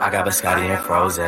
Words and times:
I 0.00 0.10
got 0.10 0.26
biscotti 0.26 0.70
and 0.70 0.84
froze. 0.84 1.18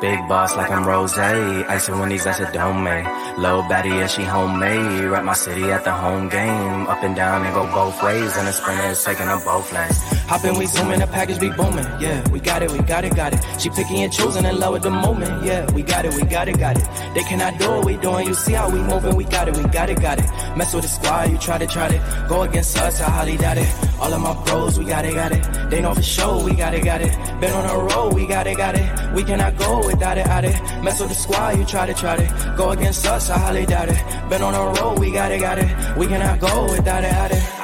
Big 0.00 0.28
boss 0.28 0.54
like 0.54 0.70
I'm 0.70 0.86
rose. 0.86 1.16
Ice 1.16 1.88
and 1.88 1.98
Wendy's, 1.98 2.24
that's 2.24 2.40
a 2.40 2.52
domain. 2.52 3.04
Low 3.38 3.62
baddie, 3.62 3.98
yeah, 3.98 4.06
she 4.06 4.22
homemade. 4.22 5.04
Rep 5.04 5.24
my 5.24 5.32
city 5.32 5.70
at 5.70 5.84
the 5.84 5.92
home 5.92 6.28
game. 6.28 6.86
Up 6.88 7.02
and 7.02 7.16
down 7.16 7.46
and 7.46 7.54
go 7.54 7.64
both 7.72 8.02
ways. 8.02 8.36
And 8.36 8.46
the 8.46 8.52
sprinter 8.52 8.88
is 8.88 9.02
taking 9.02 9.28
up 9.28 9.44
both 9.44 9.72
lanes. 9.72 10.17
Hoppin', 10.28 10.58
we 10.58 10.66
zooming, 10.66 11.00
the 11.00 11.06
package 11.06 11.40
be 11.40 11.48
booming. 11.48 11.86
Yeah, 11.98 12.22
we 12.28 12.38
got 12.38 12.62
it, 12.62 12.70
we 12.70 12.80
got 12.80 13.02
it, 13.02 13.16
got 13.16 13.32
it. 13.32 13.40
She 13.58 13.70
picky 13.70 14.02
and 14.02 14.12
choosing 14.12 14.44
in 14.44 14.60
love 14.60 14.74
with 14.74 14.82
the 14.82 14.90
moment. 14.90 15.42
Yeah, 15.42 15.64
we 15.72 15.80
got 15.82 16.04
it, 16.04 16.12
we 16.12 16.22
got 16.24 16.48
it, 16.48 16.58
got 16.58 16.76
it. 16.76 16.84
They 17.14 17.22
cannot 17.22 17.58
do 17.58 17.70
what 17.70 17.86
we 17.86 17.96
doing. 17.96 18.26
You 18.26 18.34
see 18.34 18.52
how 18.52 18.68
we 18.68 18.78
moving, 18.78 19.16
we 19.16 19.24
got 19.24 19.48
it, 19.48 19.56
we 19.56 19.64
got 19.70 19.88
it, 19.88 20.02
got 20.02 20.18
it. 20.18 20.26
Mess 20.54 20.74
with 20.74 20.82
the 20.82 20.88
squad, 20.90 21.30
you 21.30 21.38
try 21.38 21.56
to 21.56 21.66
try 21.66 21.88
to 21.88 22.26
go 22.28 22.42
against 22.42 22.76
us, 22.76 23.00
I 23.00 23.08
holly 23.08 23.38
doubt 23.38 23.56
it. 23.56 23.68
All 23.98 24.12
of 24.12 24.20
my 24.20 24.34
bros, 24.44 24.78
we 24.78 24.84
got 24.84 25.06
it, 25.06 25.14
got 25.14 25.32
it. 25.32 25.70
They 25.70 25.80
know 25.80 25.94
for 25.94 26.02
sure, 26.02 26.44
we 26.44 26.54
got 26.54 26.74
it, 26.74 26.84
got 26.84 27.00
it. 27.00 27.10
Been 27.40 27.52
on 27.54 27.66
the 27.66 27.94
road, 27.94 28.12
we 28.12 28.26
got 28.26 28.46
it, 28.46 28.58
got 28.58 28.74
it. 28.74 29.14
We 29.14 29.24
cannot 29.24 29.56
go 29.56 29.78
without 29.78 30.18
it, 30.18 30.26
out 30.26 30.44
it. 30.44 30.60
Mess 30.84 31.00
with 31.00 31.08
the 31.08 31.14
squad, 31.14 31.56
you 31.56 31.64
try 31.64 31.86
to 31.86 31.94
try 31.94 32.16
to 32.16 32.54
go 32.54 32.72
against 32.72 33.06
us, 33.06 33.30
I 33.30 33.38
highly 33.38 33.64
doubt 33.64 33.88
it. 33.88 34.28
Been 34.28 34.42
on 34.42 34.52
the 34.52 34.80
road, 34.82 34.98
we 34.98 35.10
got 35.10 35.32
it, 35.32 35.40
got 35.40 35.58
it. 35.58 35.96
We 35.96 36.06
cannot 36.06 36.38
go 36.38 36.64
without 36.64 37.02
it, 37.02 37.12
out 37.12 37.30
it. 37.30 37.57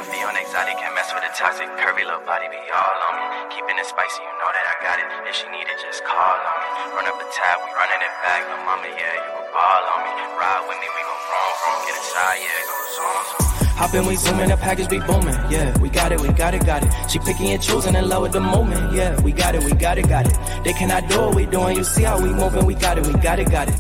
Body 2.25 2.49
be 2.49 2.57
all 2.73 2.99
on 3.09 3.15
me. 3.21 3.27
Keeping 3.53 3.77
it 3.77 3.85
spicy, 3.85 4.25
you 4.25 4.35
know 4.41 4.49
that 4.49 4.65
I 4.65 4.75
got 4.81 4.97
it. 4.97 5.07
If 5.29 5.37
she 5.37 5.47
need 5.53 5.69
it, 5.69 5.77
just 5.77 6.01
call 6.05 6.41
on 6.41 6.57
me. 6.65 6.69
Run 6.97 7.05
up 7.05 7.21
a 7.21 7.27
tab, 7.29 7.61
we 7.61 7.69
running 7.77 8.01
it 8.01 8.15
back. 8.25 8.41
No 8.49 8.57
mama, 8.65 8.89
yeah, 8.89 9.15
you 9.21 9.31
a 9.37 9.45
ball 9.53 9.85
on 9.93 10.01
me. 10.09 10.13
Ride 10.41 10.65
with 10.65 10.81
me, 10.81 10.89
we 10.89 11.01
gon' 11.05 11.23
roam, 11.31 11.53
roam, 11.63 11.79
get 11.85 11.97
inside, 12.01 12.41
yeah, 12.41 12.61
go 12.65 12.77
zone, 12.97 13.25
zone. 13.29 13.45
Hoppin', 13.77 14.07
we 14.07 14.17
zooming, 14.17 14.49
the 14.49 14.57
package 14.57 14.89
be 14.89 15.01
booming. 15.01 15.37
Yeah, 15.53 15.77
we 15.79 15.89
got 15.91 16.13
it, 16.13 16.21
we 16.21 16.29
got 16.33 16.55
it, 16.55 16.65
got 16.65 16.83
it. 16.83 16.91
She 17.11 17.19
picky 17.19 17.53
and 17.53 17.63
choosing 17.63 17.95
in 17.95 18.09
love 18.09 18.23
with 18.23 18.33
the 18.33 18.41
moment. 18.41 18.95
Yeah, 18.95 19.21
we 19.21 19.33
got 19.33 19.55
it, 19.55 19.63
we 19.63 19.73
got 19.73 19.99
it, 19.99 20.09
got 20.09 20.27
it. 20.27 20.65
They 20.65 20.73
cannot 20.73 21.09
do 21.09 21.21
what 21.21 21.35
we 21.35 21.47
doing. 21.47 21.77
You 21.77 21.85
see 21.85 22.05
how 22.05 22.21
we 22.21 22.31
moving, 22.31 22.65
we 22.65 22.75
got 22.75 22.99
it, 22.99 23.07
we 23.07 23.13
got 23.21 23.39
it, 23.39 23.51
got 23.51 23.69
it. 23.69 23.77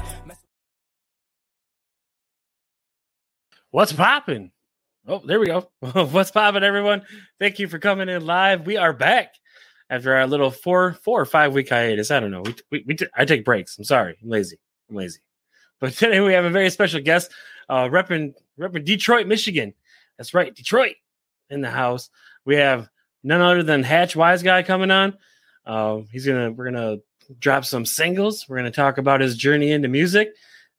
What's 3.71 3.93
popping? 3.93 4.53
Oh, 5.07 5.21
there 5.25 5.39
we 5.39 5.47
go. 5.47 5.69
What's 5.81 6.31
popping, 6.31 6.63
everyone? 6.63 7.03
Thank 7.39 7.59
you 7.59 7.69
for 7.69 7.79
coming 7.79 8.09
in 8.09 8.25
live. 8.25 8.65
We 8.65 8.79
are 8.79 8.95
back 8.95 9.35
after 9.91 10.15
our 10.15 10.27
little 10.27 10.51
four, 10.51 10.95
four 10.95 11.21
or 11.21 11.27
five 11.27 11.53
week 11.53 11.69
hiatus. 11.69 12.11
I 12.11 12.21
don't 12.21 12.31
know. 12.31 12.41
We, 12.41 12.55
we, 12.71 12.85
we 12.87 12.95
t- 12.95 13.07
I 13.15 13.27
take 13.27 13.45
breaks. 13.45 13.77
I'm 13.77 13.85
sorry. 13.85 14.17
I'm 14.23 14.31
lazy. 14.31 14.59
I'm 14.89 14.97
lazy. 14.97 15.21
But 15.81 15.93
today 15.93 16.21
we 16.21 16.33
have 16.33 16.45
a 16.47 16.51
very 16.51 16.71
special 16.71 17.01
guest, 17.01 17.31
uh, 17.69 17.89
repping, 17.89 18.33
repping 18.59 18.87
Detroit, 18.87 19.27
Michigan. 19.27 19.75
That's 20.17 20.33
right, 20.33 20.55
Detroit 20.55 20.95
in 21.51 21.61
the 21.61 21.69
house. 21.69 22.09
We 22.47 22.57
have 22.57 22.89
none 23.23 23.43
other 23.43 23.63
than 23.63 23.83
Hatch 23.83 24.15
Wiseguy 24.15 24.65
coming 24.65 24.93
on. 24.93 25.19
Uh, 25.67 26.03
he's 26.11 26.25
gonna 26.25 26.53
we're 26.53 26.71
gonna 26.71 26.99
drop 27.39 27.67
some 27.67 27.85
singles. 27.85 28.47
We're 28.49 28.57
gonna 28.57 28.71
talk 28.71 28.97
about 28.97 29.21
his 29.21 29.37
journey 29.37 29.73
into 29.73 29.89
music, 29.89 30.31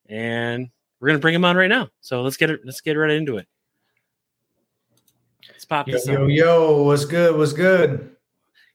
and 0.07 0.69
we're 0.99 1.09
gonna 1.09 1.19
bring 1.19 1.35
him 1.35 1.45
on 1.45 1.57
right 1.57 1.69
now. 1.69 1.89
So 1.99 2.23
let's 2.23 2.37
get 2.37 2.49
it. 2.49 2.61
Let's 2.63 2.81
get 2.81 2.93
right 2.93 3.11
into 3.11 3.37
it. 3.37 3.47
Let's 5.49 5.65
pop 5.65 5.87
Yo, 5.87 5.97
yo, 6.05 6.27
yo, 6.27 6.83
what's 6.83 7.05
good? 7.05 7.37
What's 7.37 7.53
good? 7.53 8.15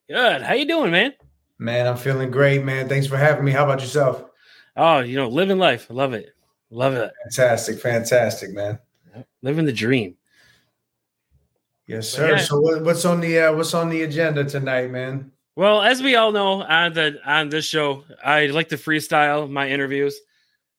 Good. 0.09 0.43
How 0.43 0.55
you 0.55 0.67
doing, 0.67 0.91
man? 0.91 1.15
Man, 1.59 1.87
I'm 1.87 1.97
feeling 1.97 2.31
great, 2.31 2.65
man. 2.65 2.89
Thanks 2.89 3.07
for 3.07 3.17
having 3.17 3.45
me. 3.45 3.53
How 3.53 3.65
about 3.65 3.81
yourself? 3.81 4.25
Oh, 4.77 5.01
you 5.01 5.17
know, 5.17 5.29
living 5.29 5.59
life. 5.59 5.87
I 5.91 5.95
love 5.95 6.15
it. 6.15 6.35
Love 6.71 6.95
it. 6.95 7.13
Fantastic, 7.25 7.79
fantastic, 7.79 8.53
man. 8.53 8.79
Living 9.43 9.67
the 9.67 9.73
dream. 9.73 10.17
Yes, 11.87 12.09
sir. 12.09 12.37
Yeah. 12.37 12.39
So 12.39 12.61
what, 12.61 12.85
what's 12.85 13.05
on 13.05 13.21
the 13.21 13.41
uh, 13.41 13.53
what's 13.53 13.75
on 13.75 13.89
the 13.89 14.03
agenda 14.03 14.45
tonight, 14.45 14.91
man? 14.91 15.33
Well, 15.57 15.83
as 15.83 16.03
we 16.03 16.15
all 16.15 16.31
know 16.31 16.63
on 16.63 16.93
the 16.93 17.19
on 17.27 17.49
this 17.49 17.65
show, 17.65 18.05
I 18.25 18.47
like 18.47 18.69
to 18.69 18.77
freestyle 18.77 19.51
my 19.51 19.69
interviews. 19.69 20.19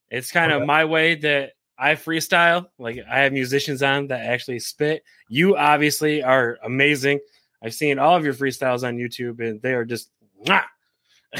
It's 0.09 0.31
kind 0.31 0.51
of 0.51 0.65
my 0.65 0.85
way 0.85 1.15
that 1.15 1.53
I 1.81 1.95
freestyle. 1.95 2.67
Like 2.77 2.99
I 3.09 3.21
have 3.21 3.33
musicians 3.33 3.81
on 3.81 4.07
that 4.07 4.21
actually 4.21 4.59
spit. 4.59 5.03
You 5.29 5.57
obviously 5.57 6.21
are 6.21 6.59
amazing. 6.63 7.19
I've 7.63 7.73
seen 7.73 7.97
all 7.97 8.15
of 8.15 8.23
your 8.23 8.35
freestyles 8.35 8.87
on 8.87 8.97
YouTube, 8.97 9.39
and 9.39 9.61
they 9.61 9.73
are 9.73 9.83
just. 9.83 10.11
mwah. 10.45 10.63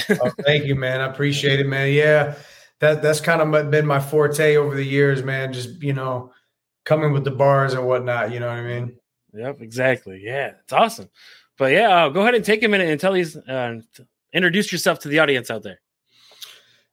Oh, 0.10 0.32
thank 0.46 0.66
you, 0.66 0.76
man. 0.76 1.02
I 1.02 1.06
appreciate 1.06 1.60
it, 1.60 1.68
man. 1.68 1.92
Yeah, 1.92 2.36
that 2.80 3.02
that's 3.02 3.20
kind 3.20 3.42
of 3.42 3.72
been 3.72 3.86
my 3.86 4.00
forte 4.00 4.56
over 4.56 4.76
the 4.76 4.86
years, 4.86 5.22
man. 5.22 5.54
Just 5.54 5.82
you 5.84 5.94
know, 5.94 6.32
coming 6.86 7.12
with 7.14 7.24
the 7.24 7.32
bars 7.32 7.74
and 7.74 7.86
whatnot. 7.86 8.32
You 8.32 8.40
know 8.40 8.48
what 8.48 8.58
I 8.58 8.64
mean? 8.64 8.98
Yep, 9.34 9.62
exactly. 9.62 10.22
Yeah, 10.24 10.54
it's 10.64 10.74
awesome. 10.74 11.10
But 11.58 11.74
yeah, 11.74 12.06
uh, 12.06 12.10
go 12.10 12.22
ahead 12.22 12.36
and 12.36 12.44
take 12.44 12.64
a 12.64 12.68
minute 12.68 12.90
and 12.90 13.00
tell 13.00 13.14
these, 13.14 13.36
uh, 13.36 13.80
introduce 14.34 14.72
yourself 14.72 15.00
to 15.00 15.10
the 15.10 15.20
audience 15.20 15.52
out 15.52 15.62
there. 15.64 15.81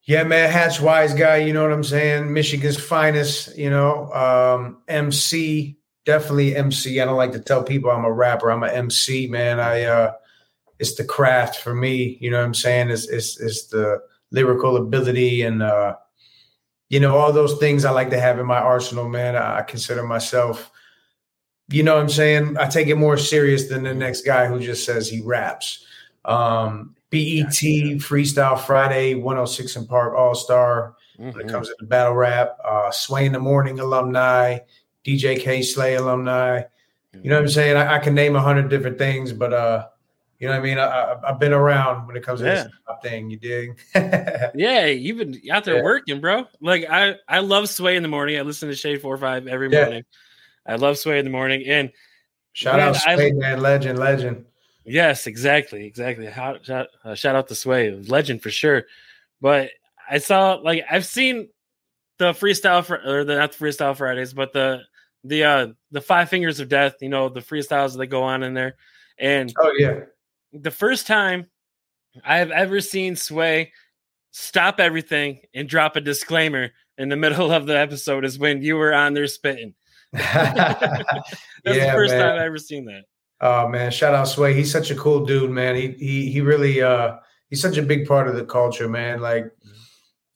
Yeah, 0.09 0.25
man, 0.25 0.51
Hatch 0.51 0.79
Wiseguy, 0.79 1.47
you 1.47 1.53
know 1.53 1.63
what 1.63 1.71
I'm 1.71 1.85
saying? 1.85 2.33
Michigan's 2.33 2.81
finest, 2.81 3.55
you 3.59 3.69
know, 3.69 4.11
um, 4.15 4.79
MC, 4.89 5.77
definitely 6.07 6.57
MC. 6.57 6.99
I 6.99 7.05
don't 7.05 7.19
like 7.19 7.33
to 7.33 7.41
tell 7.41 7.63
people 7.63 7.91
I'm 7.91 8.07
a 8.07 8.11
rapper. 8.11 8.51
I'm 8.51 8.63
a 8.63 8.69
MC, 8.69 9.27
man. 9.27 9.61
I 9.61 9.83
uh 9.85 10.13
it's 10.79 10.95
the 10.95 11.05
craft 11.05 11.57
for 11.61 11.75
me, 11.75 12.17
you 12.23 12.31
know 12.31 12.39
what 12.39 12.47
I'm 12.47 12.55
saying? 12.55 12.89
It's 12.89 13.07
it's 13.07 13.39
it's 13.39 13.67
the 13.67 14.01
lyrical 14.31 14.79
ability 14.79 15.43
and 15.43 15.63
uh 15.63 15.97
you 16.89 17.01
know, 17.01 17.15
all 17.15 17.31
those 17.31 17.59
things 17.59 17.85
I 17.85 17.91
like 17.91 18.09
to 18.09 18.19
have 18.19 18.39
in 18.39 18.47
my 18.47 18.61
arsenal, 18.61 19.11
man. 19.11 19.37
I, 19.37 19.59
I 19.59 19.63
consider 19.63 20.05
myself, 20.05 20.71
you 21.69 21.83
know 21.83 21.97
what 21.97 22.03
I'm 22.05 22.09
saying? 22.09 22.57
I 22.57 22.67
take 22.67 22.89
it 22.89 22.95
more 22.95 23.19
serious 23.19 23.69
than 23.69 23.83
the 23.83 23.93
next 23.93 24.23
guy 24.23 24.47
who 24.47 24.59
just 24.59 24.87
says 24.87 25.07
he 25.07 25.21
raps. 25.21 25.85
Um 26.25 26.95
BET 27.11 27.49
Freestyle 28.01 28.61
Friday, 28.61 29.15
106 29.15 29.77
& 29.77 29.89
Park 29.89 30.15
All 30.17 30.35
Star. 30.35 30.95
When 31.17 31.31
Mm-hmm. 31.33 31.41
it 31.41 31.49
comes 31.49 31.67
to 31.67 31.75
the 31.81 31.87
battle 31.87 32.15
rap, 32.15 32.57
uh, 32.65 32.93
Sway 32.93 33.27
in 33.27 33.33
the 33.33 33.41
Morning 33.41 33.81
alumni, 33.81 34.59
DJ 35.05 35.41
Kay 35.41 35.63
Slay 35.63 35.97
alumni. 35.97 36.63
You 37.13 37.31
know 37.31 37.37
what 37.37 37.43
I'm 37.43 37.49
saying? 37.49 37.77
I, 37.77 37.95
I 37.97 37.99
can 37.99 38.15
name 38.15 38.37
a 38.37 38.41
hundred 38.41 38.69
different 38.69 38.99
things, 38.99 39.33
but 39.33 39.53
uh, 39.53 39.87
you 40.39 40.47
know 40.47 40.53
what 40.55 40.61
I 40.61 40.63
mean. 40.63 40.79
I, 40.79 40.85
I, 40.87 41.31
I've 41.31 41.41
been 41.41 41.53
around 41.53 42.07
when 42.07 42.17
it 42.17 42.23
comes 42.23 42.39
to 42.41 42.47
Yeah. 42.47 42.55
this 42.55 42.73
top 42.87 43.03
thing. 43.03 43.31
You 43.31 43.37
dig? 43.39 43.81
Yeah, 44.55 44.87
you've 44.87 45.19
been 45.19 45.41
out 45.51 45.65
there 45.65 45.79
Yeah. 45.79 45.83
working, 45.83 46.21
bro. 46.21 46.47
Like 46.61 46.87
I, 46.89 47.17
I 47.27 47.41
love 47.41 47.69
Sway 47.69 47.97
in 47.97 48.05
the 48.05 48.09
morning. 48.09 48.39
I 48.39 48.43
listen 48.43 48.69
to 48.69 48.77
Shade 48.77 49.03
Four 49.03 49.17
Five 49.19 49.49
every 49.49 49.73
Yeah. 49.73 49.83
morning. 49.87 50.05
I 50.67 50.77
love 50.77 50.99
Sway 50.99 51.19
in 51.19 51.25
the 51.25 51.33
morning, 51.33 51.65
and 51.67 51.91
Shout 52.53 52.77
Man, 52.77 52.91
out 52.91 52.97
I- 53.09 53.17
Sway, 53.17 53.33
man, 53.33 53.61
legend, 53.61 53.99
legend. 53.99 54.45
Yes, 54.89 55.27
exactly, 55.27 55.87
exactly. 55.87 56.27
How, 56.27 56.57
shout, 56.63 56.89
uh, 57.05 57.15
shout 57.15 57.37
out 57.37 57.49
to 57.49 57.55
Sway, 57.55 57.91
legend 57.91 58.43
for 58.43 58.51
sure. 58.51 58.85
But 59.41 59.71
I 60.11 60.19
saw, 60.19 60.55
like, 60.55 60.85
I've 60.91 61.07
seen 61.07 61.49
the 62.19 62.33
freestyle 62.33 62.85
for, 62.85 63.01
or 63.05 63.25
the 63.25 63.37
not 63.37 63.53
the 63.53 63.65
freestyle 63.65 63.97
Fridays, 63.97 64.33
but 64.33 64.53
the 64.53 64.83
the 65.25 65.45
uh 65.45 65.67
the 65.91 66.01
Five 66.01 66.29
Fingers 66.29 66.61
of 66.61 66.69
Death. 66.69 66.97
You 67.01 67.09
know, 67.09 67.29
the 67.29 67.41
freestyles 67.41 67.97
that 67.97 68.07
go 68.07 68.23
on 68.23 68.43
in 68.43 68.55
there, 68.55 68.77
and 69.19 69.53
Oh 69.61 69.73
yeah, 69.79 70.01
the 70.53 70.71
first 70.71 71.07
time 71.07 71.47
I've 72.25 72.51
ever 72.51 72.81
seen 72.81 73.17
Sway 73.17 73.73
stop 74.31 74.81
everything 74.81 75.41
and 75.55 75.69
drop 75.69 75.97
a 75.97 76.01
disclaimer 76.01 76.71
in 76.97 77.09
the 77.09 77.17
middle 77.17 77.53
of 77.53 77.67
the 77.67 77.79
episode 77.79 78.25
is 78.25 78.39
when 78.39 78.63
you 78.63 78.77
were 78.77 78.93
on 78.93 79.15
there 79.15 79.27
spitting. 79.27 79.75
That's 80.13 80.85
the 81.65 81.91
first 81.93 82.13
man. 82.15 82.23
time 82.23 82.35
I've 82.37 82.47
ever 82.47 82.59
seen 82.59 82.87
that. 82.87 83.05
Oh 83.41 83.69
man, 83.69 83.91
shout 83.91 84.15
out 84.15 84.27
Sway. 84.29 84.53
He's 84.55 84.71
such 84.73 84.91
a 84.91 84.97
cool 84.97 85.25
dude, 85.25 85.51
man. 85.51 85.77
He 85.77 85.89
he 85.93 86.31
he 86.31 86.41
really 86.41 86.83
uh 86.83 87.17
he's 87.51 87.61
such 87.63 87.77
a 87.77 87.83
big 87.83 88.07
part 88.07 88.27
of 88.29 88.35
the 88.35 88.45
culture, 88.45 88.89
man. 88.89 89.21
Like, 89.21 89.45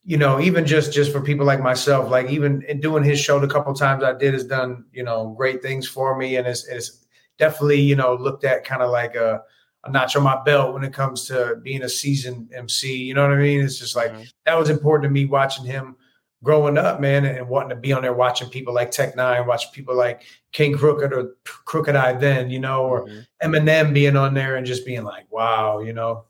you 0.05 0.17
know, 0.17 0.41
even 0.41 0.67
just 0.67 0.93
just 0.93 1.13
for 1.13 1.21
people 1.21 1.47
like 1.47 1.61
myself, 1.61 2.11
like 2.11 2.29
even 2.31 2.65
doing 2.81 3.03
his 3.05 3.21
show 3.21 3.39
the 3.41 3.49
couple 3.49 3.75
times 3.75 4.05
I 4.05 4.13
did 4.15 4.35
has 4.35 4.45
done, 4.45 4.85
you 4.93 5.03
know, 5.03 5.35
great 5.37 5.63
things 5.63 5.87
for 5.89 6.17
me 6.17 6.37
and 6.37 6.47
it's 6.47 6.67
it's 6.69 7.07
definitely, 7.39 7.81
you 7.81 7.97
know, 7.97 8.15
looked 8.15 8.45
at 8.45 8.65
kind 8.65 8.83
of 8.83 8.91
like 8.91 9.15
a 9.17 9.43
a 9.85 9.91
notch 9.91 10.15
on 10.15 10.23
my 10.23 10.41
belt 10.45 10.73
when 10.75 10.85
it 10.85 10.93
comes 10.93 11.25
to 11.27 11.57
being 11.65 11.83
a 11.83 11.89
seasoned 11.89 12.53
MC. 12.55 12.97
You 12.97 13.15
know 13.15 13.23
what 13.29 13.37
I 13.37 13.41
mean? 13.41 13.61
It's 13.65 13.79
just 13.81 13.97
like 13.97 14.13
Mhm. 14.13 14.31
that 14.47 14.57
was 14.57 14.71
important 14.71 15.09
to 15.09 15.13
me 15.13 15.25
watching 15.27 15.65
him 15.65 15.97
growing 16.43 16.77
up, 16.77 17.01
man, 17.01 17.25
and 17.25 17.49
wanting 17.49 17.71
to 17.71 17.77
be 17.77 17.93
on 17.93 18.03
there 18.03 18.13
watching 18.13 18.49
people 18.49 18.75
like 18.75 18.91
Tech 18.91 19.15
N9ne, 19.15 19.47
watching 19.47 19.71
people 19.73 19.95
like 19.97 20.23
King 20.53 20.77
Crooked 20.77 21.13
or 21.13 21.37
Crooked 21.45 21.95
I 21.95 22.13
then, 22.13 22.51
you 22.51 22.59
know, 22.59 22.85
or 22.85 23.07
Mhm. 23.07 23.27
Eminem 23.43 23.95
being 23.95 24.17
on 24.17 24.35
there 24.35 24.57
and 24.57 24.67
just 24.67 24.85
being 24.85 25.05
like, 25.05 25.31
wow, 25.31 25.81
you 25.81 25.93
know. 25.93 26.25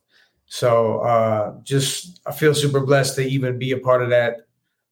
So 0.47 1.01
uh 1.01 1.55
just 1.63 2.21
I 2.27 2.33
feel 2.33 2.55
super 2.55 2.81
blessed 2.81 3.17
to 3.17 3.23
even 3.23 3.59
be 3.59 3.73
a 3.73 3.79
part 3.79 4.03
of 4.03 4.11
that 4.11 4.47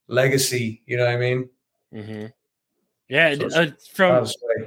legacy. 0.08 0.82
You 0.86 0.96
know 0.96 1.04
what 1.04 1.14
I 1.14 1.18
mean? 1.18 1.50
Mm-hmm. 1.94 2.26
Yeah, 3.08 3.34
So 3.34 3.48
uh, 3.48 3.66
from 3.92 4.26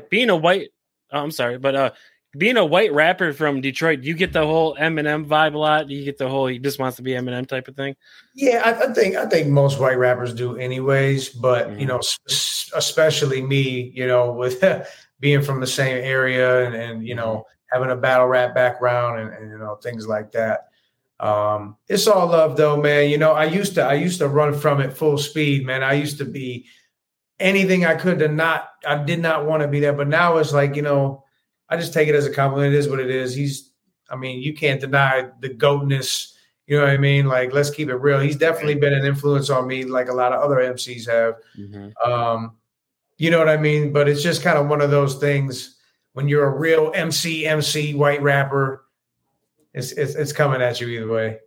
being 0.09 0.29
a 0.29 0.35
white, 0.35 0.69
oh, 1.11 1.19
I'm 1.19 1.31
sorry, 1.31 1.57
but 1.57 1.75
uh, 1.75 1.91
being 2.35 2.57
a 2.57 2.65
white 2.65 2.91
rapper 2.93 3.31
from 3.33 3.61
Detroit, 3.61 4.01
you 4.01 4.13
get 4.15 4.33
the 4.33 4.45
whole 4.45 4.75
Eminem 4.75 5.25
vibe 5.25 5.53
a 5.53 5.57
lot. 5.57 5.89
You 5.89 6.03
get 6.03 6.17
the 6.17 6.27
whole 6.27 6.47
he 6.47 6.57
just 6.59 6.79
wants 6.79 6.97
to 6.97 7.03
be 7.03 7.11
Eminem 7.11 7.47
type 7.47 7.67
of 7.67 7.75
thing. 7.75 7.95
Yeah, 8.33 8.61
I, 8.65 8.89
I 8.89 8.93
think 8.93 9.15
I 9.15 9.25
think 9.27 9.49
most 9.49 9.79
white 9.79 9.97
rappers 9.97 10.33
do, 10.33 10.57
anyways. 10.57 11.29
But 11.29 11.79
you 11.79 11.85
Mhm. 11.85 11.89
know, 11.89 12.01
especially 12.75 13.41
me, 13.41 13.91
you 13.93 14.07
know, 14.07 14.31
with 14.31 14.63
being 15.19 15.41
from 15.41 15.59
the 15.59 15.67
same 15.67 15.97
area 16.03 16.65
and, 16.65 16.75
and 16.75 17.07
you 17.07 17.15
know 17.15 17.45
having 17.71 17.89
a 17.91 17.95
battle 17.95 18.27
rap 18.27 18.53
background 18.53 19.19
and, 19.19 19.33
and 19.33 19.51
you 19.51 19.57
know 19.57 19.75
things 19.75 20.07
like 20.07 20.31
that. 20.31 20.67
Um, 21.19 21.77
it's 21.87 22.07
all 22.07 22.27
love 22.27 22.57
though, 22.57 22.77
man. 22.81 23.09
You 23.09 23.17
know, 23.17 23.33
I 23.33 23.45
used 23.45 23.75
to 23.75 23.83
I 23.83 23.93
used 23.93 24.19
to 24.19 24.27
run 24.27 24.53
from 24.57 24.81
it 24.81 24.97
full 24.97 25.17
speed, 25.17 25.65
man. 25.65 25.83
I 25.83 25.93
used 25.93 26.17
to 26.17 26.25
be 26.25 26.65
anything 27.39 27.85
I 27.85 27.95
could 27.95 28.19
to 28.19 28.27
not 28.27 28.69
I 28.85 29.03
did 29.03 29.19
not 29.21 29.45
want 29.45 29.61
to 29.61 29.67
be 29.67 29.79
there. 29.79 29.93
But 29.93 30.07
now 30.07 30.37
it's 30.37 30.53
like, 30.53 30.75
you 30.75 30.81
know, 30.81 31.22
I 31.73 31.77
just 31.77 31.93
take 31.93 32.07
it 32.07 32.15
as 32.15 32.25
a 32.25 32.31
compliment. 32.31 32.73
It 32.73 32.77
is 32.77 32.87
what 32.87 32.99
it 32.99 33.09
is. 33.09 33.33
He's 33.33 33.71
I 34.09 34.15
mean, 34.15 34.41
you 34.41 34.53
can't 34.53 34.79
deny 34.79 35.29
the 35.39 35.49
goatness. 35.49 36.35
You 36.67 36.77
know 36.77 36.83
what 36.83 36.93
I 36.93 36.97
mean? 36.97 37.27
Like, 37.27 37.51
let's 37.51 37.69
keep 37.69 37.89
it 37.89 37.95
real. 37.95 38.19
He's 38.19 38.37
definitely 38.37 38.75
been 38.75 38.93
an 38.93 39.05
influence 39.05 39.49
on 39.49 39.67
me, 39.67 39.83
like 39.83 40.09
a 40.09 40.13
lot 40.13 40.31
of 40.31 40.41
other 40.41 40.57
MCs 40.57 41.09
have. 41.09 41.35
Mm-hmm. 41.57 42.11
Um, 42.11 42.55
you 43.17 43.31
know 43.31 43.39
what 43.39 43.49
I 43.49 43.57
mean? 43.57 43.91
But 43.91 44.07
it's 44.07 44.21
just 44.21 44.43
kind 44.43 44.57
of 44.57 44.67
one 44.67 44.81
of 44.81 44.91
those 44.91 45.15
things 45.15 45.77
when 46.13 46.27
you're 46.27 46.45
a 46.45 46.57
real 46.57 46.91
MC, 46.93 47.45
MC, 47.45 47.95
white 47.95 48.21
rapper, 48.21 48.85
it's 49.73 49.91
it's, 49.93 50.15
it's 50.15 50.31
coming 50.31 50.61
at 50.61 50.79
you 50.79 50.87
either 50.87 51.11
way. 51.11 51.39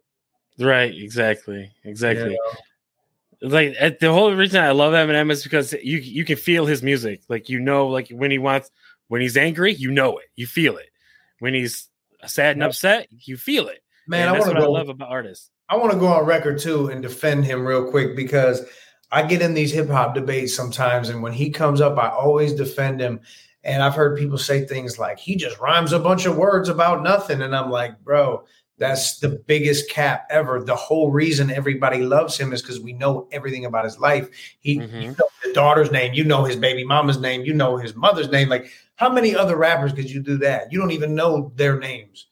Right, 0.58 0.94
exactly, 0.94 1.70
exactly. 1.84 2.32
Yeah. 2.32 3.48
Like 3.48 3.98
the 4.00 4.12
whole 4.12 4.32
reason 4.34 4.62
I 4.62 4.72
love 4.72 4.92
Eminem 4.94 5.30
is 5.30 5.44
because 5.44 5.72
you 5.74 5.98
you 5.98 6.24
can 6.24 6.36
feel 6.36 6.66
his 6.66 6.82
music. 6.82 7.22
Like 7.28 7.48
you 7.48 7.60
know, 7.60 7.86
like 7.86 8.08
when 8.08 8.30
he 8.30 8.38
wants, 8.38 8.70
when 9.08 9.20
he's 9.20 9.36
angry, 9.36 9.74
you 9.74 9.90
know 9.90 10.18
it, 10.18 10.26
you 10.36 10.46
feel 10.46 10.76
it. 10.76 10.90
When 11.38 11.54
he's 11.54 11.88
sad 12.26 12.56
and 12.56 12.62
upset, 12.62 13.08
you 13.10 13.36
feel 13.36 13.68
it. 13.68 13.82
Man, 14.06 14.28
and 14.28 14.36
that's 14.36 14.46
I 14.46 14.48
what 14.48 14.58
go, 14.58 14.64
I 14.64 14.68
love 14.68 14.88
about 14.88 15.10
artists. 15.10 15.50
I 15.68 15.76
want 15.76 15.92
to 15.92 15.98
go 15.98 16.06
on 16.06 16.24
record 16.24 16.58
too 16.58 16.88
and 16.88 17.02
defend 17.02 17.44
him 17.44 17.66
real 17.66 17.90
quick 17.90 18.16
because 18.16 18.62
I 19.10 19.22
get 19.22 19.42
in 19.42 19.54
these 19.54 19.72
hip 19.72 19.88
hop 19.88 20.14
debates 20.14 20.54
sometimes, 20.54 21.08
and 21.08 21.22
when 21.22 21.32
he 21.32 21.50
comes 21.50 21.80
up, 21.80 21.98
I 21.98 22.08
always 22.08 22.52
defend 22.52 23.00
him. 23.00 23.20
And 23.64 23.82
I've 23.82 23.96
heard 23.96 24.16
people 24.16 24.38
say 24.38 24.64
things 24.64 24.96
like, 24.96 25.18
he 25.18 25.34
just 25.34 25.58
rhymes 25.58 25.92
a 25.92 25.98
bunch 25.98 26.24
of 26.24 26.36
words 26.36 26.68
about 26.68 27.02
nothing. 27.02 27.42
And 27.42 27.54
I'm 27.54 27.68
like, 27.68 27.98
bro, 28.04 28.44
that's 28.78 29.18
the 29.18 29.42
biggest 29.48 29.90
cap 29.90 30.26
ever. 30.30 30.62
The 30.62 30.76
whole 30.76 31.10
reason 31.10 31.50
everybody 31.50 32.02
loves 32.02 32.38
him 32.38 32.52
is 32.52 32.62
because 32.62 32.78
we 32.78 32.92
know 32.92 33.26
everything 33.32 33.64
about 33.64 33.84
his 33.84 33.98
life. 33.98 34.28
He, 34.60 34.78
mm-hmm. 34.78 35.00
you 35.00 35.08
know 35.08 35.28
the 35.42 35.52
daughter's 35.52 35.90
name, 35.90 36.12
you 36.12 36.22
know 36.22 36.44
his 36.44 36.54
baby 36.54 36.84
mama's 36.84 37.18
name, 37.18 37.44
you 37.44 37.54
know 37.54 37.76
his 37.76 37.96
mother's 37.96 38.30
name. 38.30 38.48
Like, 38.48 38.70
how 38.96 39.10
many 39.10 39.34
other 39.34 39.56
rappers 39.56 39.92
could 39.92 40.10
you 40.10 40.20
do 40.20 40.36
that? 40.38 40.72
You 40.72 40.78
don't 40.78 40.90
even 40.90 41.14
know 41.14 41.52
their 41.54 41.78
names, 41.78 42.26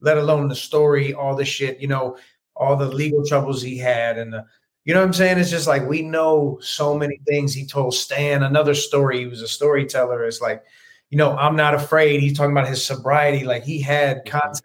let 0.00 0.18
alone 0.18 0.48
the 0.48 0.54
story, 0.54 1.14
all 1.14 1.34
the 1.34 1.44
shit, 1.44 1.80
you 1.80 1.88
know, 1.88 2.16
all 2.54 2.76
the 2.76 2.86
legal 2.86 3.24
troubles 3.24 3.62
he 3.62 3.78
had 3.78 4.18
and 4.18 4.32
the 4.32 4.44
you 4.88 4.94
know 4.94 5.00
what 5.00 5.06
I'm 5.08 5.12
saying? 5.12 5.38
It's 5.38 5.50
just 5.50 5.66
like 5.66 5.86
we 5.86 6.00
know 6.00 6.58
so 6.62 6.96
many 6.96 7.20
things. 7.28 7.52
He 7.52 7.66
told 7.66 7.92
Stan 7.92 8.42
another 8.42 8.72
story. 8.72 9.18
He 9.18 9.26
was 9.26 9.42
a 9.42 9.48
storyteller. 9.48 10.24
It's 10.24 10.40
like, 10.40 10.64
you 11.10 11.18
know, 11.18 11.36
I'm 11.36 11.56
not 11.56 11.74
afraid. 11.74 12.22
He's 12.22 12.34
talking 12.34 12.52
about 12.52 12.68
his 12.68 12.82
sobriety. 12.82 13.44
Like 13.44 13.64
he 13.64 13.82
had 13.82 14.24
mm-hmm. 14.24 14.38
content. 14.38 14.64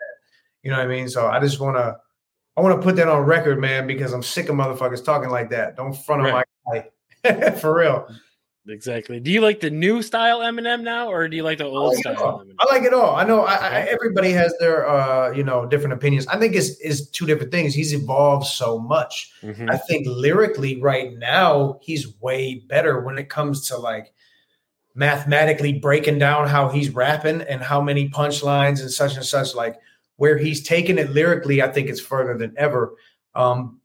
You 0.61 0.71
know 0.71 0.77
what 0.77 0.85
I 0.85 0.87
mean? 0.87 1.09
So 1.09 1.27
I 1.27 1.41
just 1.41 1.59
want 1.59 1.75
to, 1.75 1.97
I 2.55 2.61
want 2.61 2.79
to 2.79 2.81
put 2.81 2.95
that 2.95 3.09
on 3.09 3.23
record, 3.23 3.59
man, 3.59 3.85
because 3.85 4.13
I'm 4.13 4.23
sick 4.23 4.47
of 4.47 4.55
motherfuckers 4.55 5.03
talking 5.03 5.29
like 5.29 5.49
that. 5.49 5.75
Don't 5.75 5.91
front 5.91 6.21
right. 6.21 6.45
on 6.67 6.73
my 6.73 6.85
guy, 7.25 7.51
for 7.59 7.77
real. 7.77 8.07
Exactly. 8.69 9.19
Do 9.19 9.29
you 9.29 9.41
like 9.41 9.59
the 9.59 9.69
new 9.69 10.01
style 10.01 10.39
Eminem 10.39 10.83
now, 10.83 11.11
or 11.11 11.27
do 11.27 11.35
you 11.35 11.43
like 11.43 11.57
the 11.57 11.65
old 11.65 11.75
I 11.75 11.95
like 11.95 11.97
style? 12.17 12.45
I 12.59 12.73
like 12.73 12.83
it 12.83 12.93
all. 12.93 13.13
I 13.13 13.25
know 13.25 13.41
I, 13.41 13.55
I, 13.55 13.79
everybody 13.81 14.31
has 14.31 14.55
their 14.57 14.87
uh, 14.87 15.31
you 15.31 15.43
know 15.43 15.65
different 15.65 15.93
opinions. 15.93 16.25
I 16.27 16.39
think 16.39 16.55
it's 16.55 16.79
is 16.79 17.09
two 17.09 17.25
different 17.25 17.51
things. 17.51 17.75
He's 17.75 17.93
evolved 17.93 18.47
so 18.47 18.79
much. 18.79 19.33
Mm-hmm. 19.41 19.69
I 19.69 19.77
think 19.77 20.07
lyrically, 20.07 20.79
right 20.79 21.13
now, 21.17 21.77
he's 21.81 22.17
way 22.21 22.63
better 22.69 23.01
when 23.01 23.17
it 23.17 23.29
comes 23.29 23.67
to 23.67 23.77
like 23.77 24.13
mathematically 24.95 25.73
breaking 25.73 26.19
down 26.19 26.47
how 26.47 26.69
he's 26.69 26.89
rapping 26.89 27.41
and 27.41 27.61
how 27.61 27.81
many 27.81 28.07
punchlines 28.09 28.79
and 28.79 28.91
such 28.91 29.17
and 29.17 29.25
such. 29.25 29.53
Like 29.55 29.75
where 30.15 30.37
he's 30.37 30.63
taken 30.63 30.97
it 30.97 31.09
lyrically, 31.09 31.61
I 31.61 31.69
think 31.69 31.89
it's 31.89 31.99
further 31.99 32.37
than 32.37 32.53
ever. 32.55 32.95
Um, 33.35 33.81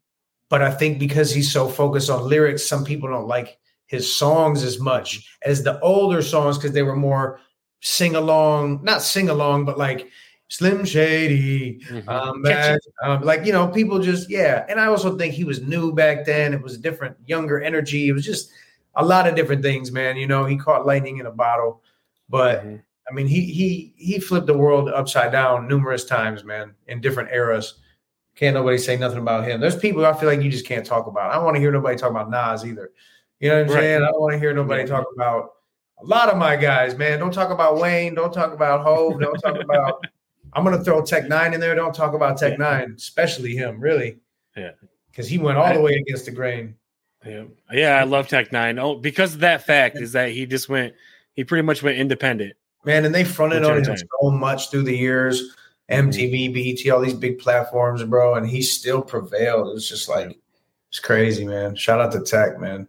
but 0.48 0.62
I 0.62 0.70
think 0.70 1.00
because 1.00 1.32
he's 1.34 1.50
so 1.50 1.68
focused 1.68 2.10
on 2.10 2.28
lyrics, 2.28 2.64
some 2.64 2.84
people 2.84 3.08
don't 3.08 3.26
like 3.26 3.58
his 3.88 4.14
songs 4.14 4.62
as 4.62 4.78
much 4.78 5.38
as 5.42 5.62
the 5.62 5.80
older 5.80 6.22
songs 6.22 6.56
because 6.56 6.72
they 6.72 6.82
were 6.82 6.96
more 6.96 7.40
sing 7.80 8.14
along, 8.14 8.82
not 8.84 9.02
sing 9.02 9.28
along, 9.28 9.64
but 9.64 9.78
like 9.78 10.08
Slim 10.48 10.84
Shady, 10.84 11.80
mm-hmm. 11.80 12.08
um, 12.08 12.42
um, 13.02 13.22
like 13.22 13.44
you 13.44 13.52
know, 13.52 13.68
people 13.68 13.98
just 13.98 14.30
yeah. 14.30 14.64
And 14.68 14.80
I 14.80 14.86
also 14.86 15.16
think 15.16 15.34
he 15.34 15.44
was 15.44 15.60
new 15.60 15.92
back 15.92 16.24
then. 16.24 16.54
It 16.54 16.62
was 16.62 16.74
a 16.74 16.78
different, 16.78 17.16
younger 17.26 17.60
energy. 17.60 18.08
It 18.08 18.12
was 18.12 18.24
just 18.24 18.50
a 18.94 19.04
lot 19.04 19.28
of 19.28 19.34
different 19.34 19.62
things, 19.62 19.92
man. 19.92 20.16
You 20.16 20.26
know, 20.26 20.44
he 20.44 20.56
caught 20.56 20.86
lightning 20.86 21.18
in 21.18 21.26
a 21.26 21.30
bottle, 21.30 21.82
but 22.28 22.64
mm-hmm. 22.64 22.76
I 23.08 23.14
mean, 23.14 23.26
he 23.26 23.42
he 23.42 23.94
he 23.96 24.18
flipped 24.20 24.46
the 24.46 24.56
world 24.56 24.88
upside 24.88 25.32
down 25.32 25.68
numerous 25.68 26.04
times, 26.04 26.44
man, 26.44 26.74
in 26.86 27.00
different 27.00 27.30
eras. 27.30 27.74
Can't 28.34 28.54
nobody 28.54 28.78
say 28.78 28.96
nothing 28.96 29.18
about 29.18 29.44
him. 29.44 29.60
There's 29.60 29.76
people 29.76 30.06
I 30.06 30.12
feel 30.14 30.28
like 30.28 30.42
you 30.42 30.50
just 30.50 30.66
can't 30.66 30.86
talk 30.86 31.06
about. 31.06 31.30
I 31.30 31.34
don't 31.34 31.44
want 31.44 31.56
to 31.56 31.60
hear 31.60 31.72
nobody 31.72 31.96
talk 31.96 32.10
about 32.10 32.30
Nas 32.30 32.64
either. 32.64 32.92
You 33.40 33.50
know 33.50 33.56
what 33.56 33.70
I'm 33.70 33.74
right. 33.74 33.80
saying? 33.80 34.02
I 34.02 34.06
don't 34.06 34.20
want 34.20 34.32
to 34.32 34.38
hear 34.38 34.52
nobody 34.52 34.86
talk 34.86 35.06
about 35.14 35.52
a 36.00 36.04
lot 36.04 36.28
of 36.28 36.36
my 36.36 36.56
guys, 36.56 36.96
man. 36.96 37.18
Don't 37.18 37.32
talk 37.32 37.50
about 37.50 37.78
Wayne. 37.78 38.14
Don't 38.14 38.32
talk 38.32 38.52
about 38.52 38.82
Hove. 38.82 39.20
Don't 39.20 39.38
talk 39.38 39.60
about. 39.62 40.04
I'm 40.52 40.64
gonna 40.64 40.82
throw 40.82 41.02
Tech 41.02 41.24
N9ne 41.24 41.54
in 41.54 41.60
there. 41.60 41.74
Don't 41.74 41.94
talk 41.94 42.14
about 42.14 42.38
Tech 42.38 42.58
yeah. 42.58 42.82
N9ne, 42.82 42.96
especially 42.96 43.54
him, 43.54 43.80
really. 43.80 44.18
Yeah, 44.56 44.72
because 45.10 45.28
he 45.28 45.38
went 45.38 45.58
all 45.58 45.72
the 45.72 45.80
way 45.80 45.94
against 45.94 46.24
the 46.24 46.30
grain. 46.30 46.74
Yeah, 47.24 47.44
yeah, 47.72 47.98
I 48.00 48.04
love 48.04 48.28
Tech 48.28 48.50
N9ne. 48.50 48.80
Oh, 48.80 48.96
because 48.96 49.34
of 49.34 49.40
that 49.40 49.66
fact 49.66 49.96
is 49.96 50.12
that 50.12 50.30
he 50.30 50.46
just 50.46 50.68
went. 50.68 50.94
He 51.34 51.44
pretty 51.44 51.62
much 51.62 51.82
went 51.82 51.98
independent. 51.98 52.54
Man, 52.84 53.04
and 53.04 53.14
they 53.14 53.24
fronted 53.24 53.64
on 53.64 53.84
him 53.84 53.96
so 53.96 54.30
much 54.30 54.70
through 54.70 54.84
the 54.84 54.96
years. 54.96 55.54
MTV, 55.90 56.52
mm-hmm. 56.52 56.84
BET, 56.86 56.92
all 56.92 57.00
these 57.00 57.14
big 57.14 57.38
platforms, 57.38 58.02
bro, 58.04 58.34
and 58.34 58.46
he 58.46 58.60
still 58.60 59.00
prevailed. 59.00 59.68
It 59.68 59.74
was 59.74 59.88
just 59.88 60.08
like 60.08 60.38
it's 60.88 60.98
crazy, 60.98 61.44
man. 61.44 61.76
Shout 61.76 62.00
out 62.00 62.12
to 62.12 62.20
Tech, 62.20 62.58
man. 62.58 62.88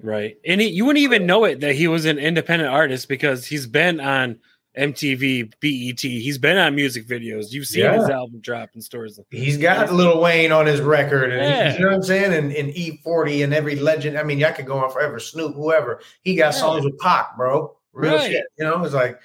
Right. 0.00 0.36
And 0.46 0.60
he, 0.60 0.68
you 0.68 0.84
wouldn't 0.84 1.02
even 1.02 1.26
know 1.26 1.44
it 1.44 1.60
that 1.60 1.74
he 1.74 1.88
was 1.88 2.04
an 2.04 2.18
independent 2.18 2.70
artist 2.70 3.08
because 3.08 3.46
he's 3.46 3.66
been 3.66 4.00
on 4.00 4.38
MTV, 4.76 5.52
BET. 5.60 6.00
He's 6.00 6.38
been 6.38 6.56
on 6.56 6.74
music 6.74 7.06
videos. 7.08 7.52
You've 7.52 7.66
seen 7.66 7.84
yeah. 7.84 7.98
his 7.98 8.08
album 8.08 8.40
drop 8.40 8.70
in 8.74 8.80
stores. 8.80 9.18
He's 9.30 9.56
got 9.56 9.92
Lil 9.92 10.20
Wayne 10.20 10.52
on 10.52 10.66
his 10.66 10.80
record. 10.80 11.32
And 11.32 11.42
yeah. 11.42 11.72
you 11.74 11.80
know 11.80 11.88
what 11.88 11.96
I'm 11.96 12.02
saying? 12.02 12.32
And, 12.32 12.52
and 12.52 12.70
E-40 12.76 13.42
and 13.44 13.52
every 13.52 13.74
legend. 13.76 14.16
I 14.16 14.22
mean, 14.22 14.42
I 14.44 14.52
could 14.52 14.66
go 14.66 14.78
on 14.78 14.90
forever. 14.90 15.18
Snoop, 15.18 15.54
whoever. 15.54 16.00
He 16.22 16.36
got 16.36 16.54
yeah. 16.54 16.60
songs 16.60 16.84
with 16.84 16.98
Pac, 16.98 17.36
bro. 17.36 17.76
Real 17.92 18.14
right. 18.14 18.30
shit. 18.30 18.44
You 18.56 18.64
know, 18.66 18.84
it's 18.84 18.94
like 18.94 19.18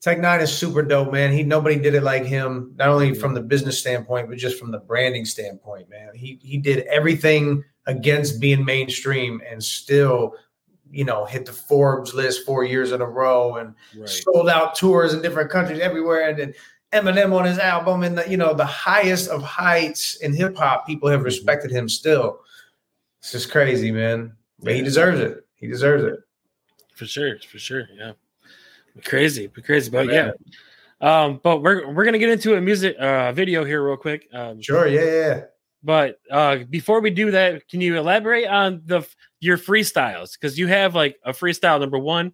Tech 0.00 0.18
N9ne 0.18 0.42
is 0.42 0.52
super 0.52 0.82
dope, 0.82 1.10
man. 1.10 1.32
He 1.32 1.42
nobody 1.42 1.76
did 1.76 1.94
it 1.94 2.02
like 2.02 2.24
him, 2.24 2.74
not 2.76 2.90
only 2.90 3.14
from 3.14 3.34
the 3.34 3.40
business 3.40 3.78
standpoint, 3.78 4.28
but 4.28 4.38
just 4.38 4.58
from 4.58 4.70
the 4.70 4.78
branding 4.78 5.24
standpoint, 5.24 5.88
man. 5.88 6.10
He 6.14 6.38
he 6.42 6.58
did 6.58 6.80
everything 6.80 7.64
against 7.86 8.40
being 8.40 8.64
mainstream 8.64 9.42
and 9.48 9.62
still 9.62 10.34
you 10.90 11.04
know 11.04 11.24
hit 11.24 11.44
the 11.44 11.52
forbes 11.52 12.14
list 12.14 12.46
four 12.46 12.64
years 12.64 12.92
in 12.92 13.00
a 13.00 13.06
row 13.06 13.56
and 13.56 13.74
right. 13.96 14.08
sold 14.08 14.48
out 14.48 14.74
tours 14.74 15.12
in 15.12 15.20
different 15.20 15.50
countries 15.50 15.80
everywhere. 15.80 16.28
And 16.28 16.38
then 16.38 16.54
eminem 16.92 17.36
on 17.36 17.44
his 17.44 17.58
album 17.58 18.04
and 18.04 18.16
the, 18.16 18.30
you 18.30 18.36
know 18.36 18.54
the 18.54 18.64
highest 18.64 19.28
of 19.28 19.42
heights 19.42 20.16
in 20.16 20.32
hip-hop 20.32 20.86
people 20.86 21.08
have 21.08 21.18
mm-hmm. 21.18 21.26
respected 21.26 21.70
him 21.70 21.88
still. 21.88 22.40
It's 23.18 23.32
just 23.32 23.50
crazy 23.50 23.90
man. 23.90 24.36
But 24.60 24.74
he 24.74 24.82
deserves 24.82 25.18
it. 25.18 25.44
He 25.56 25.66
deserves 25.66 26.04
it. 26.04 26.20
For 26.94 27.06
sure. 27.06 27.38
For 27.50 27.58
sure. 27.58 27.88
Yeah. 27.96 28.12
Crazy. 29.04 29.48
But 29.48 29.64
crazy. 29.64 29.90
But 29.90 30.06
yeah. 30.08 30.30
um 31.00 31.40
but 31.42 31.60
we're 31.60 31.92
we're 31.92 32.04
gonna 32.04 32.18
get 32.18 32.30
into 32.30 32.54
a 32.54 32.60
music 32.60 32.96
uh 32.98 33.32
video 33.32 33.64
here 33.64 33.84
real 33.84 33.96
quick. 33.96 34.28
Um 34.32 34.62
sure. 34.62 34.86
Yeah 34.86 35.04
yeah 35.04 35.40
but 35.84 36.18
uh, 36.30 36.58
before 36.70 37.00
we 37.00 37.10
do 37.10 37.30
that, 37.32 37.68
can 37.68 37.82
you 37.82 37.96
elaborate 37.98 38.46
on 38.46 38.80
the 38.86 39.06
your 39.40 39.58
freestyles? 39.58 40.32
Because 40.32 40.58
you 40.58 40.66
have 40.66 40.94
like 40.94 41.18
a 41.24 41.32
freestyle 41.32 41.78
number 41.78 41.98
one, 41.98 42.32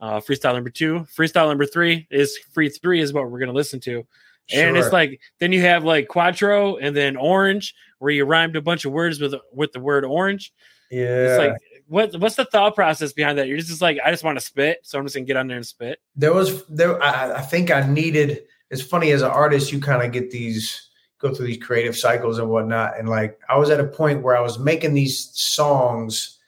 uh, 0.00 0.20
freestyle 0.20 0.52
number 0.52 0.68
two, 0.68 1.06
freestyle 1.16 1.48
number 1.48 1.64
three 1.64 2.06
is 2.10 2.38
free 2.52 2.68
three 2.68 3.00
is 3.00 3.14
what 3.14 3.30
we're 3.30 3.38
gonna 3.38 3.52
listen 3.52 3.80
to, 3.80 4.06
sure. 4.46 4.68
and 4.68 4.76
it's 4.76 4.92
like 4.92 5.18
then 5.38 5.50
you 5.50 5.62
have 5.62 5.82
like 5.82 6.08
quattro 6.08 6.76
and 6.76 6.94
then 6.94 7.16
orange 7.16 7.74
where 8.00 8.10
you 8.10 8.26
rhymed 8.26 8.54
a 8.54 8.62
bunch 8.62 8.84
of 8.84 8.92
words 8.92 9.18
with 9.18 9.34
with 9.50 9.72
the 9.72 9.80
word 9.80 10.04
orange. 10.04 10.52
Yeah, 10.90 11.06
it's 11.06 11.38
like 11.38 11.56
what 11.88 12.14
what's 12.20 12.36
the 12.36 12.44
thought 12.44 12.74
process 12.74 13.14
behind 13.14 13.38
that? 13.38 13.48
You're 13.48 13.56
just 13.56 13.80
like 13.80 13.98
I 14.04 14.10
just 14.10 14.24
want 14.24 14.38
to 14.38 14.44
spit, 14.44 14.80
so 14.82 14.98
I'm 14.98 15.06
just 15.06 15.16
gonna 15.16 15.24
get 15.24 15.38
on 15.38 15.46
there 15.46 15.56
and 15.56 15.66
spit. 15.66 16.00
There 16.16 16.34
was 16.34 16.66
there. 16.66 17.02
I, 17.02 17.36
I 17.36 17.40
think 17.40 17.70
I 17.70 17.86
needed. 17.86 18.42
It's 18.70 18.82
funny 18.82 19.10
as 19.12 19.22
an 19.22 19.30
artist, 19.30 19.72
you 19.72 19.80
kind 19.80 20.02
of 20.02 20.12
get 20.12 20.30
these 20.30 20.89
go 21.20 21.32
through 21.32 21.46
these 21.46 21.62
creative 21.62 21.96
cycles 21.96 22.38
and 22.38 22.48
whatnot. 22.48 22.98
And 22.98 23.08
like 23.08 23.38
I 23.48 23.56
was 23.56 23.70
at 23.70 23.80
a 23.80 23.86
point 23.86 24.22
where 24.22 24.36
I 24.36 24.40
was 24.40 24.58
making 24.58 24.94
these 24.94 25.30
songs 25.34 26.38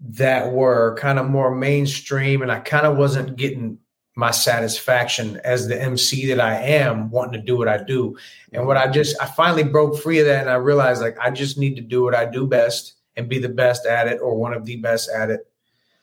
that 0.00 0.50
were 0.50 0.96
kind 0.98 1.18
of 1.18 1.28
more 1.28 1.54
mainstream 1.54 2.42
and 2.42 2.50
I 2.50 2.60
kind 2.60 2.86
of 2.86 2.96
wasn't 2.96 3.36
getting 3.36 3.78
my 4.14 4.30
satisfaction 4.30 5.40
as 5.42 5.66
the 5.66 5.80
MC 5.80 6.26
that 6.26 6.40
I 6.40 6.56
am 6.56 7.10
wanting 7.10 7.40
to 7.40 7.46
do 7.46 7.56
what 7.56 7.68
I 7.68 7.82
do. 7.82 8.16
And 8.52 8.66
what 8.66 8.76
I 8.76 8.88
just 8.88 9.20
I 9.20 9.26
finally 9.26 9.64
broke 9.64 9.98
free 9.98 10.20
of 10.20 10.26
that 10.26 10.42
and 10.42 10.50
I 10.50 10.54
realized 10.54 11.02
like 11.02 11.18
I 11.18 11.30
just 11.30 11.58
need 11.58 11.76
to 11.76 11.82
do 11.82 12.02
what 12.02 12.14
I 12.14 12.24
do 12.24 12.46
best 12.46 12.94
and 13.16 13.28
be 13.28 13.38
the 13.38 13.48
best 13.48 13.86
at 13.86 14.08
it 14.08 14.20
or 14.20 14.36
one 14.36 14.54
of 14.54 14.64
the 14.64 14.76
best 14.76 15.10
at 15.10 15.30
it. 15.30 15.48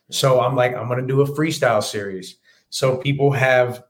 So 0.10 0.42
I'm 0.42 0.56
like 0.56 0.76
I'm 0.76 0.88
going 0.88 1.02
to 1.02 1.08
do 1.08 1.22
a 1.22 1.28
freestyle 1.28 1.84
series. 1.84 2.38
So 2.70 2.98
people 2.98 3.32
have 3.32 3.84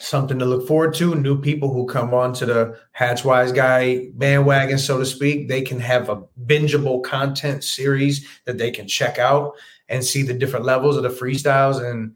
something 0.00 0.38
to 0.38 0.44
look 0.44 0.66
forward 0.66 0.94
to. 0.94 1.14
New 1.14 1.40
people 1.40 1.72
who 1.72 1.86
come 1.86 2.12
on 2.12 2.32
to 2.34 2.46
the 2.46 2.78
Hatch 2.92 3.22
Wiseguy 3.22 4.16
bandwagon, 4.18 4.78
so 4.78 4.98
to 4.98 5.06
speak, 5.06 5.48
they 5.48 5.62
can 5.62 5.80
have 5.80 6.08
a 6.08 6.22
bingeable 6.46 7.02
content 7.02 7.64
series 7.64 8.26
that 8.44 8.58
they 8.58 8.70
can 8.70 8.86
check 8.86 9.18
out 9.18 9.52
and 9.88 10.04
see 10.04 10.22
the 10.22 10.34
different 10.34 10.64
levels 10.64 10.96
of 10.96 11.02
the 11.02 11.08
freestyles. 11.08 11.82
And 11.84 12.14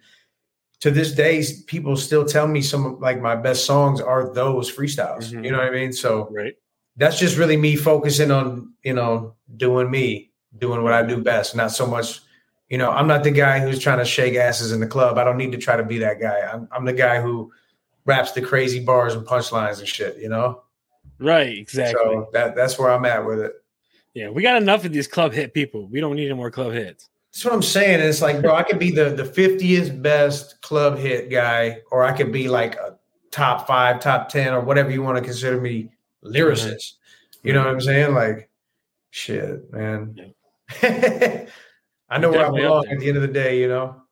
to 0.80 0.90
this 0.90 1.12
day, 1.12 1.42
people 1.66 1.96
still 1.96 2.24
tell 2.24 2.46
me 2.46 2.62
some 2.62 2.86
of 2.86 3.00
like 3.00 3.20
my 3.20 3.36
best 3.36 3.64
songs 3.64 4.00
are 4.00 4.32
those 4.32 4.70
freestyles. 4.74 5.32
Mhm. 5.32 5.44
You 5.44 5.50
know 5.52 5.58
what 5.58 5.66
I 5.66 5.70
mean? 5.70 5.92
So 5.92 6.28
Right. 6.30 6.54
that's 6.96 7.18
just 7.18 7.36
really 7.36 7.56
me 7.56 7.76
focusing 7.76 8.30
on, 8.30 8.72
you 8.82 8.92
know, 8.94 9.34
doing 9.56 9.90
me, 9.90 10.30
doing 10.58 10.82
what 10.82 10.92
I 10.92 11.02
do 11.02 11.18
best, 11.22 11.56
not 11.56 11.72
so 11.72 11.86
much. 11.86 12.20
You 12.68 12.76
know, 12.78 12.90
I'm 12.90 13.06
not 13.06 13.24
the 13.24 13.30
guy 13.30 13.60
who's 13.60 13.78
trying 13.78 13.98
to 13.98 14.04
shake 14.04 14.36
asses 14.36 14.72
in 14.72 14.80
the 14.80 14.86
club. 14.86 15.16
I 15.16 15.24
don't 15.24 15.38
need 15.38 15.52
to 15.52 15.58
try 15.58 15.76
to 15.76 15.82
be 15.82 15.98
that 15.98 16.20
guy. 16.20 16.40
I'm, 16.52 16.68
I'm 16.70 16.84
the 16.84 16.92
guy 16.92 17.20
who 17.20 17.50
raps 18.08 18.32
the 18.32 18.40
crazy 18.40 18.80
bars 18.80 19.14
and 19.14 19.24
punchlines 19.26 19.78
and 19.78 19.86
shit. 19.86 20.16
You 20.18 20.30
know, 20.30 20.62
Right. 21.20 21.56
Exactly. 21.58 22.00
so 22.02 22.28
that 22.32 22.56
that's 22.56 22.78
where 22.78 22.90
I'm 22.90 23.04
at 23.04 23.24
with 23.24 23.40
it. 23.40 23.52
yeah, 24.14 24.30
we 24.30 24.42
got 24.42 24.60
enough 24.60 24.84
of 24.84 24.92
these 24.92 25.06
club 25.06 25.32
hit 25.32 25.54
people. 25.54 25.86
We 25.86 26.00
don't 26.00 26.16
need 26.16 26.26
any 26.26 26.34
more 26.34 26.50
club 26.50 26.72
hits. 26.72 27.08
That's 27.32 27.44
what 27.44 27.54
I'm 27.54 27.62
saying. 27.62 28.00
It's 28.00 28.22
like, 28.22 28.40
bro, 28.40 28.54
I 28.54 28.62
could 28.62 28.78
be 28.78 28.90
the 28.90 29.10
the 29.10 29.24
50th 29.24 30.00
best 30.02 30.60
club 30.62 30.98
hit 30.98 31.30
guy, 31.30 31.82
or 31.90 32.02
I 32.02 32.12
could 32.16 32.32
be 32.32 32.48
like 32.48 32.74
a 32.76 32.96
top 33.30 33.66
five, 33.66 34.00
top 34.00 34.28
10, 34.30 34.54
or 34.54 34.60
whatever 34.60 34.90
you 34.90 35.02
want 35.02 35.18
to 35.18 35.22
consider 35.22 35.60
me 35.60 35.90
lyricist. 36.24 36.94
You 37.42 37.52
know 37.52 37.60
what 37.60 37.68
I'm 37.68 37.80
saying? 37.80 38.14
Like, 38.14 38.48
shit, 39.10 39.70
man. 39.72 40.34
I 40.82 42.18
know 42.18 42.30
where 42.30 42.46
I 42.46 42.50
belong 42.50 42.86
at 42.88 42.98
the 42.98 43.08
end 43.08 43.16
of 43.16 43.22
the 43.22 43.28
day, 43.28 43.60
you 43.60 43.68
know? 43.68 44.02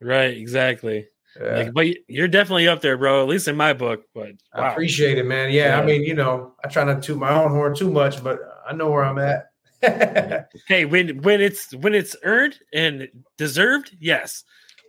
Right. 0.00 0.36
Exactly. 0.36 1.08
Yeah. 1.40 1.56
Like, 1.56 1.74
but 1.74 1.86
you're 2.08 2.28
definitely 2.28 2.68
up 2.68 2.80
there, 2.80 2.96
bro. 2.96 3.22
At 3.22 3.28
least 3.28 3.48
in 3.48 3.56
my 3.56 3.72
book. 3.72 4.04
But 4.14 4.32
I 4.52 4.70
appreciate 4.70 5.18
it, 5.18 5.24
man. 5.24 5.50
Yeah, 5.50 5.76
Yeah. 5.76 5.80
I 5.80 5.84
mean, 5.84 6.02
you 6.02 6.14
know, 6.14 6.54
I 6.64 6.68
try 6.68 6.84
not 6.84 7.02
to 7.02 7.06
toot 7.06 7.18
my 7.18 7.32
own 7.32 7.50
horn 7.50 7.74
too 7.74 7.90
much, 7.90 8.22
but 8.22 8.40
I 8.66 8.72
know 8.72 8.90
where 8.90 9.04
I'm 9.04 9.18
at. 9.18 9.46
Hey, 10.66 10.84
when 10.84 11.22
when 11.22 11.40
it's 11.40 11.72
when 11.76 11.94
it's 11.94 12.16
earned 12.24 12.58
and 12.74 13.08
deserved, 13.36 13.96
yes. 14.00 14.42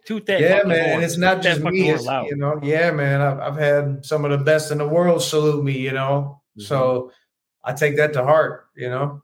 Toot 0.05 0.25
that. 0.25 0.41
fucking 0.41 0.67
man, 0.69 0.79
horn. 0.79 0.93
and 0.95 1.03
it's 1.03 1.17
not 1.17 1.35
Toot 1.35 1.43
just 1.43 1.61
me. 1.61 1.91
It's, 1.91 2.03
you 2.05 2.35
know, 2.35 2.59
yeah, 2.63 2.89
man. 2.89 3.21
I've, 3.21 3.39
I've 3.39 3.57
had 3.57 4.03
some 4.03 4.25
of 4.25 4.31
the 4.31 4.43
best 4.43 4.71
in 4.71 4.79
the 4.79 4.87
world 4.87 5.21
salute 5.21 5.63
me, 5.63 5.77
you 5.77 5.91
know. 5.91 6.41
Mm-hmm. 6.57 6.61
So 6.61 7.11
I 7.63 7.73
take 7.73 7.97
that 7.97 8.13
to 8.13 8.23
heart, 8.23 8.65
you 8.75 8.89
know. 8.89 9.21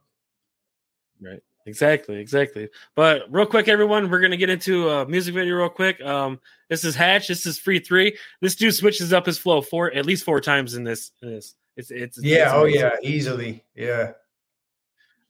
Exactly, 1.66 2.20
exactly. 2.20 2.68
But 2.94 3.22
real 3.28 3.44
quick, 3.46 3.66
everyone, 3.68 4.08
we're 4.08 4.20
gonna 4.20 4.36
get 4.36 4.50
into 4.50 4.88
a 4.88 5.06
music 5.06 5.34
video 5.34 5.56
real 5.56 5.68
quick. 5.68 6.00
Um, 6.00 6.40
this 6.70 6.84
is 6.84 6.94
Hatch. 6.94 7.26
This 7.28 7.44
is 7.44 7.58
Free 7.58 7.80
Three. 7.80 8.16
This 8.40 8.54
dude 8.54 8.74
switches 8.74 9.12
up 9.12 9.26
his 9.26 9.36
flow 9.36 9.60
four 9.60 9.92
at 9.92 10.06
least 10.06 10.24
four 10.24 10.40
times 10.40 10.74
in 10.74 10.84
this. 10.84 11.10
In 11.22 11.32
this, 11.32 11.54
it's 11.76 11.90
it's 11.90 12.22
Yeah, 12.22 12.44
it's 12.44 12.52
oh 12.54 12.60
amazing. 12.62 12.80
yeah, 12.80 12.96
easily. 13.02 13.64
Yeah. 13.74 14.12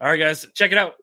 All 0.00 0.08
right, 0.08 0.18
guys, 0.18 0.46
check 0.54 0.72
it 0.72 0.78
out. 0.78 0.94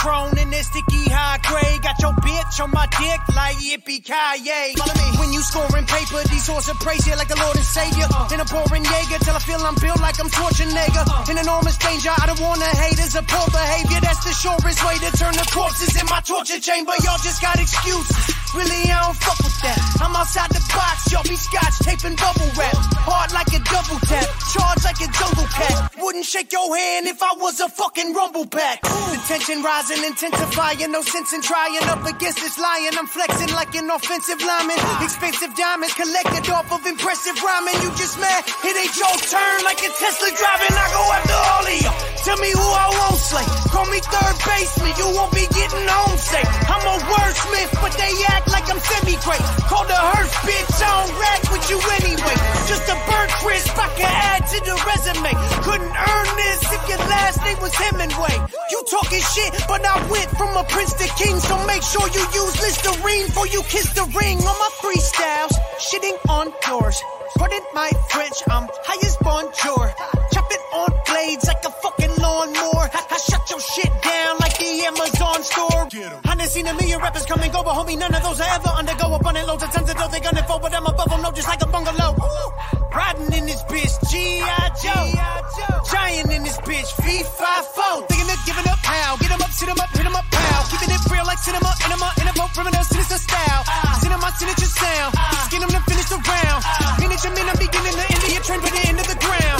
Patron 0.00 0.32
and 0.38 0.52
that 0.52 0.64
sticky 0.64 1.12
high 1.12 1.36
grade. 1.44 1.82
Got 1.84 2.00
your 2.00 2.16
bitch 2.24 2.56
on 2.64 2.70
my 2.72 2.88
dick 2.88 3.20
like 3.36 3.56
yippee 3.60 4.00
ki 4.00 4.72
Follow 4.80 4.96
me. 4.96 5.08
When 5.20 5.32
you 5.32 5.42
scoring 5.44 5.84
paper, 5.84 6.24
these 6.32 6.46
horses 6.48 6.76
praise 6.80 7.04
you 7.06 7.16
like 7.16 7.28
the 7.28 7.36
Lord 7.36 7.56
and 7.56 7.64
Savior. 7.64 8.08
Uh, 8.08 8.32
in 8.32 8.40
a 8.40 8.46
pouring 8.48 8.84
Jaeger 8.84 9.20
till 9.20 9.36
I 9.36 9.42
feel 9.44 9.60
I'm 9.60 9.76
built 9.76 10.00
like 10.00 10.16
I'm 10.16 10.32
Schwarzenegger. 10.32 11.04
Uh, 11.04 11.30
in 11.30 11.36
enormous 11.36 11.76
danger, 11.76 12.08
I 12.16 12.24
don't 12.24 12.40
want 12.40 12.60
to 12.64 12.70
haters 12.80 13.14
of 13.14 13.28
poor 13.28 13.44
behavior. 13.52 14.00
That's 14.00 14.24
the 14.24 14.32
surest 14.32 14.80
way 14.88 14.96
to 15.04 15.10
turn 15.20 15.36
the 15.36 15.46
corpses 15.52 15.92
in 16.00 16.06
my 16.08 16.20
torture 16.24 16.60
chamber. 16.60 16.96
Y'all 17.04 17.20
just 17.20 17.42
got 17.44 17.60
excuses. 17.60 18.29
Really, 18.50 18.90
I 18.90 18.98
don't 19.06 19.14
fuck 19.14 19.38
with 19.46 19.54
that. 19.62 19.78
I'm 20.02 20.10
outside 20.16 20.50
the 20.50 20.58
box, 20.74 21.06
y'all 21.14 21.22
be 21.22 21.38
scotch 21.38 21.78
taping 21.86 22.18
bubble 22.18 22.50
wrap. 22.58 22.74
Hard 23.06 23.30
like 23.30 23.46
a 23.54 23.62
double 23.62 24.02
tap, 24.10 24.26
charged 24.50 24.82
like 24.82 24.98
a 24.98 25.06
jungle 25.06 25.46
cat. 25.54 25.94
Wouldn't 26.02 26.26
shake 26.26 26.50
your 26.50 26.66
hand 26.74 27.06
if 27.06 27.22
I 27.22 27.30
was 27.38 27.62
a 27.62 27.68
fucking 27.70 28.10
rumble 28.10 28.46
pack. 28.50 28.82
The 28.82 29.22
tension 29.30 29.62
rising, 29.62 30.02
intensifying, 30.02 30.90
no 30.90 30.98
sense 31.02 31.30
in 31.30 31.42
trying 31.46 31.78
up 31.86 32.02
against 32.02 32.42
this 32.42 32.58
lion. 32.58 32.98
I'm 32.98 33.06
flexing 33.06 33.54
like 33.54 33.70
an 33.78 33.86
offensive 33.86 34.42
lineman. 34.42 34.82
Expensive 34.98 35.54
diamonds 35.54 35.94
collected 35.94 36.50
off 36.50 36.74
of 36.74 36.82
impressive 36.90 37.38
rhyming. 37.38 37.78
You 37.86 37.94
just 37.94 38.18
mad, 38.18 38.42
it 38.66 38.74
ain't 38.74 38.96
your 38.98 39.14
turn 39.30 39.62
like 39.62 39.78
a 39.78 39.90
Tesla 39.94 40.28
driving. 40.34 40.74
I 40.74 40.86
go 40.90 41.02
after 41.14 41.38
all 41.38 41.66
of 41.70 41.76
y'all. 41.86 42.09
Tell 42.20 42.36
me 42.36 42.52
who 42.52 42.60
I 42.60 42.88
won't 43.00 43.16
slay. 43.16 43.48
Call 43.72 43.86
me 43.88 43.98
third 44.04 44.36
baseman, 44.44 44.92
you 45.00 45.08
won't 45.16 45.32
be 45.32 45.48
getting 45.56 45.86
home 45.88 46.18
safe. 46.20 46.44
I'm 46.68 46.84
a 46.84 46.96
wordsmith, 47.08 47.72
but 47.80 47.96
they 47.96 48.12
act 48.28 48.52
like 48.52 48.68
I'm 48.68 48.76
semi-great. 48.78 49.40
Call 49.64 49.88
the 49.88 49.96
hearse, 49.96 50.34
bitch, 50.44 50.68
I 50.84 50.90
don't 51.00 51.16
rap 51.16 51.42
with 51.48 51.64
you 51.72 51.78
anyway. 51.96 52.36
Just 52.68 52.84
a 52.92 52.96
burnt 53.08 53.32
crisp 53.40 53.72
I 53.72 53.88
can 53.96 54.12
add 54.12 54.42
to 54.52 54.58
the 54.68 54.76
resume. 54.84 55.32
Couldn't 55.64 55.96
earn 55.96 56.28
this 56.36 56.60
if 56.68 56.82
your 56.92 57.02
last 57.08 57.40
name 57.40 57.58
was 57.64 57.72
Hemingway. 57.72 58.36
You 58.68 58.78
talking 58.84 59.24
shit, 59.24 59.56
but 59.64 59.80
I 59.80 59.96
went 60.12 60.28
from 60.36 60.52
a 60.60 60.64
prince 60.68 60.92
to 61.00 61.08
king, 61.16 61.40
so 61.40 61.56
make 61.64 61.82
sure 61.82 62.04
you 62.12 62.24
use 62.36 62.54
Listerine 62.60 63.26
before 63.32 63.48
you 63.48 63.62
kiss 63.64 63.88
the 63.96 64.04
ring 64.12 64.38
on 64.44 64.56
my 64.60 64.70
freestyles. 64.84 65.56
Shitting 65.80 66.20
on 66.28 66.52
yours. 66.68 67.00
Pardon 67.36 67.62
my 67.72 67.90
French, 68.10 68.42
I'm 68.50 68.68
high 68.84 69.06
as 69.06 69.16
bonjour. 69.18 69.94
Chop 70.32 70.46
it 70.50 70.60
on 70.74 70.90
blades 71.06 71.46
like 71.46 71.64
a 71.64 71.70
fucking 71.70 72.09
lawnmower. 72.40 72.88
I 72.88 73.18
shut 73.28 73.44
your 73.50 73.60
shit 73.60 73.92
down 74.02 74.32
like 74.40 74.56
the 74.56 74.70
Amazon 74.88 75.40
store. 75.44 75.82
I 76.24 76.34
done 76.36 76.48
seen 76.48 76.66
a 76.66 76.74
million 76.74 76.98
rappers 77.00 77.26
come 77.26 77.40
and 77.42 77.52
go, 77.52 77.62
but 77.62 77.74
homie, 77.74 77.98
none 77.98 78.14
of 78.14 78.22
those 78.22 78.40
I 78.40 78.48
ever 78.56 78.72
undergo. 78.80 79.14
Abundant 79.14 79.46
loads 79.46 79.62
of 79.62 79.70
tons 79.72 79.90
of 79.90 79.96
dough, 79.96 80.08
they 80.08 80.20
gunning 80.20 80.44
for, 80.44 80.58
but 80.60 80.72
I'm 80.74 80.86
above 80.86 81.10
them, 81.10 81.20
no, 81.22 81.30
just 81.32 81.48
like 81.48 81.62
a 81.62 81.68
bungalow. 81.68 82.16
Riding 82.94 83.32
in 83.38 83.44
this 83.46 83.62
bitch, 83.64 83.94
G.I. 84.10 84.66
Joe. 84.82 85.06
Giant 85.92 86.32
in 86.32 86.42
this 86.42 86.58
bitch, 86.64 86.90
V5-4. 87.04 88.08
Thinking 88.08 88.30
of 88.30 88.40
giving 88.46 88.68
up 88.72 88.80
how? 88.82 89.16
Get 89.20 89.30
'em 89.30 89.42
up, 89.42 89.52
sit 89.52 89.68
'em 89.68 89.78
up, 89.78 89.90
hit 89.90 90.06
'em 90.06 90.16
up, 90.16 90.24
pow. 90.30 90.60
Keeping 90.70 90.90
it 90.94 91.02
real 91.12 91.26
like 91.26 91.38
cinema, 91.38 91.70
enema, 91.84 92.08
in 92.20 92.26
a 92.28 92.32
boat, 92.32 92.50
criminal, 92.54 92.84
sinister 92.84 93.18
style. 93.18 93.62
Cinema, 94.00 94.22
my 94.22 94.30
signature 94.38 94.72
sound. 94.80 95.10
Skin 95.46 95.62
'em 95.62 95.70
to 95.70 95.80
finish 95.90 96.08
the 96.08 96.18
round. 96.18 96.60
Finish 97.02 97.24
'em 97.24 97.36
in 97.36 97.46
the 97.46 97.56
beginning, 97.58 97.94
the 98.00 98.06
end 98.14 98.22
of 98.24 98.32
your 98.32 98.42
trend, 98.42 98.62
but 98.62 98.72
the 98.72 98.88
end 98.88 98.98
of 99.00 99.06
the 99.06 99.18
ground. 99.26 99.59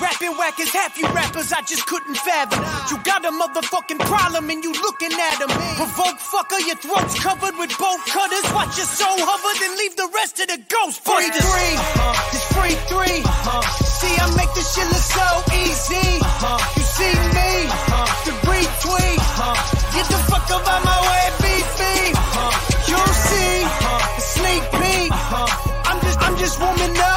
Rapping 0.00 0.32
whack 0.40 0.58
as 0.60 0.72
half 0.72 0.96
you 0.96 1.06
rappers 1.12 1.52
I 1.52 1.60
just 1.62 1.86
couldn't 1.86 2.16
fathom. 2.16 2.64
You 2.90 2.96
got 3.04 3.24
a 3.24 3.30
motherfucking 3.30 4.00
problem 4.00 4.48
and 4.48 4.64
you 4.64 4.72
looking 4.72 5.12
at 5.12 5.36
them. 5.38 5.52
Provoke 5.76 6.18
fucker, 6.18 6.60
your 6.66 6.76
throat's 6.76 7.20
covered 7.20 7.56
with 7.60 7.76
bolt 7.78 8.00
cutters. 8.08 8.46
Watch 8.56 8.76
your 8.80 8.88
soul 8.88 9.18
hover, 9.20 9.52
then 9.60 9.76
leave 9.76 9.96
the 9.96 10.08
rest 10.14 10.40
of 10.40 10.48
the 10.48 10.58
ghost 10.72 11.04
Free 11.04 11.28
three, 11.28 11.74
it's 12.32 12.46
free 12.56 12.76
3 12.88 13.20
uh-huh. 13.24 13.62
See, 13.84 14.14
I 14.16 14.26
make 14.40 14.52
this 14.56 14.68
shit 14.72 14.88
look 14.88 15.04
so 15.04 15.28
easy. 15.52 16.08
Uh-huh. 16.24 16.58
You 16.76 16.84
see 16.96 17.14
me, 17.36 17.52
uh-huh. 17.68 18.08
the 18.24 18.32
retweet. 18.48 19.20
Get 19.92 20.06
the 20.08 20.20
fuck 20.32 20.48
up 20.48 20.64
out 20.64 20.80
my 20.80 20.98
way, 21.10 21.24
beefy. 21.44 22.16
You'll 22.88 23.14
see, 23.28 23.54
the 24.16 24.24
sneak 24.32 24.62
peek. 24.80 25.12
I'm 25.12 25.98
just, 26.00 26.18
I'm 26.24 26.36
just 26.38 26.56
warming 26.60 26.96
up, 26.96 27.09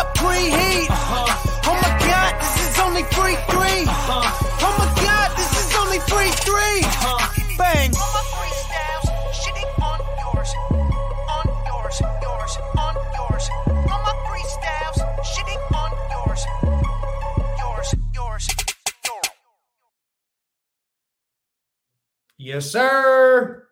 Yes, 22.54 22.70
sir. 22.70 23.68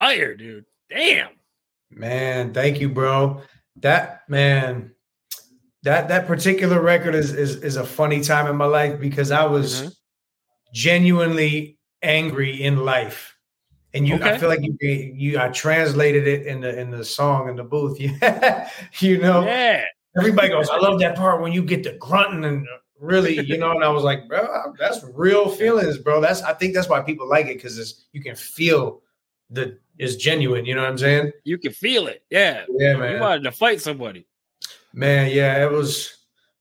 Fire, 0.00 0.34
dude. 0.34 0.64
Damn. 0.88 1.28
Man, 1.90 2.54
thank 2.54 2.80
you, 2.80 2.88
bro. 2.88 3.42
That 3.76 4.22
man, 4.26 4.92
that 5.82 6.08
that 6.08 6.26
particular 6.26 6.80
record 6.80 7.14
is 7.14 7.34
is 7.34 7.56
is 7.56 7.76
a 7.76 7.84
funny 7.84 8.22
time 8.22 8.46
in 8.46 8.56
my 8.56 8.64
life 8.64 8.98
because 8.98 9.30
I 9.30 9.44
was 9.44 9.82
Mhm. 9.82 9.96
genuinely 10.72 11.78
angry 12.00 12.62
in 12.62 12.86
life. 12.86 13.36
And 13.92 14.08
you, 14.08 14.14
I 14.22 14.38
feel 14.38 14.48
like 14.48 14.60
you, 14.62 14.74
you, 14.80 15.38
I 15.38 15.48
translated 15.48 16.26
it 16.26 16.46
in 16.46 16.62
the 16.62 16.80
in 16.80 16.90
the 16.90 17.04
song 17.04 17.50
in 17.50 17.56
the 17.56 17.64
booth. 17.64 18.00
Yeah, 18.00 18.70
you 19.00 19.18
know, 19.18 19.44
Yeah. 19.44 19.84
everybody 20.16 20.48
goes, 20.48 20.70
"I 20.70 20.78
love 20.78 20.98
that 21.00 21.16
part 21.16 21.42
when 21.42 21.52
you 21.52 21.62
get 21.62 21.82
the 21.82 21.92
grunting 21.98 22.46
and 22.46 22.66
really, 23.02 23.38
you 23.40 23.58
know." 23.58 23.72
And 23.72 23.84
I 23.84 23.88
was 23.88 24.04
like, 24.04 24.28
"Bro, 24.28 24.74
that's 24.78 25.04
real 25.12 25.50
feelings, 25.50 25.98
bro. 25.98 26.20
That's 26.20 26.42
I 26.42 26.54
think 26.54 26.74
that's 26.74 26.88
why 26.88 27.02
people 27.02 27.28
like 27.28 27.46
it 27.46 27.56
because 27.56 27.78
it's 27.78 28.06
you 28.12 28.22
can 28.22 28.36
feel 28.36 29.02
that 29.50 29.78
is 29.98 30.16
genuine. 30.16 30.64
You 30.64 30.74
know 30.74 30.82
what 30.82 30.90
I'm 30.90 30.98
saying? 30.98 31.32
You 31.44 31.58
can 31.58 31.72
feel 31.72 32.06
it. 32.08 32.24
Yeah. 32.30 32.64
Yeah, 32.78 32.96
man. 32.96 33.14
You 33.14 33.20
wanted 33.20 33.44
to 33.44 33.52
fight 33.52 33.80
somebody. 33.80 34.26
Man, 34.92 35.30
yeah, 35.30 35.64
it 35.64 35.70
was. 35.70 36.16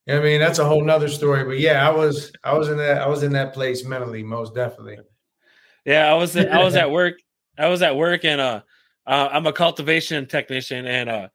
I 0.07 0.19
mean, 0.19 0.39
that's 0.39 0.60
a 0.60 0.65
whole 0.65 0.83
nother 0.83 1.07
story. 1.07 1.43
But 1.43 1.60
yeah, 1.60 1.88
I 1.88 1.91
was, 1.91 2.33
I 2.43 2.57
was 2.57 2.69
in 2.69 2.77
that, 2.77 3.01
I 3.01 3.07
was 3.07 3.24
in 3.24 3.31
that 3.33 3.53
place 3.53 3.86
mentally, 3.86 4.24
most 4.24 4.55
definitely. 4.55 4.98
Yeah, 5.86 6.12
I 6.12 6.15
was 6.15 6.36
I 6.36 6.63
was 6.63 6.75
at 6.75 6.91
work. 7.00 7.15
I 7.57 7.67
was 7.67 7.81
at 7.81 7.95
work 7.95 8.25
and 8.25 8.41
uh, 8.41 8.62
uh 9.05 9.29
I'm 9.31 9.45
a 9.45 9.53
cultivation 9.53 10.25
technician 10.25 10.88
and 10.88 11.10
uh 11.10 11.27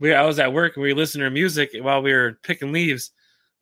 we 0.00 0.12
I 0.12 0.26
was 0.26 0.38
at 0.38 0.52
work 0.52 0.76
and 0.76 0.82
we 0.82 0.92
were 0.92 0.98
listening 0.98 1.24
to 1.24 1.30
music 1.30 1.70
while 1.80 2.02
we 2.02 2.12
were 2.12 2.38
picking 2.42 2.72
leaves 2.72 3.12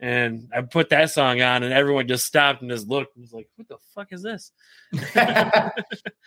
and 0.02 0.50
I 0.54 0.60
put 0.62 0.90
that 0.90 1.10
song 1.10 1.40
on 1.40 1.62
and 1.62 1.72
everyone 1.72 2.06
just 2.08 2.26
stopped 2.26 2.60
and 2.60 2.70
just 2.70 2.88
looked 2.88 3.16
and 3.16 3.22
was 3.22 3.32
like, 3.32 3.48
What 3.56 3.68
the 3.68 3.78
fuck 3.94 4.12
is 4.12 4.20
this? 4.22 4.50
I 5.14 5.70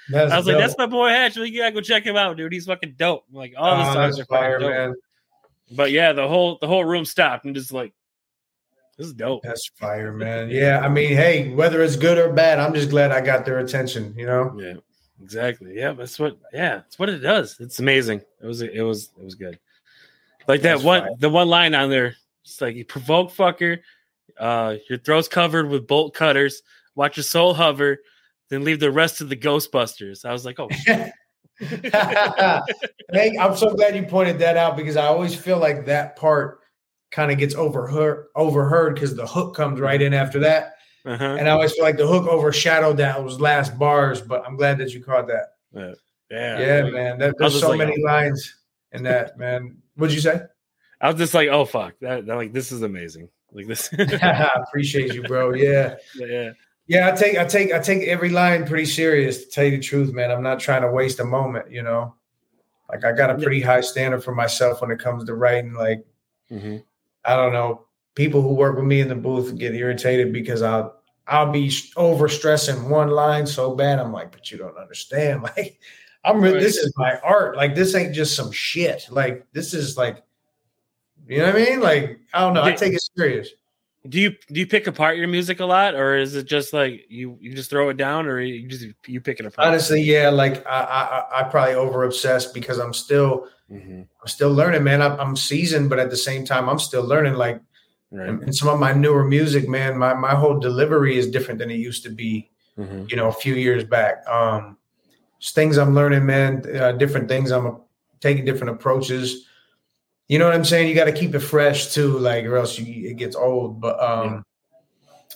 was 0.09 0.47
like. 0.47 0.57
That's 0.57 0.77
my 0.77 0.85
boy 0.87 1.09
Hatch. 1.09 1.35
You 1.35 1.59
gotta 1.59 1.73
go 1.75 1.81
check 1.81 2.03
him 2.03 2.15
out, 2.15 2.37
dude. 2.37 2.53
He's 2.53 2.65
fucking 2.65 2.95
dope. 2.97 3.25
I'm 3.29 3.35
like, 3.35 3.53
all 3.57 3.77
the 3.83 3.89
Oh, 3.89 3.93
songs 3.93 4.19
are 4.19 4.25
fire, 4.25 4.59
dope. 4.59 4.69
man. 4.71 4.95
But 5.71 5.91
yeah, 5.91 6.13
the 6.13 6.27
whole 6.27 6.57
the 6.61 6.67
whole 6.67 6.85
room 6.85 7.05
stopped 7.05 7.45
and 7.45 7.53
just 7.55 7.71
like 7.71 7.93
this 8.97 9.07
is 9.07 9.13
dope. 9.13 9.43
That's 9.43 9.67
fire, 9.75 10.13
man. 10.13 10.49
Yeah, 10.49 10.79
I 10.81 10.87
mean, 10.87 11.09
hey, 11.09 11.49
whether 11.53 11.81
it's 11.83 11.97
good 11.97 12.17
or 12.17 12.31
bad, 12.31 12.59
I'm 12.59 12.73
just 12.73 12.89
glad 12.89 13.11
I 13.11 13.19
got 13.19 13.43
their 13.45 13.59
attention. 13.59 14.13
You 14.17 14.25
know, 14.25 14.55
Yeah, 14.57 14.75
exactly. 15.21 15.73
Yeah, 15.75 15.91
that's 15.91 16.17
what. 16.17 16.37
Yeah, 16.53 16.75
that's 16.77 16.97
what 16.97 17.09
it 17.09 17.17
does. 17.19 17.57
It's 17.59 17.79
amazing. 17.79 18.21
It 18.41 18.45
was. 18.47 18.61
It 18.61 18.81
was. 18.83 19.09
It 19.19 19.23
was 19.25 19.35
good. 19.35 19.59
Like 20.47 20.61
that 20.61 20.73
That's 20.75 20.83
one. 20.83 21.01
fire. 21.01 21.09
The 21.19 21.29
one 21.29 21.49
line 21.49 21.75
on 21.75 21.89
there. 21.89 22.15
It's 22.45 22.61
like 22.61 22.75
you 22.75 22.85
provoke 22.85 23.31
fucker. 23.31 23.79
Uh, 24.39 24.75
your 24.89 24.99
throat's 24.99 25.27
covered 25.27 25.69
with 25.69 25.87
bolt 25.87 26.13
cutters. 26.13 26.61
Watch 26.95 27.17
your 27.17 27.23
soul 27.23 27.53
hover, 27.53 27.97
then 28.49 28.63
leave 28.63 28.79
the 28.79 28.91
rest 28.91 29.19
of 29.21 29.29
the 29.29 29.35
Ghostbusters. 29.35 30.23
I 30.23 30.31
was 30.31 30.45
like, 30.45 30.59
oh, 30.59 30.69
hey, 30.85 31.11
I'm 33.39 33.55
so 33.55 33.73
glad 33.73 33.95
you 33.95 34.03
pointed 34.03 34.39
that 34.39 34.57
out 34.57 34.77
because 34.77 34.95
I 34.95 35.07
always 35.07 35.35
feel 35.35 35.57
like 35.57 35.85
that 35.85 36.15
part 36.15 36.59
kind 37.11 37.31
of 37.31 37.37
gets 37.37 37.55
overheard 37.55 38.27
overheard 38.35 38.95
because 38.95 39.15
the 39.15 39.25
hook 39.25 39.55
comes 39.55 39.79
right 39.79 40.01
in 40.01 40.13
after 40.13 40.39
that, 40.39 40.75
uh-huh. 41.05 41.37
and 41.39 41.47
I 41.47 41.51
always 41.51 41.73
feel 41.73 41.83
like 41.83 41.97
the 41.97 42.07
hook 42.07 42.27
overshadowed 42.27 42.97
those 42.97 43.39
last 43.39 43.77
bars. 43.77 44.21
But 44.21 44.45
I'm 44.45 44.55
glad 44.55 44.77
that 44.77 44.93
you 44.93 45.03
caught 45.03 45.27
that. 45.27 45.47
yeah, 46.31 46.59
Yeah, 46.59 46.83
like, 46.83 46.93
man. 46.93 47.19
That, 47.19 47.35
there's 47.37 47.59
so 47.59 47.69
like, 47.69 47.79
many 47.79 47.95
oh. 47.99 48.05
lines 48.05 48.55
in 48.91 49.03
that, 49.03 49.37
man. 49.37 49.77
What'd 49.95 50.13
you 50.15 50.21
say? 50.21 50.41
I 51.01 51.09
was 51.09 51.17
just 51.17 51.33
like, 51.33 51.49
oh 51.49 51.65
fuck, 51.65 51.93
that, 52.01 52.25
that 52.25 52.35
like 52.35 52.53
this 52.53 52.71
is 52.71 52.81
amazing. 52.81 53.29
Like 53.51 53.67
this. 53.67 53.89
I 53.97 54.49
appreciate 54.67 55.13
you, 55.13 55.23
bro. 55.23 55.53
Yeah. 55.55 55.95
yeah. 56.15 56.51
Yeah, 56.87 57.07
I 57.09 57.11
take 57.15 57.35
I 57.37 57.45
take 57.45 57.73
I 57.73 57.79
take 57.79 58.07
every 58.07 58.29
line 58.29 58.67
pretty 58.67 58.85
serious 58.85 59.43
to 59.43 59.49
tell 59.49 59.65
you 59.65 59.71
the 59.71 59.79
truth, 59.79 60.13
man. 60.13 60.29
I'm 60.29 60.43
not 60.43 60.59
trying 60.59 60.83
to 60.83 60.91
waste 60.91 61.19
a 61.19 61.25
moment, 61.25 61.71
you 61.71 61.81
know. 61.81 62.13
Like 62.89 63.03
I 63.03 63.11
got 63.11 63.31
a 63.31 63.35
pretty 63.41 63.59
high 63.61 63.81
standard 63.81 64.23
for 64.23 64.35
myself 64.35 64.81
when 64.81 64.91
it 64.91 64.99
comes 64.99 65.25
to 65.25 65.33
writing. 65.33 65.73
Like, 65.73 66.05
Mhm. 66.51 66.83
I 67.25 67.35
don't 67.35 67.53
know, 67.53 67.87
people 68.13 68.43
who 68.43 68.53
work 68.53 68.75
with 68.75 68.85
me 68.85 68.99
in 69.01 69.07
the 69.07 69.15
booth 69.15 69.57
get 69.57 69.73
irritated 69.73 70.31
because 70.31 70.61
I'll 70.61 71.01
I'll 71.27 71.51
be 71.51 71.71
over 71.97 72.29
stressing 72.29 72.87
one 72.87 73.09
line 73.09 73.47
so 73.47 73.73
bad. 73.73 73.97
I'm 73.97 74.13
like, 74.13 74.31
but 74.31 74.51
you 74.51 74.59
don't 74.59 74.77
understand. 74.77 75.41
Like, 75.57 75.79
I'm 76.23 76.39
really 76.39 76.55
Right. 76.55 76.61
this 76.63 76.77
is 76.77 76.93
my 76.97 77.19
art. 77.23 77.55
Like, 77.57 77.73
this 77.73 77.95
ain't 77.95 78.13
just 78.13 78.35
some 78.35 78.51
shit. 78.51 79.07
Like, 79.09 79.47
this 79.53 79.73
is 79.73 79.97
like, 79.97 80.21
you 81.27 81.39
know 81.39 81.45
what 81.45 81.55
I 81.55 81.59
mean? 81.65 81.79
Like, 81.79 82.19
I 82.33 82.41
don't 82.41 82.53
know. 82.53 82.63
I 82.63 82.73
take 82.73 82.93
it 82.93 83.01
serious. 83.17 83.49
Do 84.07 84.19
you 84.19 84.31
do 84.51 84.59
you 84.59 84.67
pick 84.67 84.85
apart 84.85 85.17
your 85.17 85.27
music 85.27 85.59
a 85.61 85.65
lot, 85.65 85.95
or 85.95 86.15
is 86.15 86.35
it 86.35 86.45
just 86.45 86.73
like 86.73 87.05
you 87.09 87.37
you 87.41 87.55
just 87.55 87.71
throw 87.71 87.89
it 87.89 87.97
down, 87.97 88.27
or 88.27 88.39
you 88.39 88.67
just 88.67 88.85
you 89.07 89.19
pick 89.19 89.39
it 89.39 89.47
apart? 89.47 89.67
Honestly, 89.67 89.99
yeah, 90.01 90.29
like 90.29 90.65
I, 90.67 90.79
I, 90.81 91.01
I- 91.19 91.39
I 91.39 91.43
probably 91.49 91.73
over 91.73 92.03
obsessed 92.03 92.53
because 92.53 92.77
I'm 92.77 92.93
still, 92.93 93.47
Mhm. 93.71 94.01
I'm 94.21 94.27
still 94.27 94.51
learning, 94.53 94.83
man. 94.83 95.01
I'm, 95.01 95.19
I'm 95.19 95.35
seasoned, 95.35 95.89
but 95.89 95.97
at 95.97 96.11
the 96.11 96.17
same 96.17 96.45
time, 96.45 96.69
I'm 96.69 96.77
still 96.79 97.03
learning. 97.03 97.33
Like, 97.33 97.59
Right. 98.11 98.29
and, 98.29 98.43
and 98.43 98.55
some 98.55 98.69
of 98.69 98.79
my 98.79 98.93
newer 98.93 99.23
music, 99.25 99.67
man, 99.67 99.97
my 99.97 100.13
my 100.13 100.35
whole 100.35 100.59
delivery 100.59 101.17
is 101.17 101.27
different 101.31 101.57
than 101.59 101.71
it 101.71 101.77
used 101.79 102.03
to 102.03 102.11
be. 102.11 102.51
Mhm. 102.77 103.09
You 103.09 103.17
know, 103.17 103.27
a 103.29 103.33
few 103.33 103.55
years 103.55 103.83
back. 103.83 104.23
Um, 104.29 104.77
things 105.41 105.77
I'm 105.77 105.95
learning, 105.95 106.25
man. 106.27 106.63
Uh, 106.79 106.91
different 106.91 107.27
things 107.27 107.49
I'm 107.51 107.77
taking 108.19 108.45
different 108.45 108.75
approaches. 108.75 109.47
You 110.27 110.39
know 110.39 110.45
what 110.45 110.55
I'm 110.55 110.65
saying? 110.65 110.89
You 110.89 110.95
got 110.95 111.05
to 111.05 111.11
keep 111.11 111.35
it 111.35 111.39
fresh 111.39 111.93
too, 111.93 112.17
like, 112.17 112.45
or 112.45 112.57
else 112.57 112.79
you, 112.79 113.09
it 113.09 113.17
gets 113.17 113.35
old. 113.35 113.79
But 113.79 113.99
um, 114.01 114.43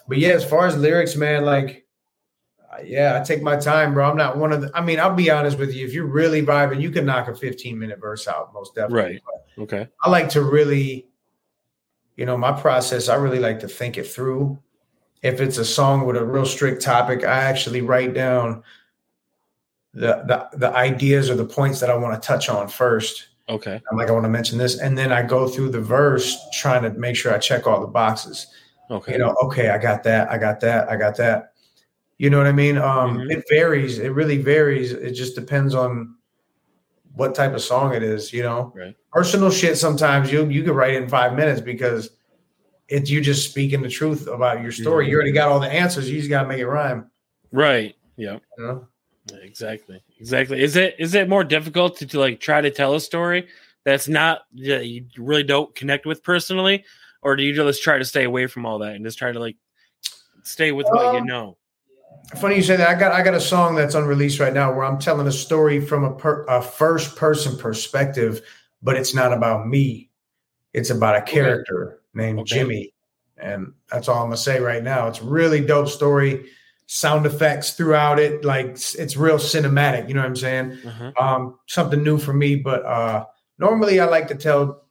but 0.08 0.18
yeah, 0.18 0.30
as 0.30 0.44
far 0.44 0.66
as 0.66 0.76
lyrics, 0.76 1.16
man, 1.16 1.46
like, 1.46 1.86
yeah, 2.84 3.20
I 3.20 3.24
take 3.24 3.44
my 3.44 3.56
time, 3.56 3.94
bro. 3.94 4.10
I'm 4.10 4.18
not 4.18 4.38
one 4.38 4.52
of 4.52 4.62
the. 4.62 4.72
I 4.74 4.82
mean, 4.82 5.00
I'll 5.00 5.14
be 5.14 5.30
honest 5.30 5.60
with 5.60 5.74
you. 5.74 5.86
If 5.86 5.94
you're 5.94 6.08
really 6.08 6.42
vibing, 6.44 6.82
you 6.82 6.90
can 6.90 7.06
knock 7.06 7.28
a 7.28 7.36
15 7.36 7.78
minute 7.78 8.00
verse 8.00 8.28
out, 8.28 8.54
most 8.54 8.74
definitely. 8.74 9.14
Right. 9.14 9.22
But 9.26 9.40
Okay. 9.60 9.88
I 10.02 10.10
like 10.10 10.30
to 10.30 10.42
really, 10.42 11.08
you 12.16 12.26
know, 12.26 12.38
my 12.38 12.54
process. 12.54 13.10
I 13.10 13.16
really 13.16 13.40
like 13.40 13.60
to 13.60 13.68
think 13.68 13.98
it 13.98 14.08
through. 14.08 14.58
If 15.22 15.42
it's 15.42 15.58
a 15.58 15.66
song 15.66 16.06
with 16.06 16.16
a 16.16 16.24
real 16.24 16.46
strict 16.46 16.82
topic, 16.82 17.24
I 17.24 17.44
actually 17.44 17.82
write 17.82 18.14
down 18.14 18.64
the 19.94 20.24
the, 20.28 20.58
the 20.58 20.74
ideas 20.74 21.30
or 21.30 21.36
the 21.36 21.46
points 21.46 21.80
that 21.82 21.90
I 21.90 21.96
want 21.96 22.22
to 22.22 22.26
touch 22.26 22.48
on 22.50 22.68
first. 22.70 23.28
Okay. 23.50 23.82
I'm 23.92 23.98
like, 23.98 24.10
I 24.10 24.12
want 24.12 24.26
to 24.26 24.30
mention 24.30 24.58
this, 24.58 24.80
and 24.80 24.98
then 24.98 25.12
I 25.12 25.24
go 25.24 25.48
through 25.48 25.70
the 25.72 25.82
verse 25.82 26.38
trying 26.54 26.84
to 26.84 26.92
make 26.92 27.16
sure 27.16 27.34
I 27.34 27.40
check 27.40 27.66
all 27.68 27.82
the 27.82 27.88
boxes 27.88 28.48
Okay. 28.92 29.12
you 29.14 29.18
know 29.20 29.36
okay 29.44 29.70
i 29.70 29.78
got 29.78 30.02
that 30.02 30.32
i 30.32 30.38
got 30.40 30.60
that 30.62 30.90
i 30.90 30.96
got 30.98 31.16
that 31.18 31.54
you 32.18 32.28
know 32.32 32.40
what 32.40 32.48
i 32.48 32.52
mean 32.52 32.76
um 32.80 33.20
Mhm. 33.20 33.32
it 33.32 33.44
varies 33.48 34.00
it 34.00 34.10
really 34.14 34.38
varies 34.42 34.92
it 34.94 35.12
just 35.12 35.36
depends 35.36 35.76
on 35.76 36.16
what 37.14 37.36
type 37.36 37.54
of 37.54 37.62
song 37.62 37.94
it 37.94 38.02
is 38.02 38.34
you 38.34 38.42
know 38.42 38.74
Right. 38.76 38.96
personal 39.14 39.52
shit 39.52 39.78
sometimes 39.78 40.32
you 40.32 40.48
you 40.50 40.64
could 40.64 40.74
write 40.76 40.96
it 40.96 41.04
in 41.04 41.08
five 41.08 41.36
minutes 41.36 41.62
because 41.62 42.10
it's 42.88 43.12
you 43.12 43.22
just 43.22 43.48
speaking 43.52 43.84
the 43.84 43.90
truth 43.90 44.26
about 44.26 44.64
your 44.64 44.72
story 44.72 45.06
Mhm. 45.06 45.10
you 45.10 45.16
already 45.18 45.32
got 45.32 45.50
all 45.50 45.60
the 45.60 45.72
answers 45.72 46.10
you 46.10 46.18
just 46.18 46.30
got 46.32 46.42
to 46.42 46.48
make 46.48 46.58
it 46.60 46.68
rhyme 46.68 47.12
Right. 47.52 47.96
Yeah. 48.18 48.40
you 48.58 48.64
know 48.66 48.88
Exactly. 49.42 50.02
Exactly. 50.20 50.62
Is 50.62 50.76
it 50.76 50.96
is 51.00 51.14
it 51.16 51.30
more 51.30 51.44
difficult 51.44 51.98
to, 51.98 52.08
to 52.08 52.20
like 52.20 52.40
try 52.40 52.62
to 52.62 52.72
tell 52.72 52.96
a 52.96 53.00
story 53.00 53.48
that's 53.86 54.08
not 54.08 54.42
that 54.56 54.86
you 54.88 55.06
really 55.18 55.44
don't 55.44 55.74
connect 55.76 56.06
with 56.06 56.24
personally, 56.24 56.84
or 57.22 57.36
do 57.36 57.44
you 57.44 57.54
just 57.54 57.84
try 57.84 57.98
to 57.98 58.06
stay 58.06 58.24
away 58.26 58.48
from 58.48 58.66
all 58.66 58.80
that 58.80 58.96
and 58.96 59.06
just 59.06 59.18
try 59.18 59.32
to 59.32 59.40
like 59.40 59.58
stay 60.44 60.72
with 60.72 60.88
what 60.90 61.12
you 61.14 61.22
Um, 61.22 61.28
know? 61.28 61.58
funny 62.36 62.56
you 62.56 62.62
say 62.62 62.76
that 62.76 62.88
i 62.88 62.94
got 63.00 63.12
i 63.12 63.24
got 63.24 63.34
a 63.34 63.42
song 63.42 63.76
that's 63.76 63.96
unreleased 63.96 64.40
right 64.40 64.54
now 64.54 64.72
where 64.72 64.86
i'm 64.86 65.00
telling 65.00 65.26
a 65.26 65.32
story 65.32 65.80
from 65.84 66.04
a, 66.04 66.14
per, 66.16 66.44
a 66.46 66.62
first 66.62 67.16
person 67.16 67.58
perspective 67.58 68.42
but 68.84 68.96
it's 68.96 69.16
not 69.16 69.34
about 69.34 69.68
me 69.68 70.10
it's 70.74 70.92
about 70.92 71.16
a 71.16 71.22
character 71.24 72.02
named 72.14 72.40
Okay. 72.40 72.56
jimmy 72.56 72.94
and 73.38 73.74
that's 73.90 74.08
all 74.08 74.18
i'm 74.18 74.26
gonna 74.28 74.38
say 74.38 74.60
right 74.60 74.84
now 74.84 75.08
it's 75.08 75.22
a 75.22 75.26
really 75.26 75.66
dope 75.66 75.88
story 75.88 76.50
sound 76.92 77.28
effects 77.28 77.74
throughout 77.74 78.18
it 78.18 78.44
like 78.44 78.70
it's, 78.72 79.16
real 79.16 79.38
cinematic 79.38 80.08
you 80.08 80.16
know 80.16 80.22
what 80.22 80.28
i'm 80.28 80.36
saying? 80.36 80.76
Uh-huh. 80.84 81.12
um 81.24 81.60
something 81.68 82.02
new 82.02 82.18
for 82.18 82.34
me 82.34 82.56
but 82.56 82.84
uh 82.84 83.24
normally 83.60 84.00
i 84.00 84.06
like 84.06 84.28
to 84.28 84.34
tell 84.34 84.86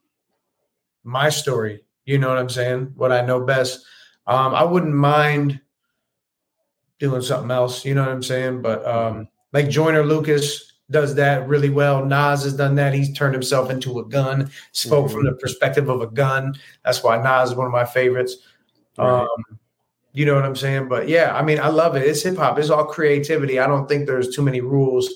my 1.02 1.28
story 1.28 1.82
you 2.04 2.16
know 2.16 2.28
what 2.28 2.38
i'm 2.38 2.48
saying? 2.48 2.92
What 2.94 3.10
i 3.10 3.26
know 3.26 3.44
best. 3.44 3.84
Um 4.28 4.54
i 4.54 4.62
wouldn't 4.62 4.94
mind 4.94 5.60
doing 7.00 7.20
something 7.20 7.50
else 7.50 7.84
you 7.84 7.96
know 7.96 8.02
what 8.02 8.12
i'm 8.12 8.22
saying? 8.22 8.62
But 8.62 8.86
um 8.86 9.26
like 9.52 9.68
joyner 9.68 10.04
lucas 10.06 10.74
does 10.92 11.16
that 11.16 11.48
really 11.48 11.68
well. 11.68 12.04
Nas 12.04 12.44
has 12.44 12.54
done 12.54 12.76
that. 12.76 12.94
He's 12.94 13.12
turned 13.12 13.34
himself 13.34 13.70
into 13.70 13.98
a 13.98 14.04
gun 14.04 14.52
spoke 14.70 15.10
from 15.10 15.24
the 15.24 15.32
perspective 15.32 15.88
of 15.88 16.00
a 16.00 16.06
gun. 16.06 16.54
That's 16.84 17.02
why 17.02 17.20
nas 17.20 17.50
is 17.50 17.56
one 17.56 17.66
of 17.66 17.72
my 17.72 17.84
favorites. 17.84 18.36
Right. 18.96 19.22
um 19.22 19.58
you 20.12 20.24
know 20.24 20.34
what 20.34 20.44
i'm 20.44 20.56
saying 20.56 20.88
but 20.88 21.08
yeah 21.08 21.34
i 21.34 21.42
mean 21.42 21.58
i 21.60 21.68
love 21.68 21.94
it 21.96 22.02
it's 22.02 22.22
hip-hop 22.22 22.58
it's 22.58 22.70
all 22.70 22.84
creativity 22.84 23.58
i 23.60 23.66
don't 23.66 23.88
think 23.88 24.06
there's 24.06 24.34
too 24.34 24.42
many 24.42 24.60
rules 24.60 25.08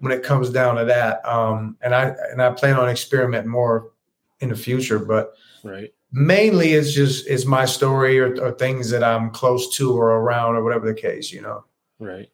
when 0.00 0.12
it 0.12 0.22
comes 0.22 0.50
down 0.50 0.76
to 0.76 0.84
that. 0.84 1.26
Um, 1.26 1.78
and 1.80 1.94
I 1.94 2.14
and 2.30 2.42
I 2.42 2.50
plan 2.50 2.76
on 2.76 2.90
experimenting 2.90 3.50
more 3.50 3.92
in 4.40 4.50
the 4.50 4.56
future, 4.56 4.98
but 4.98 5.32
Right. 5.62 5.94
mainly 6.12 6.74
it's 6.74 6.92
just 6.92 7.26
it's 7.26 7.46
my 7.46 7.64
story 7.64 8.18
or, 8.20 8.38
or 8.42 8.52
things 8.52 8.90
that 8.90 9.02
I'm 9.02 9.30
close 9.30 9.74
to 9.76 9.96
or 9.96 10.10
around 10.10 10.56
or 10.56 10.64
whatever 10.64 10.86
the 10.86 11.00
case, 11.00 11.32
you 11.32 11.40
know. 11.40 11.64
Right. 11.98 12.28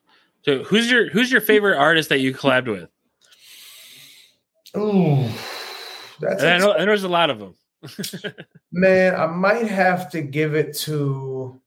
So 0.45 0.65
who's 0.65 0.91
your 0.91 1.11
who's 1.11 1.31
your 1.31 1.43
favorite 1.43 1.77
artist 1.77 2.09
that 2.09 2.19
you 2.19 2.35
collabed 2.35 2.67
with? 2.67 2.89
Ooh, 4.77 5.29
that's 6.19 6.43
And 6.43 6.51
I 6.55 6.59
know 6.59 6.73
and 6.73 6.89
there's 6.89 7.05
a 7.05 7.09
lot 7.09 7.31
of 7.31 7.39
them. 7.39 7.55
man. 8.73 9.15
I 9.15 9.27
might 9.27 9.69
have 9.69 10.11
to 10.11 10.23
give 10.23 10.57
it 10.57 10.77
to. 10.79 11.61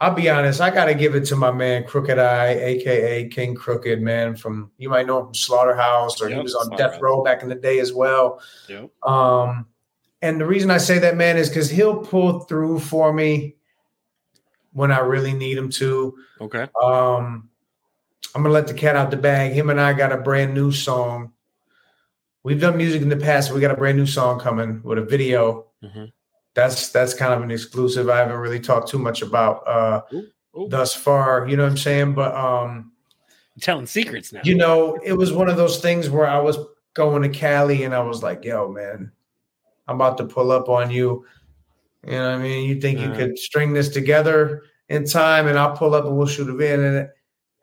I'll 0.00 0.14
be 0.14 0.28
honest. 0.28 0.60
I 0.60 0.70
got 0.70 0.86
to 0.86 0.94
give 0.94 1.14
it 1.14 1.24
to 1.26 1.36
my 1.36 1.52
man 1.52 1.84
Crooked 1.84 2.18
I, 2.18 2.48
aka 2.48 3.28
King 3.28 3.54
Crooked, 3.54 4.02
man. 4.02 4.36
From 4.36 4.70
you 4.76 4.88
might 4.88 5.06
know 5.06 5.20
him 5.20 5.26
from 5.26 5.34
Slaughterhouse, 5.34 6.20
or 6.20 6.28
he 6.28 6.38
was 6.38 6.54
on. 6.54 6.76
Death 6.76 7.00
Row 7.00 7.22
back 7.22 7.42
in 7.42 7.48
the 7.48 7.54
day 7.54 7.78
as 7.78 7.92
well. 7.92 8.40
Yep. 8.68 8.90
Um, 9.04 9.66
and 10.20 10.40
the 10.40 10.46
reason 10.46 10.70
I 10.70 10.78
say 10.78 10.98
that, 10.98 11.16
man, 11.16 11.36
is 11.36 11.48
because 11.48 11.70
he'll 11.70 11.98
pull 12.04 12.40
through 12.40 12.80
for 12.80 13.12
me 13.12 13.56
when 14.72 14.90
I 14.90 14.98
really 14.98 15.32
need 15.32 15.56
him 15.56 15.70
to. 15.70 16.18
Okay. 16.40 16.66
Um, 16.82 17.48
I'm 18.34 18.42
gonna 18.42 18.50
let 18.50 18.66
the 18.66 18.74
cat 18.74 18.96
out 18.96 19.10
the 19.10 19.16
bag. 19.16 19.52
Him 19.52 19.70
and 19.70 19.80
I 19.80 19.92
got 19.92 20.12
a 20.12 20.16
brand 20.16 20.54
new 20.54 20.72
song. 20.72 21.32
We've 22.42 22.60
done 22.60 22.76
music 22.76 23.00
in 23.00 23.08
the 23.08 23.16
past. 23.16 23.52
We 23.52 23.60
got 23.60 23.70
a 23.70 23.76
brand 23.76 23.96
new 23.96 24.06
song 24.06 24.40
coming 24.40 24.82
with 24.82 24.98
a 24.98 25.02
video. 25.02 25.66
Mhm. 25.82 26.12
That's 26.54 26.90
that's 26.90 27.14
kind 27.14 27.34
of 27.34 27.42
an 27.42 27.50
exclusive. 27.50 28.08
I 28.08 28.18
haven't 28.18 28.36
really 28.38 28.60
talked 28.60 28.88
too 28.88 28.98
much 28.98 29.22
about 29.22 29.66
uh 29.66 30.02
Ooh, 30.56 30.68
thus 30.68 30.94
far. 30.94 31.48
You 31.48 31.56
know 31.56 31.64
what 31.64 31.70
I'm 31.72 31.76
saying? 31.76 32.14
But 32.14 32.34
um, 32.34 32.92
I'm 33.56 33.60
telling 33.60 33.86
secrets 33.86 34.32
now. 34.32 34.40
you 34.44 34.54
know, 34.54 34.96
it 35.04 35.12
was 35.14 35.32
one 35.32 35.48
of 35.48 35.56
those 35.56 35.78
things 35.80 36.08
where 36.10 36.26
I 36.28 36.38
was 36.38 36.58
going 36.94 37.22
to 37.22 37.28
Cali 37.28 37.82
and 37.82 37.94
I 37.94 38.00
was 38.00 38.22
like, 38.22 38.44
yo, 38.44 38.68
man, 38.70 39.10
I'm 39.88 39.96
about 39.96 40.16
to 40.18 40.24
pull 40.24 40.52
up 40.52 40.68
on 40.68 40.90
you. 40.92 41.26
You 42.06 42.12
know 42.12 42.30
what 42.32 42.38
I 42.38 42.42
mean? 42.42 42.68
You 42.68 42.80
think 42.80 43.00
you 43.00 43.08
Uh. 43.08 43.16
could 43.16 43.38
string 43.38 43.72
this 43.72 43.88
together 43.88 44.62
in 44.90 45.04
time 45.06 45.48
and 45.48 45.58
I'll 45.58 45.76
pull 45.76 45.94
up 45.94 46.04
and 46.04 46.16
we'll 46.16 46.26
shoot 46.26 46.48
a 46.48 46.54
vid 46.54 46.78
in 46.78 46.94
it. 46.96 47.10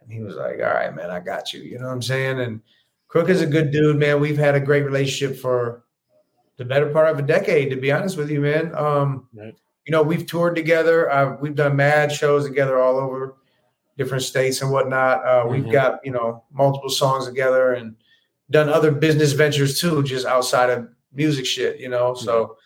And 0.01 0.11
he 0.11 0.19
was 0.19 0.35
like, 0.35 0.55
All 0.57 0.73
right, 0.73 0.93
man, 0.93 1.09
I 1.11 1.19
got 1.21 1.53
you. 1.53 1.61
You 1.61 1.79
know 1.79 1.85
what 1.85 1.93
I'm 1.93 2.01
saying? 2.01 2.41
And 2.41 2.59
Crook 3.07 3.29
is 3.29 3.41
a 3.41 3.47
good 3.47 3.71
dude, 3.71 3.97
man. 3.97 4.19
We've 4.19 4.37
had 4.37 4.55
a 4.55 4.59
great 4.59 4.83
relationship 4.83 5.37
for 5.39 5.83
the 6.57 6.65
better 6.65 6.89
part 6.91 7.09
of 7.09 7.17
a 7.19 7.21
decade, 7.23 7.69
to 7.71 7.75
be 7.75 7.91
honest 7.91 8.17
with 8.17 8.29
you, 8.29 8.41
man. 8.41 8.73
Um, 8.75 9.27
Right. 9.33 9.55
you 9.85 9.91
know, 9.91 10.03
we've 10.03 10.25
toured 10.25 10.55
together. 10.55 11.09
Uh, 11.11 11.37
we've 11.41 11.55
done 11.55 11.75
mad 11.75 12.11
shows 12.11 12.45
together 12.45 12.79
all 12.79 12.97
over 12.97 13.35
different 13.97 14.23
states 14.23 14.61
and 14.61 14.71
whatnot. 14.71 15.25
Uh, 15.25 15.45
we've 15.47 15.63
Mhm. 15.65 15.71
got, 15.71 15.99
you 16.05 16.11
know, 16.11 16.43
multiple 16.51 16.89
songs 16.89 17.27
together 17.27 17.73
and 17.73 17.95
done 18.49 18.69
other 18.69 18.91
business 18.91 19.31
ventures 19.33 19.79
too, 19.79 20.03
just 20.03 20.25
outside 20.25 20.69
of 20.69 20.87
music 21.13 21.45
shit, 21.45 21.79
you 21.79 21.89
know. 21.89 22.13
So, 22.13 22.57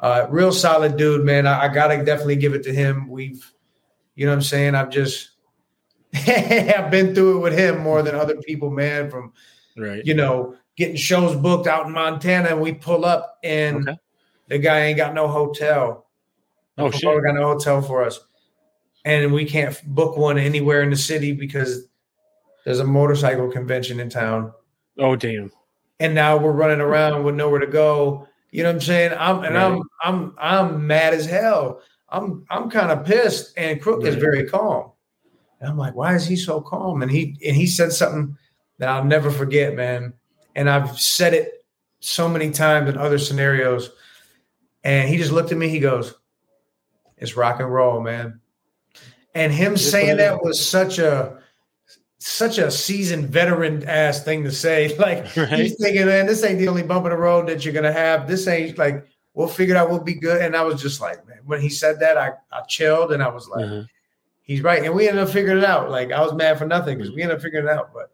uh, 0.00 0.26
real 0.30 0.52
solid 0.52 0.96
dude, 0.96 1.24
man. 1.24 1.46
I, 1.46 1.64
I 1.64 1.68
gotta 1.68 2.04
definitely 2.04 2.36
give 2.36 2.54
it 2.54 2.62
to 2.64 2.72
him. 2.72 3.08
We've, 3.08 3.44
you 4.14 4.26
know 4.26 4.32
what 4.32 4.36
I'm 4.36 4.42
saying? 4.42 4.74
I've 4.74 4.90
just, 4.90 5.30
I've 6.14 6.90
been 6.90 7.14
through 7.14 7.38
it 7.38 7.40
with 7.40 7.58
him 7.58 7.78
more 7.78 8.02
than 8.02 8.14
other 8.14 8.36
people, 8.36 8.70
man, 8.70 9.10
from, 9.10 9.32
Right. 9.76 10.04
you 10.04 10.14
know, 10.14 10.54
getting 10.76 10.96
shows 10.96 11.36
booked 11.36 11.66
out 11.66 11.86
in 11.86 11.92
Montana 11.92 12.50
and 12.50 12.60
we 12.60 12.72
pull 12.72 13.04
up 13.04 13.38
and 13.44 13.88
Okay. 13.88 13.98
the 14.48 14.58
guy 14.58 14.80
ain't 14.80 14.96
got 14.96 15.14
no 15.14 15.28
hotel. 15.28 16.06
Oh 16.78 16.90
shit. 16.90 17.02
got 17.04 17.34
no 17.34 17.46
hotel 17.52 17.80
for 17.82 18.02
us. 18.04 18.18
And 19.04 19.32
we 19.32 19.44
can't 19.44 19.80
book 19.94 20.16
one 20.16 20.38
anywhere 20.38 20.82
in 20.82 20.90
the 20.90 20.96
city 20.96 21.32
because 21.32 21.86
there's 22.64 22.80
a 22.80 22.84
motorcycle 22.84 23.50
convention 23.50 24.00
in 24.00 24.08
town. 24.08 24.52
Oh 24.98 25.14
damn. 25.14 25.52
And 26.00 26.14
now 26.14 26.36
we're 26.36 26.52
running 26.52 26.80
around 26.80 27.22
with 27.22 27.34
nowhere 27.34 27.60
to 27.60 27.66
go. 27.66 28.26
You 28.50 28.62
know 28.62 28.70
what 28.70 28.76
I'm 28.76 28.80
saying? 28.80 29.12
I'm 29.18 29.44
and 29.44 29.56
I'm 29.58 29.82
I'm 30.02 30.34
I'm 30.38 30.86
mad 30.86 31.14
as 31.14 31.26
hell. 31.26 31.80
I'm 32.08 32.44
I'm 32.50 32.70
kind 32.70 32.90
of 32.90 33.04
pissed. 33.04 33.52
And 33.56 33.80
Crook 33.80 34.04
is 34.04 34.14
very 34.16 34.48
calm. 34.48 34.90
And 35.60 35.68
I'm 35.70 35.78
like, 35.78 35.94
why 35.94 36.14
is 36.14 36.26
he 36.26 36.36
so 36.36 36.60
calm? 36.60 37.02
And 37.02 37.10
he 37.10 37.36
and 37.46 37.54
he 37.56 37.66
said 37.66 37.92
something 37.92 38.36
that 38.78 38.88
I'll 38.88 39.04
never 39.04 39.30
forget, 39.30 39.74
man. 39.74 40.14
And 40.54 40.68
I've 40.70 40.98
said 41.00 41.34
it 41.34 41.64
so 42.00 42.28
many 42.28 42.50
times 42.50 42.88
in 42.88 42.98
other 42.98 43.18
scenarios. 43.18 43.90
And 44.84 45.08
he 45.08 45.16
just 45.16 45.32
looked 45.32 45.50
at 45.52 45.58
me, 45.58 45.68
he 45.68 45.80
goes, 45.80 46.14
It's 47.16 47.36
rock 47.36 47.60
and 47.60 47.72
roll, 47.72 48.00
man. 48.00 48.40
And 49.34 49.52
him 49.52 49.72
It's 49.74 49.90
saying 49.90 50.18
that 50.18 50.42
was 50.42 50.64
such 50.64 50.98
a 50.98 51.38
such 52.18 52.56
a 52.58 52.70
seasoned 52.70 53.28
veteran 53.28 53.84
ass 53.86 54.22
thing 54.24 54.44
to 54.44 54.52
say. 54.52 54.94
Like 54.98 55.36
Right. 55.36 55.48
he's 55.48 55.76
thinking, 55.76 56.06
man, 56.06 56.26
this 56.26 56.42
ain't 56.44 56.58
the 56.58 56.68
only 56.68 56.82
bump 56.82 57.04
in 57.06 57.10
the 57.10 57.16
road 57.16 57.48
that 57.48 57.64
you're 57.64 57.74
gonna 57.74 57.92
have. 57.92 58.28
This 58.28 58.46
ain't 58.46 58.78
like 58.78 59.06
we'll 59.34 59.48
figure 59.48 59.74
it 59.74 59.78
out, 59.78 59.90
we'll 59.90 60.00
be 60.00 60.14
good. 60.14 60.40
And 60.40 60.54
I 60.54 60.62
was 60.62 60.80
just 60.80 61.00
like, 61.00 61.26
man, 61.26 61.40
when 61.44 61.60
he 61.60 61.68
said 61.68 61.98
that, 62.00 62.16
I, 62.16 62.32
I 62.52 62.60
chilled 62.62 63.12
and 63.12 63.22
I 63.22 63.28
was 63.28 63.48
like, 63.48 63.64
Uh-huh. 63.64 63.82
he's 64.42 64.62
right. 64.62 64.84
And 64.84 64.94
we 64.94 65.08
ended 65.08 65.24
up 65.24 65.30
figuring 65.30 65.58
it 65.58 65.64
out. 65.64 65.90
Like 65.90 66.12
I 66.12 66.20
was 66.20 66.32
mad 66.34 66.58
for 66.58 66.66
nothing 66.66 66.96
because 66.98 67.12
we 67.12 67.22
ended 67.22 67.36
up 67.38 67.42
figuring 67.42 67.66
it 67.66 67.70
out. 67.70 67.92
But 67.92 68.13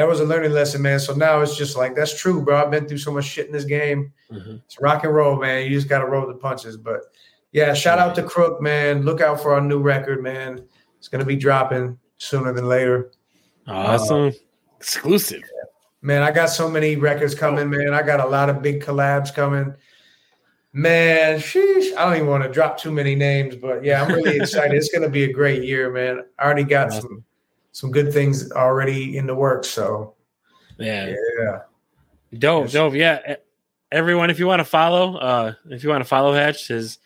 that 0.00 0.08
was 0.08 0.20
a 0.20 0.24
learning 0.24 0.52
lesson, 0.52 0.80
man. 0.80 0.98
So 0.98 1.12
now 1.12 1.42
it's 1.42 1.58
just 1.58 1.76
like 1.76 1.94
that's 1.94 2.18
true, 2.18 2.42
bro. 2.42 2.56
I've 2.56 2.70
been 2.70 2.88
through 2.88 2.96
so 2.96 3.12
much 3.12 3.26
shit 3.26 3.44
in 3.44 3.52
this 3.52 3.66
game. 3.66 4.14
Uh-huh. 4.34 4.54
It's 4.64 4.80
rock 4.80 5.04
and 5.04 5.14
roll, 5.14 5.38
man. 5.38 5.66
You 5.66 5.76
just 5.76 5.90
gotta 5.90 6.06
roll 6.06 6.26
the 6.26 6.32
punches. 6.32 6.78
But 6.78 7.02
yeah, 7.52 7.74
shout 7.74 7.98
out 7.98 8.14
to 8.14 8.22
Crook, 8.22 8.62
man. 8.62 9.02
Look 9.02 9.20
out 9.20 9.42
for 9.42 9.52
our 9.52 9.60
new 9.60 9.78
record, 9.78 10.22
man. 10.22 10.64
It's 10.96 11.08
gonna 11.08 11.26
be 11.26 11.36
dropping 11.36 11.98
sooner 12.16 12.50
than 12.54 12.66
later. 12.66 13.12
Awesome. 13.66 14.32
Exclusive. 14.78 15.42
Man, 16.00 16.22
I 16.22 16.30
got 16.30 16.46
so 16.46 16.70
many 16.70 16.96
records 16.96 17.34
coming, 17.34 17.68
man. 17.68 17.92
I 17.92 18.00
got 18.00 18.20
a 18.20 18.26
lot 18.26 18.48
of 18.48 18.62
big 18.62 18.82
collabs 18.82 19.34
coming. 19.34 19.74
Man, 20.72 21.38
sheesh. 21.40 21.94
I 21.94 22.06
don't 22.06 22.14
even 22.14 22.28
want 22.28 22.42
to 22.44 22.48
drop 22.48 22.78
too 22.78 22.90
many 22.90 23.14
names, 23.14 23.54
but 23.54 23.84
yeah, 23.84 24.02
I'm 24.02 24.14
really 24.14 24.36
excited. 24.40 24.74
It's 24.74 24.90
gonna 24.90 25.10
be 25.10 25.24
a 25.24 25.32
great 25.32 25.62
year, 25.62 25.92
man. 25.92 26.22
I 26.38 26.44
already 26.46 26.64
got 26.64 26.90
some 26.90 27.22
some 27.72 27.90
good 27.90 28.12
things 28.12 28.50
already 28.52 29.16
in 29.16 29.26
the 29.26 29.34
works. 29.34 29.68
So 29.68 30.14
Yeah. 30.78 31.14
yeah. 31.40 31.58
Dope, 32.38 32.64
Yes. 32.64 32.72
dope. 32.72 32.94
Yeah. 32.94 33.36
Everyone, 33.92 34.30
if 34.30 34.38
you 34.38 34.46
want 34.46 34.60
to 34.60 34.64
follow, 34.64 35.16
uh, 35.16 35.52
if 35.68 35.82
you 35.82 35.90
want 35.90 36.02
to 36.02 36.08
follow 36.08 36.32
Hatch, 36.32 36.68
his 36.68 36.98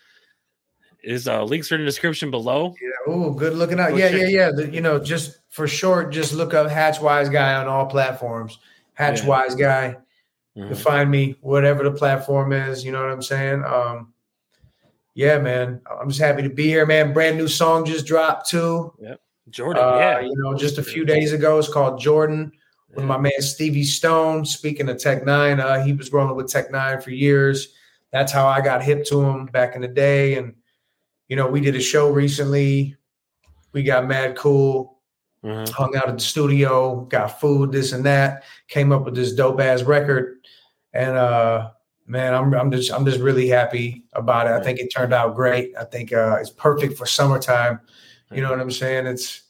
his 1.01 1.29
uh 1.29 1.43
links 1.45 1.71
are 1.71 1.75
in 1.75 1.83
the 1.83 1.87
description 1.87 2.31
below. 2.31 2.75
Yeah. 2.81 2.89
Oh, 3.07 3.31
good 3.31 3.55
looking 3.55 3.79
out. 3.79 3.91
Go 3.91 3.97
Yeah, 3.97 4.11
check 4.11 4.21
yeah, 4.23 4.27
yeah. 4.27 4.51
The- 4.53 4.71
you 4.71 4.81
know, 4.81 4.99
just 4.99 5.41
for 5.51 5.69
short, 5.69 6.11
just 6.13 6.33
look 6.33 6.55
up 6.55 6.69
Hatch 6.71 6.99
Wiseguy 6.99 7.61
on 7.61 7.69
all 7.69 7.87
platforms. 7.87 8.59
Hatch 8.95 9.21
Wiseguy. 9.23 9.97
Mhm. 10.57 10.69
can 10.69 10.77
find 10.77 11.11
me 11.11 11.37
whatever 11.41 11.83
the 11.83 11.91
platform 11.91 12.53
is. 12.53 12.85
You 12.85 12.93
know 12.93 13.03
what 13.03 13.11
I'm 13.11 13.21
saying? 13.23 13.65
Um, 13.65 14.13
yeah, 15.15 15.37
man. 15.39 15.81
I'm 16.01 16.09
just 16.09 16.21
happy 16.21 16.43
to 16.43 16.49
be 16.49 16.69
here, 16.69 16.87
man. 16.87 17.13
Brand 17.13 17.37
new 17.37 17.49
song 17.49 17.85
just 17.85 18.07
dropped 18.07 18.49
too. 18.49 18.95
Jordan, 19.51 19.83
Uh, 19.85 19.97
yeah. 19.99 20.21
you 20.21 20.33
know, 20.37 20.55
just 20.55 20.79
a 20.79 20.83
few 20.83 21.05
days 21.05 21.33
ago. 21.33 21.59
It's 21.59 21.69
called 21.73 22.01
Jordan 22.01 22.53
with 22.95 23.05
my 23.05 23.19
man 23.19 23.41
Stevie 23.41 23.85
Stone. 23.85 24.45
Speaking 24.47 24.89
of 24.89 24.99
Tech 24.99 25.23
N9ne, 25.25 25.61
uh, 25.61 25.83
he 25.85 25.93
was 25.93 26.13
rolling 26.13 26.37
with 26.37 26.49
Tech 26.49 26.71
N9ne 26.71 27.03
for 27.03 27.11
years. 27.11 27.75
That's 28.11 28.33
how 28.33 28.47
I 28.47 28.61
got 28.61 28.83
hip 28.83 29.05
to 29.07 29.23
him 29.23 29.47
back 29.47 29.75
in 29.75 29.83
the 29.83 29.89
day. 29.89 30.37
And 30.37 30.55
you 31.29 31.37
know, 31.37 31.47
we 31.49 31.61
did 31.61 31.75
a 31.77 31.81
show 31.81 32.11
recently. 32.11 32.97
We 33.73 33.83
got 33.83 34.07
mad 34.07 34.37
cool 34.37 34.99
Uh-huh. 35.43 35.67
hung 35.73 35.95
out 35.97 36.09
at 36.09 36.15
the 36.17 36.25
studio, 36.25 37.01
got 37.11 37.39
food, 37.41 37.71
this 37.73 37.93
and 37.93 38.05
that, 38.07 38.45
came 38.69 38.93
up 38.93 39.05
with 39.05 39.15
this 39.15 39.33
dope 39.35 39.61
ass 39.61 39.83
record. 39.83 40.39
And 40.95 41.17
uh 41.17 41.71
man, 42.07 42.35
I'm 42.35 42.55
I'm 42.55 42.71
just 42.71 42.93
I'm 42.93 43.05
just 43.05 43.21
really 43.21 43.49
happy 43.49 44.05
about 44.13 44.47
it. 44.47 44.53
I 44.53 44.63
think 44.63 44.79
it 44.79 44.89
turned 44.95 45.13
out 45.13 45.35
great. 45.35 45.73
I 45.79 45.85
think 45.85 46.13
uh 46.13 46.37
it's 46.41 46.51
perfect 46.51 46.97
for 46.97 47.05
summertime. 47.07 47.81
You 48.35 48.43
know 48.43 48.51
what 48.51 48.61
I'm 48.61 48.71
saying? 48.71 49.07
It's 49.07 49.43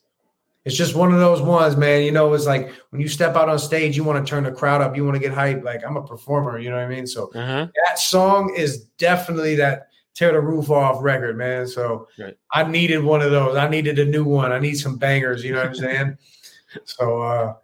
it's 0.65 0.77
just 0.77 0.95
one 0.95 1.13
of 1.13 1.21
those 1.21 1.43
ones, 1.43 1.77
man. 1.77 2.03
You 2.05 2.11
know, 2.13 2.33
it's 2.33 2.47
like 2.47 2.73
when 2.91 3.01
you 3.01 3.09
step 3.09 3.37
out 3.37 3.49
on 3.51 3.59
stage, 3.59 3.97
you 3.97 4.05
want 4.05 4.25
to 4.25 4.29
turn 4.31 4.45
the 4.45 4.53
crowd 4.53 4.81
up, 4.81 4.97
you 4.97 5.05
want 5.05 5.15
to 5.15 5.21
get 5.21 5.33
hyped. 5.33 5.63
Like 5.63 5.83
I'm 5.87 5.97
a 5.97 6.03
performer, 6.07 6.59
you 6.59 6.71
know 6.71 6.77
what 6.77 6.85
I 6.85 6.89
mean? 6.89 7.07
So 7.07 7.31
Uh-huh. 7.35 7.67
that 7.87 7.99
song 7.99 8.55
is 8.57 8.85
definitely 8.99 9.57
that 9.57 9.89
tear 10.15 10.33
the 10.33 10.41
roof 10.41 10.71
off 10.71 11.03
record, 11.03 11.37
man. 11.37 11.67
So 11.67 12.09
Right. 12.19 12.37
I 12.53 12.63
needed 12.63 13.03
one 13.05 13.21
of 13.21 13.31
those. 13.31 13.57
I 13.57 13.69
needed 13.69 13.99
a 13.99 14.05
new 14.05 14.25
one. 14.25 14.53
I 14.53 14.59
need 14.59 14.75
some 14.77 14.97
bangers, 14.97 15.45
you 15.45 15.53
know 15.53 15.59
what 15.59 15.69
I'm 15.69 15.75
saying? 15.75 16.19
so 16.85 17.21
uh 17.23 17.55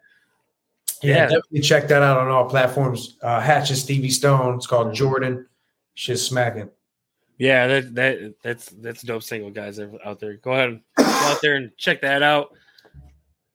yeah, 1.03 1.15
Yeah. 1.15 1.23
definitely 1.27 1.61
check 1.61 1.89
that 1.89 2.03
out 2.03 2.19
on 2.19 2.29
all 2.29 2.45
platforms. 2.51 3.17
Uh 3.23 3.41
Hatch 3.41 3.71
and 3.71 3.79
Stevie 3.79 4.11
Stone. 4.11 4.57
It's 4.57 4.67
called 4.67 4.93
Jordan. 4.95 5.47
Shit's 5.95 6.23
smacking. 6.23 6.69
Yeah, 7.40 7.68
that 7.68 7.94
that 7.94 8.35
that's 8.42 8.66
that's 8.66 9.00
dope 9.00 9.22
single, 9.22 9.50
guys 9.50 9.81
out 9.81 10.20
there. 10.20 10.35
Go 10.35 10.53
ahead 10.53 10.79
go 10.98 11.05
out 11.07 11.40
there 11.40 11.55
and 11.57 11.74
check 11.79 12.03
that 12.03 12.22
out. 12.22 12.50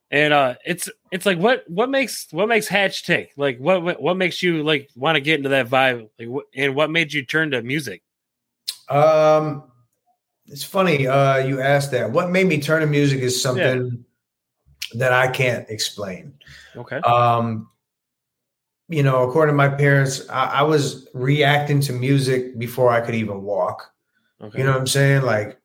And 0.09 0.33
uh 0.33 0.55
it's 0.65 0.89
it's 1.11 1.23
like 1.27 1.37
what 1.37 1.69
what 1.69 1.91
makes 1.91 2.27
what 2.31 2.47
makes 2.47 2.67
Hatch 2.67 3.03
tick? 3.03 3.33
Like 3.37 3.59
what 3.59 3.83
what, 3.83 4.01
what 4.01 4.17
makes 4.17 4.41
you 4.41 4.63
like 4.63 4.89
want 4.95 5.17
to 5.17 5.21
get 5.21 5.37
into 5.37 5.49
that 5.49 5.69
vibe? 5.69 6.09
Like 6.17 6.29
what, 6.29 6.45
and 6.55 6.73
what 6.73 6.89
made 6.89 7.13
you 7.13 7.23
turn 7.27 7.51
to 7.51 7.61
music? 7.61 8.01
Um 8.89 9.65
it's 10.47 10.63
funny 10.63 11.05
uh 11.05 11.37
you 11.37 11.61
asked 11.61 11.91
that. 11.91 12.09
What 12.09 12.31
made 12.31 12.47
me 12.47 12.59
turn 12.59 12.81
to 12.81 12.87
music 12.87 13.19
is 13.19 13.39
something 13.39 14.03
that 14.95 15.13
I 15.13 15.27
can't 15.27 15.69
explain. 15.69 16.33
Okay. 16.75 16.97
um 17.01 17.69
you 18.87 19.03
know 19.03 19.27
according 19.27 19.53
to 19.53 19.57
my 19.57 19.69
parents 19.69 20.27
I, 20.29 20.45
I 20.45 20.61
was 20.63 21.07
reacting 21.13 21.79
to 21.81 21.93
music 21.93 22.57
before 22.59 22.91
i 22.91 23.01
could 23.01 23.15
even 23.15 23.41
walk. 23.41 23.91
Okay. 24.41 24.59
you 24.59 24.63
know 24.63 24.71
what 24.71 24.81
i'm 24.81 24.87
saying? 24.87 25.23
Like 25.23 25.59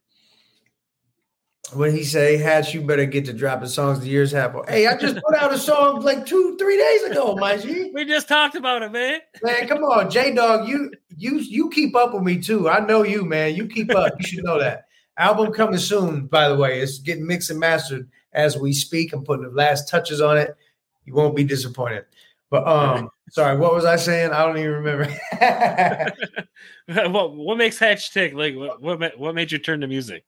when 1.72 1.92
he 1.92 2.02
say 2.02 2.36
hatch 2.36 2.74
you 2.74 2.80
better 2.80 3.06
get 3.06 3.24
to 3.26 3.32
dropping 3.32 3.68
songs 3.68 4.00
the 4.00 4.08
years 4.08 4.32
have 4.32 4.56
hey 4.68 4.88
i 4.88 4.96
just 4.96 5.16
put 5.24 5.36
out 5.36 5.52
a 5.52 5.58
song 5.58 6.00
like 6.00 6.26
two 6.26 6.56
three 6.58 6.76
days 6.76 7.02
ago 7.04 7.36
my 7.36 7.56
g. 7.56 7.92
We 7.94 8.04
just 8.04 8.26
talked 8.26 8.56
about 8.56 8.82
it, 8.82 8.90
man. 8.90 9.20
man 9.42 9.68
come 9.68 9.84
on 9.84 10.10
j-dog 10.10 10.68
you 10.68 10.90
you 11.20 11.38
you 11.38 11.68
keep 11.68 11.94
up 11.94 12.14
with 12.14 12.22
me 12.22 12.40
too. 12.40 12.68
I 12.68 12.80
know 12.80 13.04
you 13.04 13.24
man. 13.24 13.54
You 13.54 13.66
keep 13.68 13.94
up. 13.94 14.14
You 14.18 14.26
should 14.26 14.44
know 14.44 14.58
that. 14.58 14.86
Album 15.18 15.52
coming 15.52 15.78
soon 15.78 16.26
by 16.26 16.48
the 16.48 16.56
way. 16.56 16.80
It's 16.80 16.98
getting 16.98 17.26
mixed 17.26 17.50
and 17.50 17.60
mastered 17.60 18.08
as 18.32 18.56
we 18.56 18.72
speak. 18.72 19.12
I'm 19.12 19.22
putting 19.22 19.44
the 19.44 19.50
last 19.50 19.88
touches 19.88 20.20
on 20.20 20.38
it. 20.38 20.56
You 21.04 21.14
won't 21.14 21.36
be 21.36 21.44
disappointed 21.44 22.06
but 22.50 22.66
um 22.66 23.08
sorry 23.30 23.56
what 23.56 23.72
was 23.72 23.84
i 23.84 23.96
saying 23.96 24.30
i 24.30 24.44
don't 24.44 24.58
even 24.58 24.72
remember 24.72 25.06
what 27.10 27.34
what 27.34 27.56
makes 27.58 27.78
Hatch 27.78 28.12
tick? 28.12 28.34
Like 28.34 28.56
what 28.56 28.80
what, 28.82 29.18
what 29.18 29.34
made 29.34 29.52
you 29.52 29.58
turn 29.58 29.80
to 29.80 29.86
music? 29.86 30.24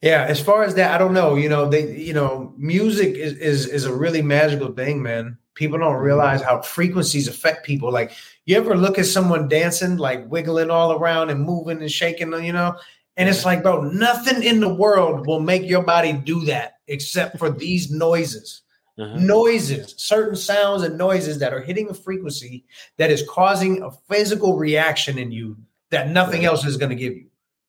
Yeah, 0.00 0.24
as 0.28 0.40
far 0.40 0.62
as 0.62 0.74
that, 0.76 0.94
I 0.94 0.98
don't 0.98 1.12
know. 1.14 1.34
You 1.34 1.48
know, 1.48 1.68
they 1.68 1.96
you 1.96 2.14
know, 2.14 2.54
music 2.56 3.16
is 3.16 3.34
is 3.34 3.66
is 3.66 3.84
a 3.84 3.94
really 3.94 4.22
magical 4.22 4.72
thing, 4.72 5.02
man. 5.02 5.38
People 5.54 5.78
don't 5.78 5.96
realize 5.96 6.40
how 6.40 6.62
frequencies 6.62 7.26
affect 7.26 7.66
people. 7.66 7.90
Like, 7.90 8.12
you 8.46 8.56
ever 8.56 8.76
look 8.76 8.96
at 8.96 9.06
someone 9.06 9.48
dancing, 9.48 9.96
like 9.96 10.30
wiggling 10.30 10.70
all 10.70 10.92
around 10.92 11.30
and 11.30 11.42
moving 11.42 11.80
and 11.80 11.90
shaking, 11.90 12.32
you 12.44 12.52
know? 12.52 12.76
And 13.16 13.28
it's 13.28 13.44
like, 13.44 13.64
bro, 13.64 13.82
nothing 13.82 14.44
in 14.44 14.60
the 14.60 14.72
world 14.72 15.26
will 15.26 15.40
make 15.40 15.68
your 15.68 15.82
body 15.82 16.12
do 16.12 16.44
that 16.44 16.74
except 16.86 17.38
for 17.38 17.50
these 17.50 17.90
noises. 17.90 18.62
Uh-huh. 18.98 19.16
Noises, 19.18 19.94
certain 19.96 20.34
sounds 20.34 20.82
and 20.82 20.98
noises 20.98 21.38
that 21.38 21.52
are 21.52 21.60
hitting 21.60 21.88
a 21.88 21.94
frequency 21.94 22.64
that 22.96 23.10
is 23.10 23.24
causing 23.28 23.80
a 23.82 23.90
physical 23.92 24.56
reaction 24.56 25.18
in 25.18 25.30
you 25.30 25.56
that 25.90 26.08
nothing 26.08 26.40
Right. 26.40 26.48
else 26.48 26.66
is 26.66 26.76
going 26.76 26.90
to 26.90 26.96
give 26.96 27.14
you. 27.14 27.26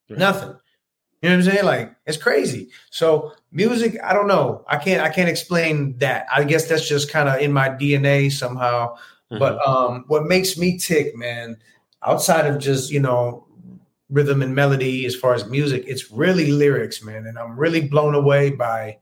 Right. 0.09 0.19
Nothing. 0.19 0.55
You 1.21 1.29
know 1.29 1.35
what 1.37 1.45
I'm 1.45 1.51
saying? 1.51 1.65
Like 1.65 1.95
it's 2.07 2.17
crazy. 2.17 2.69
So 2.91 3.33
music, 3.51 3.97
I 4.03 4.13
don't 4.13 4.27
know. 4.27 4.63
I 4.69 4.77
can't 4.77 5.01
I 5.03 5.09
can't 5.09 5.29
explain 5.29 5.97
that. 5.99 6.25
I 6.33 6.43
guess 6.45 6.67
that's 6.67 6.87
just 6.87 7.11
kind 7.11 7.27
of 7.29 7.39
in 7.41 7.51
my 7.53 7.69
DNA 7.69 8.31
somehow. 8.31 8.93
Uh-huh. 9.29 9.37
But 9.37 9.67
um 9.67 10.05
what 10.07 10.25
makes 10.25 10.57
me 10.57 10.77
tick, 10.79 11.15
man, 11.15 11.57
outside 12.03 12.47
of 12.47 12.57
just, 12.57 12.89
you 12.89 13.01
know, 13.01 13.45
rhythm 14.09 14.41
and 14.41 14.55
melody 14.55 15.05
as 15.05 15.13
far 15.15 15.35
as 15.35 15.45
music, 15.45 15.83
it's 15.85 16.09
really 16.09 16.51
lyrics, 16.51 17.03
man. 17.03 17.27
And 17.27 17.37
I'm 17.37 17.59
really 17.59 17.81
blown 17.81 18.15
away 18.15 18.49
by 18.51 18.97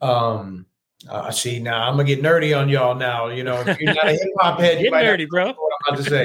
um 0.00 0.66
uh, 1.08 1.30
see 1.30 1.58
now 1.58 1.88
I'm 1.88 1.94
gonna 1.94 2.04
get 2.04 2.22
nerdy 2.22 2.58
on 2.58 2.68
y'all 2.68 2.94
now. 2.94 3.28
You 3.28 3.44
know, 3.44 3.62
if 3.66 3.80
you're 3.80 3.94
not 3.94 4.08
a 4.08 4.12
hip 4.12 4.32
hop 4.38 4.60
head, 4.60 4.78
you 4.78 4.84
Get 4.84 4.92
might 4.92 5.04
not 5.04 5.18
nerdy, 5.18 5.28
bro. 5.28 5.46
what 5.46 5.72
I'm 5.88 5.94
about 5.94 6.04
to 6.04 6.10
say. 6.10 6.24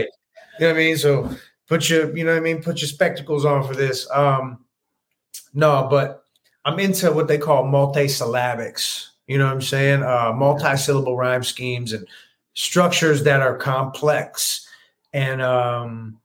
You 0.60 0.68
know 0.68 0.68
what 0.68 0.76
I 0.76 0.78
mean? 0.78 0.98
So 0.98 1.30
put 1.68 1.90
your, 1.90 2.16
you 2.16 2.24
know 2.24 2.32
what 2.32 2.38
I 2.38 2.42
mean, 2.42 2.62
put 2.62 2.82
your 2.82 2.88
spectacles 2.88 3.46
on 3.46 3.68
for 3.68 3.76
this. 3.76 4.08
Um 4.12 4.64
no, 5.54 5.88
but 5.90 6.24
I'm 6.66 6.80
into 6.80 7.12
what 7.12 7.28
they 7.28 7.38
call 7.38 7.64
multisyllabics. 7.64 9.10
You 9.28 9.38
know 9.38 9.46
what 9.46 9.54
I'm 9.54 9.62
saying? 9.62 10.04
Uh 10.04 10.34
multi-syllable 10.36 11.16
rhyme 11.18 11.44
schemes 11.44 11.94
and 11.94 12.08
structures 12.54 13.24
that 13.24 13.42
are 13.42 13.56
complex. 13.58 14.68
And 15.14 15.42
um 15.42 16.20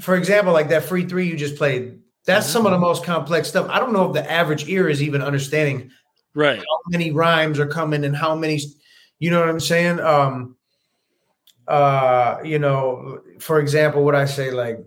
for 0.00 0.16
example, 0.16 0.52
like 0.52 0.68
that 0.68 0.84
free 0.84 1.06
three 1.06 1.28
you 1.28 1.36
just 1.36 1.56
played, 1.56 1.98
that's 2.24 2.46
some 2.46 2.66
of 2.66 2.72
the 2.72 2.78
most 2.78 3.04
complex 3.04 3.48
stuff. 3.48 3.68
I 3.68 3.78
don't 3.78 3.92
know 3.92 4.06
if 4.06 4.14
the 4.14 4.30
average 4.30 4.68
ear 4.68 4.88
is 4.88 5.02
even 5.02 5.22
understanding 5.22 5.90
Right. 6.34 6.58
how 6.58 6.80
many 6.88 7.10
rhymes 7.12 7.58
are 7.60 7.66
coming 7.66 8.04
and 8.04 8.16
how 8.16 8.34
many 8.34 8.60
you 9.20 9.30
know 9.30 9.40
what 9.40 9.48
i'm 9.48 9.60
saying 9.60 10.00
um 10.00 10.56
uh 11.68 12.38
you 12.44 12.58
know 12.58 13.20
for 13.40 13.58
example 13.60 14.04
what 14.04 14.14
i 14.14 14.24
say 14.26 14.50
like 14.50 14.78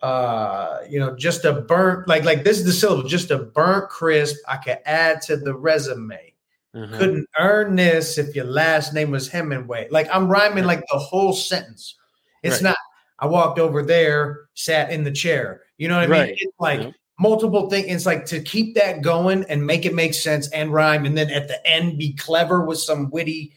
uh 0.00 0.78
you 0.88 0.98
know 1.00 1.16
just 1.16 1.44
a 1.44 1.52
burnt 1.52 2.06
like 2.06 2.24
like 2.24 2.44
this 2.44 2.58
is 2.58 2.64
the 2.64 2.72
syllable 2.72 3.08
just 3.08 3.30
a 3.30 3.38
burnt 3.38 3.88
crisp 3.88 4.36
i 4.46 4.56
could 4.56 4.78
add 4.84 5.20
to 5.22 5.36
the 5.36 5.52
resume 5.54 6.32
Uh-huh. 6.74 6.96
couldn't 6.98 7.26
earn 7.38 7.74
this 7.74 8.18
if 8.18 8.34
your 8.36 8.44
last 8.44 8.92
name 8.94 9.10
was 9.10 9.28
hemingway 9.28 9.88
like 9.90 10.06
i'm 10.12 10.28
rhyming 10.28 10.64
like 10.64 10.84
the 10.92 10.98
whole 10.98 11.32
sentence 11.32 11.96
it's 12.42 12.56
Right. 12.62 12.68
not 12.70 12.76
i 13.18 13.26
walked 13.26 13.58
over 13.58 13.82
there 13.82 14.48
sat 14.54 14.90
in 14.90 15.02
the 15.02 15.10
chair 15.12 15.62
you 15.78 15.88
know 15.88 15.96
what 15.96 16.04
i 16.04 16.06
mean 16.26 16.36
it's 16.38 16.60
like. 16.60 16.80
Multiple 17.18 17.70
things. 17.70 17.86
It's 17.88 18.06
like 18.06 18.26
to 18.26 18.40
keep 18.40 18.74
that 18.74 19.00
going 19.02 19.44
and 19.44 19.64
make 19.64 19.86
it 19.86 19.94
make 19.94 20.14
sense 20.14 20.48
and 20.50 20.72
rhyme, 20.72 21.06
and 21.06 21.16
then 21.16 21.30
at 21.30 21.46
the 21.48 21.64
end 21.66 21.96
be 21.98 22.12
clever 22.14 22.64
with 22.64 22.78
some 22.78 23.08
witty. 23.10 23.52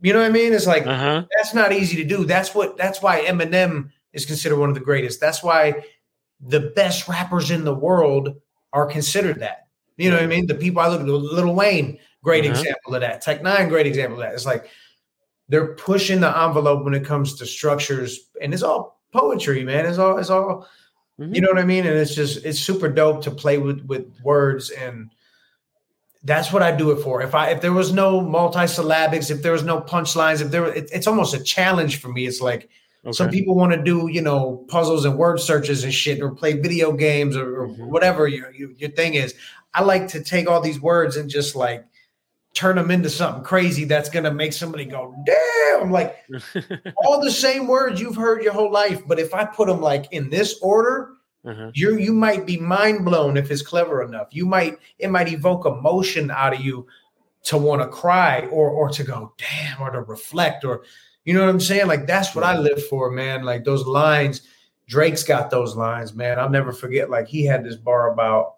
You 0.00 0.12
know 0.12 0.20
what 0.20 0.28
I 0.28 0.32
mean? 0.32 0.52
It's 0.52 0.66
like 0.66 0.86
Uh-huh. 0.86 1.24
that's 1.36 1.54
not 1.54 1.72
easy 1.72 1.96
to 1.96 2.04
do. 2.04 2.24
That's 2.24 2.54
what. 2.54 2.76
That's 2.76 3.00
why 3.00 3.22
Eminem 3.24 3.90
is 4.12 4.26
considered 4.26 4.58
one 4.58 4.68
of 4.70 4.74
the 4.74 4.80
greatest. 4.80 5.20
That's 5.20 5.42
why 5.42 5.84
the 6.40 6.72
best 6.74 7.08
rappers 7.08 7.50
in 7.50 7.64
the 7.64 7.74
world 7.74 8.34
are 8.72 8.86
considered 8.86 9.38
that. 9.40 9.68
You 9.96 10.10
know 10.10 10.16
what 10.16 10.24
I 10.24 10.28
mean? 10.28 10.46
The 10.46 10.54
people 10.56 10.80
I 10.82 10.88
look 10.88 11.00
at, 11.00 11.06
Little 11.06 11.54
Wayne, 11.54 11.98
great 12.24 12.44
Uh-huh. 12.44 12.58
example 12.58 12.94
of 12.96 13.00
that. 13.02 13.22
Tech 13.22 13.40
N9ne, 13.42 13.68
great 13.68 13.86
example 13.86 14.20
of 14.20 14.24
that. 14.26 14.34
It's 14.34 14.46
like 14.46 14.66
they're 15.48 15.74
pushing 15.74 16.20
the 16.20 16.36
envelope 16.36 16.84
when 16.84 16.94
it 16.94 17.04
comes 17.04 17.36
to 17.36 17.46
structures, 17.46 18.30
and 18.42 18.52
it's 18.52 18.64
all 18.64 19.00
poetry, 19.12 19.62
man. 19.62 19.86
It's 19.86 19.98
all. 19.98 20.18
It's 20.18 20.30
all 20.30 20.66
Mhm. 21.20 21.34
you 21.34 21.40
know 21.40 21.48
what 21.48 21.58
I 21.58 21.64
mean? 21.64 21.86
And 21.86 21.96
it's 21.96 22.14
just 22.14 22.44
it's 22.44 22.58
super 22.58 22.88
dope 22.88 23.22
to 23.22 23.30
play 23.30 23.58
with 23.58 23.84
with 23.86 24.06
words 24.22 24.70
and 24.70 25.10
that's 26.24 26.52
what 26.52 26.62
I 26.62 26.72
do 26.74 26.90
it 26.90 27.02
for. 27.02 27.22
If 27.22 27.34
I 27.34 27.50
if 27.50 27.60
there 27.60 27.72
was 27.72 27.92
no 27.92 28.20
multisyllabics, 28.20 29.30
if 29.30 29.42
there 29.42 29.52
was 29.52 29.62
no 29.62 29.80
punchlines, 29.80 30.40
if 30.40 30.50
there 30.50 30.66
it, 30.66 30.88
it's 30.92 31.06
almost 31.06 31.34
a 31.34 31.42
challenge 31.42 32.00
for 32.00 32.08
me. 32.08 32.26
It's 32.26 32.40
like 32.40 32.68
some 33.10 33.28
people 33.28 33.54
want 33.54 33.72
to 33.74 33.82
do, 33.82 34.08
you 34.10 34.22
know, 34.22 34.64
puzzles 34.68 35.04
and 35.04 35.18
word 35.18 35.38
searches 35.38 35.84
and 35.84 35.92
shit 35.92 36.22
or 36.22 36.30
play 36.30 36.54
video 36.54 36.90
games 36.92 37.36
or, 37.36 37.60
or 37.62 37.68
Mhm. 37.68 37.88
whatever 37.88 38.26
your, 38.26 38.50
your 38.54 38.70
your 38.72 38.90
thing 38.90 39.14
is. 39.14 39.34
I 39.74 39.82
like 39.82 40.08
to 40.08 40.22
take 40.24 40.48
all 40.48 40.62
these 40.62 40.80
words 40.80 41.16
and 41.16 41.28
just 41.28 41.54
like 41.54 41.84
turn 42.54 42.76
them 42.76 42.90
into 42.90 43.10
something 43.10 43.42
crazy 43.42 43.84
that's 43.84 44.08
going 44.08 44.24
to 44.24 44.32
make 44.32 44.52
somebody 44.52 44.84
go, 44.84 45.14
"Damn!" 45.26 45.90
Like 45.90 46.16
all 46.96 47.20
the 47.20 47.30
same 47.30 47.66
words 47.66 48.00
you've 48.00 48.16
heard 48.16 48.42
your 48.42 48.52
whole 48.52 48.72
life, 48.72 49.02
but 49.06 49.18
if 49.18 49.34
I 49.34 49.44
put 49.44 49.68
them 49.68 49.80
like 49.80 50.06
in 50.12 50.30
this 50.30 50.58
order, 50.62 51.14
uh-huh. 51.44 51.72
you 51.74 51.98
you 51.98 52.12
might 52.12 52.46
be 52.46 52.56
mind 52.56 53.04
blown 53.04 53.36
if 53.36 53.50
it's 53.50 53.62
clever 53.62 54.02
enough. 54.02 54.28
You 54.30 54.46
might 54.46 54.78
it 54.98 55.10
might 55.10 55.28
evoke 55.28 55.66
emotion 55.66 56.30
out 56.30 56.54
of 56.54 56.60
you 56.60 56.86
to 57.44 57.58
want 57.58 57.82
to 57.82 57.88
cry 57.88 58.46
or 58.46 58.70
or 58.70 58.88
to 58.90 59.04
go 59.04 59.34
damn 59.36 59.82
or 59.82 59.90
to 59.90 60.00
reflect 60.02 60.64
or 60.64 60.84
you 61.24 61.34
know 61.34 61.40
what 61.40 61.50
I'm 61.50 61.60
saying? 61.60 61.88
Like 61.88 62.06
that's 62.06 62.34
what 62.34 62.44
I 62.44 62.56
live 62.58 62.86
for, 62.86 63.10
man. 63.10 63.42
Like 63.42 63.64
those 63.64 63.86
lines. 63.86 64.42
Drake's 64.86 65.22
got 65.22 65.48
those 65.48 65.74
lines, 65.74 66.12
man. 66.12 66.38
I'll 66.38 66.50
never 66.50 66.70
forget. 66.70 67.08
Like 67.08 67.26
he 67.26 67.44
had 67.44 67.64
this 67.64 67.76
bar 67.76 68.12
about. 68.12 68.56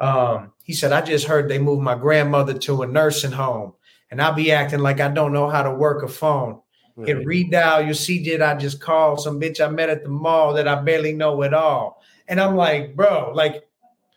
Um, 0.00 0.52
he 0.64 0.72
said, 0.72 0.92
"I 0.92 1.00
just 1.00 1.26
heard 1.28 1.48
they 1.48 1.58
moved 1.60 1.82
my 1.82 1.94
grandmother 1.94 2.54
to 2.54 2.82
a 2.82 2.86
nursing 2.88 3.30
home, 3.30 3.74
and 4.10 4.20
I'll 4.20 4.32
be 4.34 4.50
acting 4.50 4.80
like 4.80 4.98
I 4.98 5.08
don't 5.08 5.32
know 5.32 5.48
how 5.48 5.62
to 5.62 5.70
work 5.70 6.02
a 6.02 6.08
phone." 6.08 6.60
Hit 7.04 7.26
redial, 7.26 7.86
you 7.86 7.92
see 7.94 8.22
did 8.22 8.40
I 8.40 8.56
just 8.56 8.80
call 8.80 9.16
some 9.16 9.40
bitch 9.40 9.60
I 9.64 9.68
met 9.68 9.90
at 9.90 10.04
the 10.04 10.08
mall 10.10 10.54
that 10.54 10.66
I 10.68 10.76
barely 10.80 11.12
know 11.12 11.42
at 11.42 11.52
all. 11.52 12.00
And 12.28 12.40
I'm 12.40 12.54
like, 12.56 12.94
bro, 12.94 13.32
like 13.34 13.66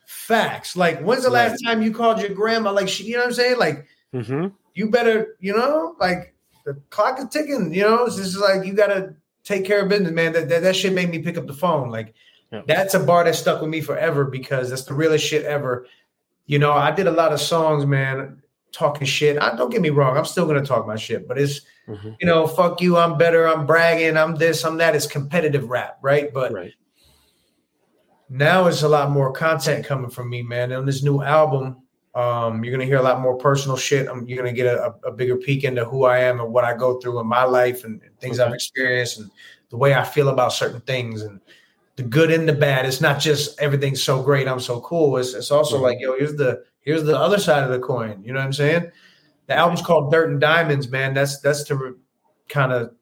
facts. 0.05 0.75
Like, 0.75 1.01
when's 1.01 1.23
the 1.23 1.29
last 1.31 1.59
time 1.65 1.81
you 1.81 1.91
called 1.91 2.19
your 2.21 2.29
grandma? 2.29 2.71
Like, 2.71 2.87
she, 2.87 3.05
you 3.05 3.13
know 3.13 3.19
what 3.21 3.27
I'm 3.29 3.33
saying? 3.33 3.57
Like, 3.57 3.87
Mhm. 4.13 4.53
you 4.75 4.89
better, 4.91 5.35
you 5.39 5.53
know, 5.57 5.95
like 5.99 6.35
the 6.65 6.75
clock 6.91 7.19
is 7.19 7.25
ticking, 7.29 7.73
you 7.73 7.81
know, 7.81 8.05
This 8.05 8.19
is 8.19 8.37
like 8.37 8.63
you 8.65 8.73
gotta 8.73 9.15
take 9.43 9.65
care 9.65 9.81
of 9.81 9.89
business, 9.89 10.11
man. 10.11 10.33
That 10.33 10.47
that, 10.49 10.61
that 10.61 10.75
shit 10.75 10.93
made 10.93 11.09
me 11.09 11.19
pick 11.19 11.37
up 11.37 11.47
the 11.47 11.53
phone. 11.53 11.89
Like, 11.89 12.13
Yeah. 12.51 12.61
that's 12.67 12.93
a 12.93 12.99
bar 12.99 13.23
that 13.23 13.35
stuck 13.35 13.59
with 13.59 13.69
me 13.71 13.81
forever 13.81 14.23
because 14.25 14.69
that's 14.69 14.83
the 14.85 14.93
realest 14.93 15.25
shit 15.25 15.45
ever. 15.45 15.87
You 16.47 16.59
know, 16.59 16.71
I 16.71 16.91
did 16.91 17.07
a 17.07 17.11
lot 17.11 17.33
of 17.33 17.39
songs, 17.41 17.85
man, 17.85 18.41
talking 18.71 19.05
shit. 19.05 19.37
I 19.41 19.55
don't 19.55 19.69
get 19.69 19.81
me 19.81 19.89
wrong, 19.89 20.17
I'm 20.17 20.25
still 20.25 20.47
gonna 20.47 20.65
talk 20.65 20.87
my 20.87 20.95
shit, 20.95 21.27
but 21.27 21.37
it's 21.37 21.61
Mhm. 21.87 22.15
you 22.19 22.25
know, 22.27 22.47
fuck 22.47 22.81
you, 22.81 22.97
I'm 22.97 23.17
better, 23.17 23.47
I'm 23.47 23.65
bragging, 23.65 24.17
I'm 24.17 24.35
this, 24.35 24.65
I'm 24.65 24.77
that. 24.77 24.95
It's 24.95 25.07
competitive 25.07 25.69
rap, 25.69 25.97
right? 26.01 26.33
But 26.33 26.51
Right. 26.51 26.73
now 28.29 28.67
it's 28.67 28.83
a 28.83 28.89
lot 28.89 29.11
more 29.11 29.31
content 29.31 29.85
coming 29.85 30.09
from 30.09 30.29
me, 30.29 30.41
man. 30.41 30.73
On 30.73 30.85
this 30.85 31.03
new 31.03 31.21
album, 31.21 31.77
um, 32.13 32.63
you're 32.63 32.71
gonna 32.71 32.85
hear 32.85 32.97
a 32.97 33.03
lot 33.03 33.21
more 33.21 33.37
personal 33.37 33.77
shit. 33.77 34.07
Um, 34.07 34.25
you're 34.27 34.37
gonna 34.37 34.51
get 34.55 34.65
a, 34.67 34.93
a 35.05 35.11
bigger 35.11 35.37
peek 35.37 35.63
into 35.63 35.85
who 35.85 36.03
I 36.03 36.19
am 36.19 36.39
and 36.39 36.51
what 36.51 36.63
I 36.65 36.73
go 36.75 36.99
through 36.99 37.19
in 37.19 37.27
my 37.27 37.43
life 37.43 37.83
and, 37.85 38.01
and 38.01 38.19
things 38.19 38.39
I've 38.39 38.53
experienced 38.53 39.19
and 39.19 39.29
the 39.69 39.77
way 39.77 39.93
I 39.93 40.03
feel 40.03 40.29
about 40.29 40.51
certain 40.53 40.81
things 40.81 41.21
and 41.21 41.39
the 41.97 42.03
good 42.03 42.31
and 42.31 42.47
the 42.47 42.53
bad. 42.53 42.85
It's 42.85 43.01
not 43.01 43.19
just 43.19 43.59
everything's 43.59 44.01
so 44.01 44.21
great, 44.23 44.47
I'm 44.47 44.59
so 44.59 44.79
cool. 44.81 45.17
It's, 45.17 45.33
it's 45.33 45.51
also 45.51 45.77
Mhm. 45.77 45.81
like, 45.81 45.97
yo, 45.99 46.17
here's 46.17 46.35
the 46.35 46.63
here's 46.79 47.03
the 47.03 47.17
other 47.17 47.37
side 47.39 47.63
of 47.63 47.69
the 47.71 47.79
coin. 47.79 48.23
You 48.23 48.31
know 48.33 48.39
what 48.39 48.45
I'm 48.45 48.53
saying? 48.53 48.91
The 49.47 49.55
album's 49.55 49.81
called 49.81 50.11
Dirt 50.11 50.29
and 50.29 50.39
Diamonds, 50.39 50.89
man. 50.89 51.13
That's 51.13 51.39
that's 51.41 51.63
to 51.65 51.75
re- 51.75 51.93
kind 52.49 52.71
of 52.71 52.93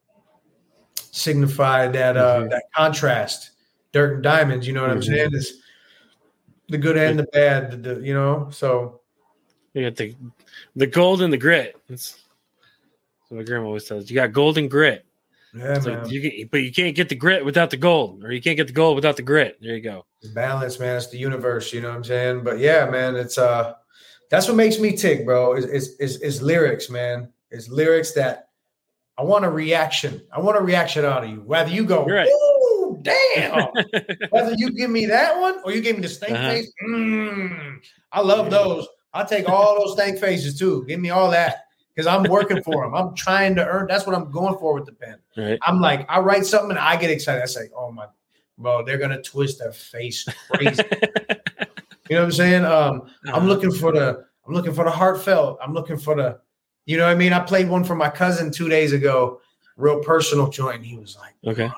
signify 0.96 1.86
that 1.88 2.16
uh 2.16 2.40
Mhm. 2.40 2.50
that 2.50 2.64
contrast. 2.74 3.50
Dirt 3.92 4.14
and 4.14 4.22
diamonds, 4.22 4.66
you 4.66 4.72
know 4.72 4.82
what 4.82 4.90
I'm 4.90 5.00
Mhm. 5.00 5.06
saying? 5.06 5.30
It's 5.32 5.52
the 6.68 6.78
good 6.78 6.96
and 6.98 7.18
the 7.18 7.26
bad, 7.32 7.70
the, 7.70 7.94
the- 7.94 8.00
you 8.06 8.12
know. 8.12 8.48
So 8.50 9.00
You 9.72 9.84
got 9.84 9.96
the 9.96 10.14
the 10.74 10.86
gold 10.86 11.22
and 11.22 11.32
the 11.32 11.38
grit. 11.38 11.76
That's, 11.88 12.12
that's 12.12 13.30
what 13.30 13.38
my 13.38 13.42
grandma 13.44 13.66
always 13.66 13.86
says. 13.86 14.10
You 14.10 14.14
got 14.16 14.32
gold 14.32 14.58
and 14.58 14.70
grit. 14.70 15.05
Yeah, 15.56 15.78
like 15.78 16.10
you 16.10 16.20
get, 16.20 16.50
but 16.50 16.62
you 16.62 16.72
can't 16.72 16.94
get 16.94 17.08
the 17.08 17.14
grit 17.14 17.44
without 17.44 17.70
the 17.70 17.76
gold, 17.76 18.24
or 18.24 18.32
you 18.32 18.40
can't 18.42 18.56
get 18.56 18.66
the 18.66 18.72
gold 18.72 18.96
without 18.96 19.16
the 19.16 19.22
grit. 19.22 19.58
There 19.60 19.74
you 19.74 19.80
go. 19.82 20.04
It's 20.22 20.32
balance, 20.32 20.78
man. 20.78 20.96
It's 20.96 21.08
the 21.08 21.18
universe, 21.18 21.72
you 21.72 21.80
know 21.80 21.88
what 21.88 21.96
I'm 21.96 22.04
saying? 22.04 22.44
But 22.44 22.58
yeah, 22.58 22.88
man, 22.90 23.16
it's 23.16 23.38
uh 23.38 23.74
that's 24.30 24.48
what 24.48 24.56
makes 24.56 24.78
me 24.78 24.96
tick, 24.96 25.24
bro. 25.24 25.54
Is 25.54 25.64
is 25.66 25.96
is, 26.00 26.20
is 26.22 26.42
lyrics, 26.42 26.90
man. 26.90 27.32
It's 27.50 27.68
lyrics 27.68 28.12
that 28.12 28.48
I 29.18 29.22
want 29.22 29.44
a 29.44 29.50
reaction. 29.50 30.20
I 30.32 30.40
want 30.40 30.58
a 30.58 30.60
reaction 30.60 31.04
out 31.04 31.24
of 31.24 31.30
you. 31.30 31.36
Whether 31.42 31.70
you 31.70 31.84
go, 31.84 32.04
right. 32.04 32.28
ooh, 32.28 32.98
damn. 33.02 33.68
Whether 34.30 34.54
you 34.56 34.72
give 34.72 34.90
me 34.90 35.06
that 35.06 35.40
one 35.40 35.60
or 35.64 35.72
you 35.72 35.80
give 35.80 35.96
me 35.96 36.02
the 36.02 36.08
stank 36.08 36.32
Uh-huh. 36.32 36.50
face. 36.50 36.70
Mm, 36.86 37.76
I 38.12 38.20
love 38.20 38.50
those. 38.50 38.86
I'll 39.14 39.24
take 39.26 39.48
all 39.48 39.78
those 39.78 39.92
stank 39.94 40.18
faces 40.18 40.58
too. 40.58 40.84
Give 40.86 41.00
me 41.00 41.08
all 41.10 41.30
that. 41.30 41.65
Because 41.96 42.06
I'm 42.06 42.24
working 42.28 42.62
for 42.62 42.84
them. 42.84 42.94
I'm 42.94 43.14
trying 43.14 43.54
to 43.54 43.66
earn. 43.66 43.86
That's 43.88 44.06
what 44.06 44.14
I'm 44.14 44.30
going 44.30 44.58
for 44.58 44.74
with 44.74 44.84
the 44.84 44.92
pen. 44.92 45.16
right. 45.36 45.58
I'm 45.66 45.80
like, 45.80 46.04
I 46.10 46.20
write 46.20 46.44
something 46.44 46.70
and 46.70 46.78
I 46.78 46.94
get 46.96 47.10
excited. 47.10 47.42
I 47.42 47.46
say, 47.46 47.70
oh 47.74 47.90
my, 47.90 48.06
bro, 48.58 48.84
they're 48.84 48.98
gonna 48.98 49.22
twist 49.22 49.58
their 49.60 49.72
face 49.72 50.28
crazy. 50.50 50.82
You 52.08 52.14
know 52.14 52.20
what 52.22 52.26
I'm 52.26 52.32
saying? 52.32 52.64
Um, 52.64 53.02
I'm 53.24 53.30
Uh-huh. 53.34 53.46
looking 53.46 53.72
for 53.72 53.90
the 53.92 54.24
I'm 54.46 54.54
looking 54.54 54.72
for 54.72 54.84
the 54.84 54.92
heartfelt. 54.92 55.58
I'm 55.60 55.72
looking 55.74 55.96
for 55.96 56.14
the, 56.14 56.38
you 56.84 56.96
know 56.96 57.04
what 57.06 57.10
I 57.10 57.16
mean? 57.16 57.32
I 57.32 57.40
played 57.40 57.68
one 57.68 57.82
for 57.82 57.96
my 57.96 58.08
cousin 58.08 58.52
two 58.52 58.68
days 58.68 58.92
ago, 58.92 59.40
real 59.76 59.98
personal 60.04 60.48
joint. 60.48 60.84
He 60.84 60.96
was 60.96 61.16
like, 61.18 61.34
Okay. 61.52 61.68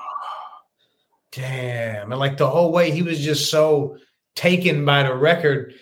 damn. 1.31 2.11
And 2.11 2.19
like 2.19 2.37
the 2.37 2.47
whole 2.47 2.71
way 2.71 2.91
he 2.91 3.01
was 3.01 3.19
just 3.19 3.49
so 3.49 3.97
taken 4.35 4.85
by 4.85 5.01
the 5.01 5.15
record. 5.15 5.73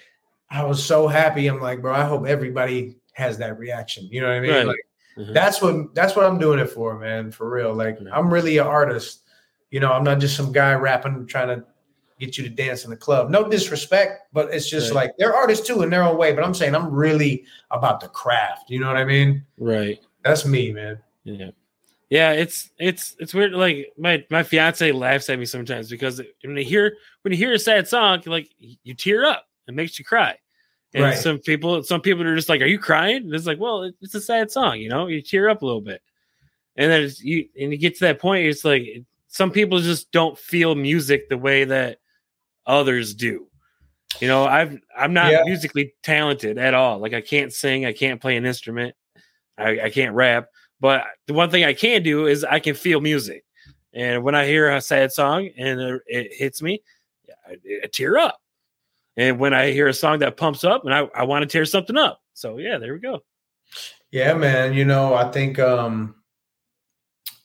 I 0.50 0.64
was 0.64 0.82
so 0.82 1.08
happy. 1.10 1.48
I'm 1.48 1.60
like, 1.60 1.82
bro, 1.82 1.94
I 1.94 2.06
hope 2.06 2.26
everybody 2.26 2.96
has 3.18 3.38
that 3.40 3.58
reaction. 3.58 4.08
You 4.12 4.22
know 4.22 4.28
what 4.28 4.36
I 4.38 4.40
mean? 4.40 4.52
Right. 4.52 4.68
Like 4.68 4.88
Mhm. 5.18 5.34
that's 5.34 5.62
what 5.62 5.96
that's 5.96 6.16
what 6.16 6.26
I'm 6.26 6.38
doing 6.38 6.60
it 6.60 6.70
for, 6.70 6.98
man. 7.00 7.32
For 7.32 7.50
real. 7.50 7.74
Like 7.74 7.98
Yeah. 8.00 8.16
I'm 8.16 8.32
really 8.32 8.58
an 8.60 8.68
artist. 8.68 9.24
You 9.72 9.80
know, 9.80 9.92
I'm 9.92 10.04
not 10.04 10.20
just 10.20 10.36
some 10.38 10.52
guy 10.52 10.74
rapping 10.74 11.26
trying 11.26 11.48
to 11.50 11.66
get 12.20 12.38
you 12.38 12.44
to 12.44 12.50
dance 12.50 12.84
in 12.84 12.90
the 12.92 12.96
club. 12.98 13.30
No 13.30 13.48
disrespect, 13.50 14.22
but 14.34 14.54
it's 14.54 14.70
just 14.70 14.90
Right. 14.90 15.06
like 15.08 15.18
they're 15.18 15.36
artists 15.36 15.66
too 15.68 15.82
in 15.82 15.90
their 15.90 16.04
own 16.04 16.18
way. 16.18 16.34
But 16.34 16.44
I'm 16.44 16.54
saying 16.54 16.76
I'm 16.76 16.92
really 16.92 17.46
about 17.72 18.00
the 18.00 18.08
craft. 18.10 18.70
You 18.70 18.80
know 18.80 18.88
what 18.88 18.98
I 18.98 19.06
mean? 19.06 19.44
Right. 19.58 20.00
That's 20.24 20.46
me, 20.46 20.72
man. 20.72 21.00
Yeah. 21.24 21.50
Yeah, 22.10 22.32
it's 22.32 22.70
it's 22.78 23.16
it's 23.20 23.34
weird. 23.34 23.52
Like 23.54 23.92
my 23.98 24.24
my 24.30 24.44
fiance 24.44 24.92
laughs 24.92 25.30
at 25.30 25.40
me 25.40 25.46
sometimes 25.46 25.90
because 25.90 26.22
when 26.44 26.56
you 26.56 26.64
hear 26.64 26.96
when 27.24 27.34
you 27.34 27.38
hear 27.38 27.54
a 27.54 27.60
sad 27.60 27.88
song, 27.88 28.22
like 28.28 28.50
you 28.60 28.94
tear 28.94 29.26
up, 29.26 29.46
it 29.68 29.74
makes 29.74 29.98
you 30.00 30.06
cry. 30.06 30.38
And 30.94 31.04
Right. 31.04 31.18
some 31.18 31.40
people 31.40 31.84
some 31.84 32.02
people 32.02 32.24
are 32.26 32.36
just 32.36 32.50
like, 32.50 32.62
"Are 32.62 32.66
you 32.66 32.80
crying?" 32.80 33.18
And 33.18 33.34
it's 33.36 33.46
like, 33.46 33.60
well, 33.60 33.92
it's 34.02 34.16
a 34.16 34.22
sad 34.22 34.50
song, 34.52 34.80
you 34.80 34.90
know. 34.90 35.08
You 35.08 35.22
tear 35.22 35.50
up 35.50 35.62
a 35.62 35.66
little 35.66 35.82
bit, 35.82 36.02
and 36.78 36.90
then 36.92 37.04
it's, 37.04 37.22
you 37.22 37.48
and 37.60 37.72
you 37.72 37.78
get 37.78 37.96
to 37.98 38.06
that 38.06 38.20
point. 38.20 38.48
It's 38.48 38.64
like 38.64 39.04
some 39.28 39.52
people 39.52 39.80
just 39.80 40.12
don't 40.12 40.38
feel 40.40 40.76
music 40.76 41.28
the 41.30 41.38
way 41.38 41.66
that 41.66 42.00
others 42.66 43.14
do. 43.14 43.48
You 44.22 44.28
know, 44.30 44.46
I've 44.46 44.80
I'm 44.98 45.14
not 45.14 45.32
Yeah. 45.34 45.44
musically 45.44 45.94
talented 46.04 46.58
at 46.58 46.74
all. 46.74 47.00
Like 47.00 47.14
I 47.14 47.22
can't 47.22 47.52
sing, 47.54 47.86
I 47.86 47.92
can't 47.94 48.22
play 48.22 48.38
an 48.38 48.46
instrument, 48.46 48.96
I, 49.58 49.82
I 49.82 49.90
can't 49.90 50.16
rap. 50.16 50.48
But 50.80 51.04
the 51.28 51.34
one 51.34 51.50
thing 51.52 51.66
I 51.66 51.74
can 51.74 52.02
do 52.02 52.28
is 52.28 52.44
I 52.46 52.60
can 52.60 52.76
feel 52.76 53.02
music. 53.02 53.44
And 53.94 54.24
when 54.24 54.36
I 54.36 54.46
hear 54.46 54.70
a 54.74 54.80
sad 54.80 55.12
song 55.12 55.50
and 55.58 55.80
it, 55.82 56.02
it 56.08 56.34
hits 56.34 56.62
me, 56.62 56.82
I, 57.46 57.58
I 57.84 57.88
tear 57.92 58.18
up. 58.18 58.40
And 59.18 59.40
when 59.40 59.54
I 59.54 59.72
hear 59.72 59.88
a 59.88 59.94
song 59.94 60.20
that 60.20 60.38
pumps 60.38 60.64
up 60.64 60.86
and 60.86 60.94
I, 60.94 61.08
I 61.16 61.24
want 61.24 61.42
to 61.44 61.48
tear 61.48 61.66
something 61.66 61.98
up. 61.98 62.22
So 62.34 62.58
yeah, 62.60 62.78
there 62.78 62.94
we 62.94 63.00
go. 63.00 63.20
Yeah, 64.12 64.34
man. 64.36 64.74
You 64.74 64.86
know, 64.86 65.16
I 65.16 65.30
think 65.32 65.60
um 65.60 66.16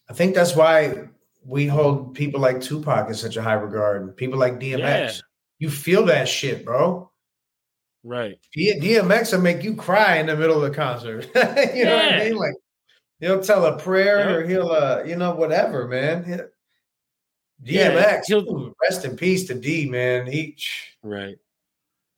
I 0.09 0.13
think 0.13 0.35
that's 0.35 0.55
why 0.55 1.09
we 1.45 1.67
hold 1.67 2.15
people 2.15 2.41
like 2.41 2.61
Tupac 2.61 3.09
in 3.09 3.15
such 3.15 3.37
a 3.37 3.43
high 3.43 3.55
regard 3.55 4.03
and 4.03 4.15
people 4.17 4.39
like 4.39 4.61
DMX. 4.61 4.79
Yeah. 4.79 5.13
You 5.59 5.71
feel 5.71 6.05
that 6.07 6.29
shit, 6.29 6.65
bro. 6.65 7.11
Right. 8.05 8.39
D- 8.53 8.79
DMX 8.81 9.33
will 9.33 9.41
make 9.41 9.63
you 9.63 9.75
cry 9.75 10.17
in 10.17 10.27
the 10.27 10.37
middle 10.37 10.63
of 10.63 10.69
the 10.71 10.77
concert. 10.77 11.25
you 11.75 11.85
know 11.85 11.95
what 11.97 12.05
I 12.05 12.17
Yeah. 12.19 12.25
mean? 12.25 12.37
Like 12.37 12.55
he'll 13.21 13.41
tell 13.43 13.65
a 13.65 13.79
prayer 13.79 14.19
Yeah. 14.19 14.35
or 14.37 14.47
he'll 14.47 14.71
uh, 14.71 15.03
you 15.05 15.17
know, 15.17 15.35
whatever, 15.35 15.89
man. 15.89 16.25
He- 16.25 17.75
Yeah, 17.77 17.93
DMX, 17.93 18.23
he'll- 18.27 18.49
ooh, 18.49 18.75
rest 18.83 19.05
in 19.05 19.17
peace 19.17 19.47
to 19.47 19.55
D, 19.55 19.89
man. 19.89 20.27
He 20.27 20.57
Right. 21.03 21.39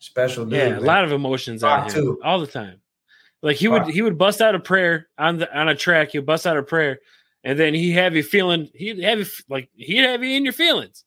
Special 0.05 0.45
dude. 0.45 0.53
Yeah, 0.59 0.79
a 0.79 0.81
lot 0.81 1.05
of 1.05 1.12
emotions 1.12 1.64
out 1.64 1.83
Rock 1.85 1.93
him 1.93 2.03
too. 2.05 2.21
all 2.25 2.40
the 2.40 2.47
time. 2.47 2.81
Like 3.43 3.57
he 3.57 3.69
would 3.69 3.83
Rock. 3.83 3.90
he 3.90 4.03
would 4.03 4.17
bust 4.19 4.40
out 4.40 4.55
a 4.55 4.61
prayer 4.61 5.09
on 5.19 5.38
the 5.38 5.59
on 5.59 5.69
a 5.69 5.75
track. 5.75 6.11
He 6.12 6.19
would 6.19 6.27
bust 6.27 6.47
out 6.47 6.57
a 6.57 6.62
prayer, 6.62 7.01
and 7.43 7.59
then 7.59 7.75
he 7.75 7.93
have 7.93 8.14
you 8.17 8.23
feeling. 8.23 8.71
He'd 8.75 9.01
have 9.03 9.19
you 9.19 9.27
like 9.49 9.69
he'd 9.75 10.05
have 10.05 10.23
you 10.25 10.37
in 10.37 10.45
your 10.45 10.53
feelings, 10.55 11.05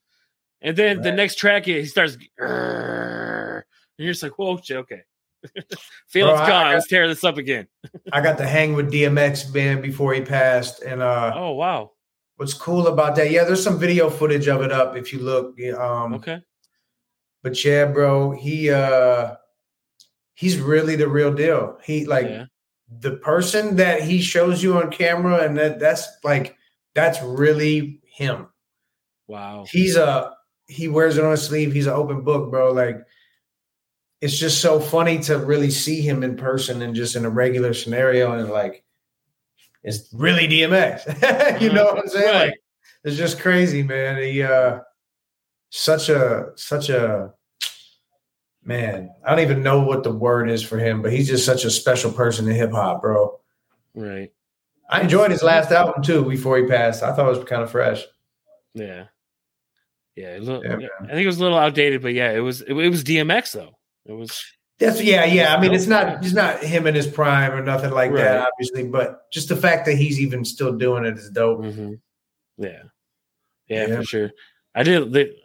and 0.62 0.78
then 0.78 1.02
the 1.02 1.12
next 1.12 1.36
track 1.36 1.66
he 1.66 1.74
he 1.80 1.86
starts, 1.86 2.16
and 2.38 3.64
you're 3.98 4.12
just 4.14 4.22
like, 4.24 4.38
whoa, 4.38 4.60
okay, 4.70 5.02
feelings 6.08 6.38
Bro, 6.38 6.48
gone. 6.48 6.48
Got- 6.48 6.74
Let's 6.76 6.88
tear 6.88 7.08
this 7.08 7.24
up 7.24 7.38
again. 7.38 7.68
I 8.14 8.22
got 8.22 8.38
to 8.38 8.46
hang 8.48 8.74
with 8.74 8.92
DMX 8.92 9.52
man 9.54 9.82
before 9.82 10.14
he 10.14 10.22
passed. 10.22 10.82
And 10.84 11.02
uh 11.02 11.34
Oh 11.36 11.54
wow, 11.54 11.92
what's 12.36 12.54
cool 12.54 12.88
about 12.88 13.16
that, 13.16 13.32
yeah, 13.32 13.44
there's 13.46 13.64
some 13.64 13.80
video 13.80 14.10
footage 14.12 14.48
of 14.48 14.62
it 14.62 14.72
up 14.72 14.96
if 14.96 15.12
you 15.12 15.20
look. 15.20 15.60
Um 15.76 16.14
okay, 16.16 16.40
but 17.44 17.64
yeah, 17.64 17.86
bro, 17.86 18.32
he 18.32 18.70
uh 18.70 19.36
he's 20.34 20.60
really 20.60 20.96
the 20.96 21.08
real 21.08 21.34
deal. 21.34 21.78
He 21.84 22.06
like 22.06 22.28
yeah, 22.28 22.46
the 23.00 23.18
person 23.18 23.76
that 23.78 24.02
he 24.02 24.22
shows 24.22 24.62
you 24.64 24.78
on 24.78 24.92
camera, 24.92 25.40
and 25.40 25.58
that 25.58 25.80
that's 25.80 26.08
like 26.24 26.58
that's 26.94 27.22
really 27.22 28.00
him. 28.04 28.48
wow, 29.28 29.66
He's 29.70 29.96
a 29.96 30.34
he 30.68 30.88
wears 30.88 31.18
it 31.18 31.24
on 31.24 31.32
his 31.32 31.44
sleeve. 31.44 31.74
He's 31.74 31.88
an 31.88 31.94
open 31.94 32.22
book, 32.22 32.52
bro. 32.52 32.72
Like 32.72 32.98
it's 34.22 34.38
just 34.38 34.62
so 34.62 34.80
funny 34.80 35.20
to 35.20 35.38
really 35.38 35.70
see 35.70 36.02
him 36.02 36.24
in 36.24 36.36
person 36.36 36.82
and 36.82 36.96
just 36.96 37.16
in 37.16 37.26
a 37.26 37.30
regular 37.30 37.74
scenario, 37.74 38.34
and 38.34 38.50
like 38.50 38.84
it's 39.84 40.12
really 40.14 40.48
DMX. 40.48 41.62
you 41.62 41.72
know 41.72 41.86
what 41.86 42.00
I'm 42.00 42.08
saying? 42.08 42.26
Right. 42.26 42.46
Like 42.48 42.56
it's 43.04 43.16
just 43.16 43.40
crazy, 43.40 43.84
man. 43.84 44.22
He 44.22 44.42
uh 44.44 44.80
such 45.70 46.10
a 46.10 46.52
such 46.56 46.90
a 46.90 47.34
man. 48.64 49.10
I 49.26 49.30
don't 49.32 49.40
even 49.44 49.64
know 49.64 49.82
what 49.82 50.04
the 50.04 50.12
word 50.12 50.50
is 50.50 50.64
for 50.64 50.78
him, 50.78 51.02
but 51.02 51.12
he's 51.12 51.28
just 51.28 51.46
such 51.46 51.66
a 51.66 51.70
special 51.72 52.12
person 52.12 52.48
in 52.48 52.56
hip 52.56 52.72
hop, 52.72 53.02
bro. 53.02 53.40
right, 53.96 54.32
I 54.90 55.02
enjoyed 55.02 55.32
his 55.32 55.44
last 55.44 55.72
album 55.72 56.04
too 56.04 56.24
before 56.26 56.58
he 56.58 56.66
passed. 56.66 57.04
I 57.04 57.14
thought 57.14 57.28
it 57.34 57.38
was 57.38 57.48
kind 57.48 57.62
of 57.64 57.72
fresh. 57.72 58.04
yeah, 58.74 59.06
yeah. 60.16 60.38
A 60.38 60.40
little, 60.40 60.64
Yeah, 60.64 60.88
I 61.02 61.08
think 61.08 61.22
it 61.22 61.26
was 61.28 61.38
a 61.40 61.44
little 61.44 61.58
outdated, 61.58 62.02
but 62.02 62.14
yeah, 62.14 62.32
it 62.32 62.40
was 62.40 62.62
it, 62.62 62.70
it 62.74 62.90
was 62.90 63.04
DMX 63.04 63.52
though. 63.54 63.78
It 64.06 64.14
was 64.14 64.42
That's 64.80 65.02
yeah, 65.02 65.26
yeah. 65.26 65.56
I 65.56 65.60
mean, 65.62 65.74
it's 65.74 65.88
not 65.88 66.24
it's 66.24 66.34
not 66.34 66.64
him 66.64 66.88
in 66.88 66.96
his 66.96 67.08
prime 67.08 67.52
or 67.52 67.62
nothing 67.64 67.92
like 67.92 68.14
that, 68.14 68.48
obviously, 68.48 68.88
but 68.88 69.30
just 69.32 69.50
the 69.50 69.56
fact 69.56 69.86
that 69.86 69.96
he's 69.98 70.20
even 70.20 70.46
still 70.46 70.74
doing 70.78 71.04
it 71.06 71.18
is 71.18 71.30
dope. 71.30 71.62
Mhm. 71.62 72.00
Yeah. 72.58 72.84
yeah, 73.68 73.88
Yeah. 73.88 73.96
for 73.98 74.04
sure. 74.04 74.32
I 74.78 74.84
did 74.84 75.12
the, 75.12 75.36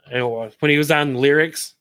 when 0.59 0.71
he 0.71 0.77
was 0.77 0.91
on 0.91 1.15
lyrics, 1.15 1.75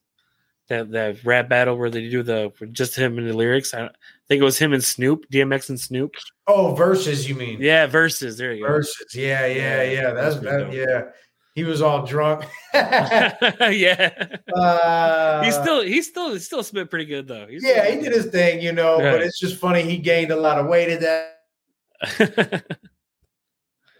that 0.70 0.90
that 0.92 1.22
rap 1.26 1.50
battle 1.50 1.78
where 1.78 1.90
they 1.90 2.10
do 2.10 2.24
the 2.24 2.54
just 2.72 2.96
him 2.96 3.18
and 3.18 3.28
the 3.28 3.34
lyrics. 3.34 3.74
I 3.74 3.90
think 4.30 4.42
it 4.42 4.46
was 4.46 4.58
him 4.58 4.72
and 4.72 4.82
Snoop, 4.82 5.30
DMX 5.30 5.68
and 5.68 5.78
Snoop. 5.78 6.16
Oh, 6.48 6.74
verses, 6.74 7.28
you 7.28 7.36
mean? 7.36 7.58
Yeah, 7.60 7.88
verses. 7.88 8.38
There 8.38 8.54
you 8.54 8.64
go. 8.64 8.70
verses. 8.70 9.14
Yeah, 9.14 9.46
yeah, 9.48 9.84
Yeah. 9.84 10.12
That's 10.12 10.38
that, 10.38 10.72
yeah. 10.72 11.10
He 11.56 11.66
was 11.66 11.82
all 11.82 12.06
drunk. 12.06 12.46
yeah, 12.74 14.28
uh, 14.56 15.44
he's 15.44 15.56
still 15.56 15.82
he 15.82 16.02
still 16.02 16.32
he's 16.32 16.46
still 16.46 16.64
spit 16.64 16.90
pretty 16.90 17.04
good 17.04 17.28
though. 17.28 17.48
He's 17.48 17.66
yeah, 17.66 17.92
he 17.92 18.00
did 18.00 18.14
his 18.14 18.28
thing, 18.28 18.62
you 18.62 18.72
know. 18.72 18.96
Right. 19.02 19.12
But 19.12 19.22
it's 19.24 19.38
just 19.38 19.58
funny. 19.58 19.82
He 19.82 19.98
gained 19.98 20.32
a 20.32 20.38
lot 20.38 20.58
of 20.58 20.68
weight 20.68 20.88
at 20.90 21.02
that. 21.02 22.80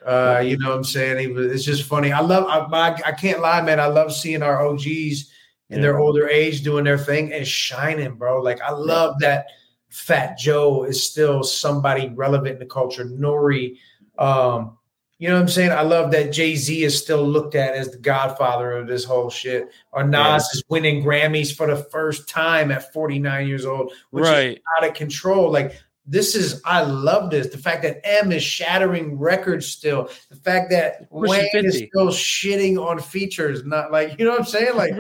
Uh, 0.06 0.42
you 0.44 0.58
know 0.58 0.70
what 0.70 0.78
I'm 0.78 0.84
saying? 0.84 1.34
Was, 1.34 1.52
it's 1.52 1.64
just 1.64 1.84
funny. 1.84 2.12
I 2.12 2.22
love, 2.22 2.46
I, 2.48 2.90
I, 2.90 3.00
I 3.08 3.12
can't 3.12 3.40
lie, 3.40 3.62
man. 3.62 3.80
I 3.80 3.86
love 3.86 4.14
seeing 4.14 4.42
our 4.42 4.66
OGs 4.66 5.32
in 5.70 5.80
their 5.82 6.00
older 6.00 6.28
age 6.28 6.64
doing 6.64 6.84
their 6.84 6.98
thing 6.98 7.32
and 7.32 7.48
shining, 7.48 8.16
bro. 8.16 8.42
Like, 8.42 8.60
I 8.62 8.72
love 8.72 9.20
that 9.20 9.46
Fat 9.90 10.38
Joe 10.38 10.84
is 10.84 11.02
still 11.04 11.44
somebody 11.44 12.10
relevant 12.10 12.54
in 12.54 12.60
the 12.60 12.66
culture. 12.66 13.04
N.O.R.E., 13.04 13.80
um, 14.18 14.78
you 15.18 15.28
know 15.28 15.36
what 15.36 15.42
I'm 15.44 15.48
saying? 15.50 15.72
I 15.72 15.84
love 15.84 16.10
that 16.12 16.34
Jay 16.34 16.56
Z 16.56 16.84
is 16.84 17.00
still 17.00 17.24
looked 17.24 17.54
at 17.54 17.76
as 17.76 17.92
the 17.92 18.00
godfather 18.00 18.72
of 18.72 18.88
this 18.88 19.04
whole 19.04 19.30
shit. 19.30 19.70
Or 19.92 20.04
Nas 20.04 20.18
Yeah. 20.20 20.38
is 20.38 20.64
winning 20.68 21.04
Grammys 21.04 21.56
for 21.56 21.68
the 21.68 21.76
first 21.76 22.28
time 22.28 22.72
at 22.72 22.92
49 22.92 23.48
years 23.48 23.66
old, 23.66 23.94
which 24.10 24.26
is 24.26 24.58
out 24.78 24.88
of 24.90 24.96
control. 24.96 25.52
Like 25.52 25.80
this 26.12 26.36
is, 26.36 26.62
I 26.66 26.82
love 26.84 27.30
this. 27.32 27.48
The 27.48 27.58
fact 27.58 27.84
that 27.84 28.02
Em 28.04 28.34
is 28.34 28.44
shattering 28.44 29.18
records 29.18 29.66
still. 29.68 30.10
The 30.30 30.36
fact 30.36 30.70
that 30.72 31.08
Wayne 31.10 31.48
is 31.54 31.78
still 31.78 32.08
shitting 32.10 32.78
on 32.78 33.00
features. 33.00 33.64
Not 33.64 33.94
like 33.94 34.20
you 34.20 34.26
know 34.26 34.32
what 34.32 34.42
I'm 34.42 34.46
saying. 34.46 34.76
Like 34.76 34.94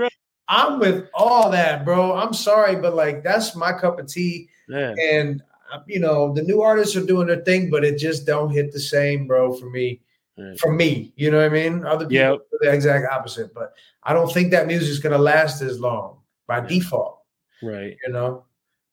I'm 0.47 0.80
with 0.80 1.10
all 1.13 1.51
that, 1.51 1.84
bro. 1.84 2.14
I'm 2.16 2.34
sorry, 2.34 2.78
but 2.78 2.95
like 2.95 3.24
that's 3.24 3.57
my 3.57 3.74
cup 3.74 3.99
of 3.99 4.07
tea. 4.07 4.47
Yeah. 4.70 4.95
And 5.12 5.43
uh, 5.74 5.80
you 5.86 5.99
know 5.99 6.34
the 6.34 6.43
new 6.43 6.62
artists 6.62 6.95
are 6.95 7.05
doing 7.05 7.28
their 7.28 7.43
thing, 7.43 7.70
but 7.70 7.84
it 7.84 7.97
just 7.97 8.26
don't 8.26 8.49
hit 8.49 8.72
the 8.72 8.80
same, 8.80 9.28
bro. 9.28 9.51
For 9.53 9.70
me, 9.70 9.99
Right. 10.38 10.57
for 10.59 10.72
me, 10.72 11.12
you 11.18 11.30
know 11.30 11.38
what 11.39 11.47
I 11.47 11.49
mean. 11.49 11.84
Other 11.84 12.05
people 12.05 12.16
Yep. 12.16 12.39
do 12.51 12.57
the 12.62 12.72
exact 12.74 13.12
opposite, 13.12 13.53
but 13.53 13.74
I 14.03 14.14
don't 14.14 14.32
think 14.32 14.51
that 14.51 14.66
music's 14.66 14.99
gonna 14.99 15.18
last 15.18 15.62
as 15.62 15.78
long 15.78 16.20
by 16.47 16.62
default. 16.62 17.20
Right. 17.62 17.97
You 18.07 18.14
know, 18.14 18.45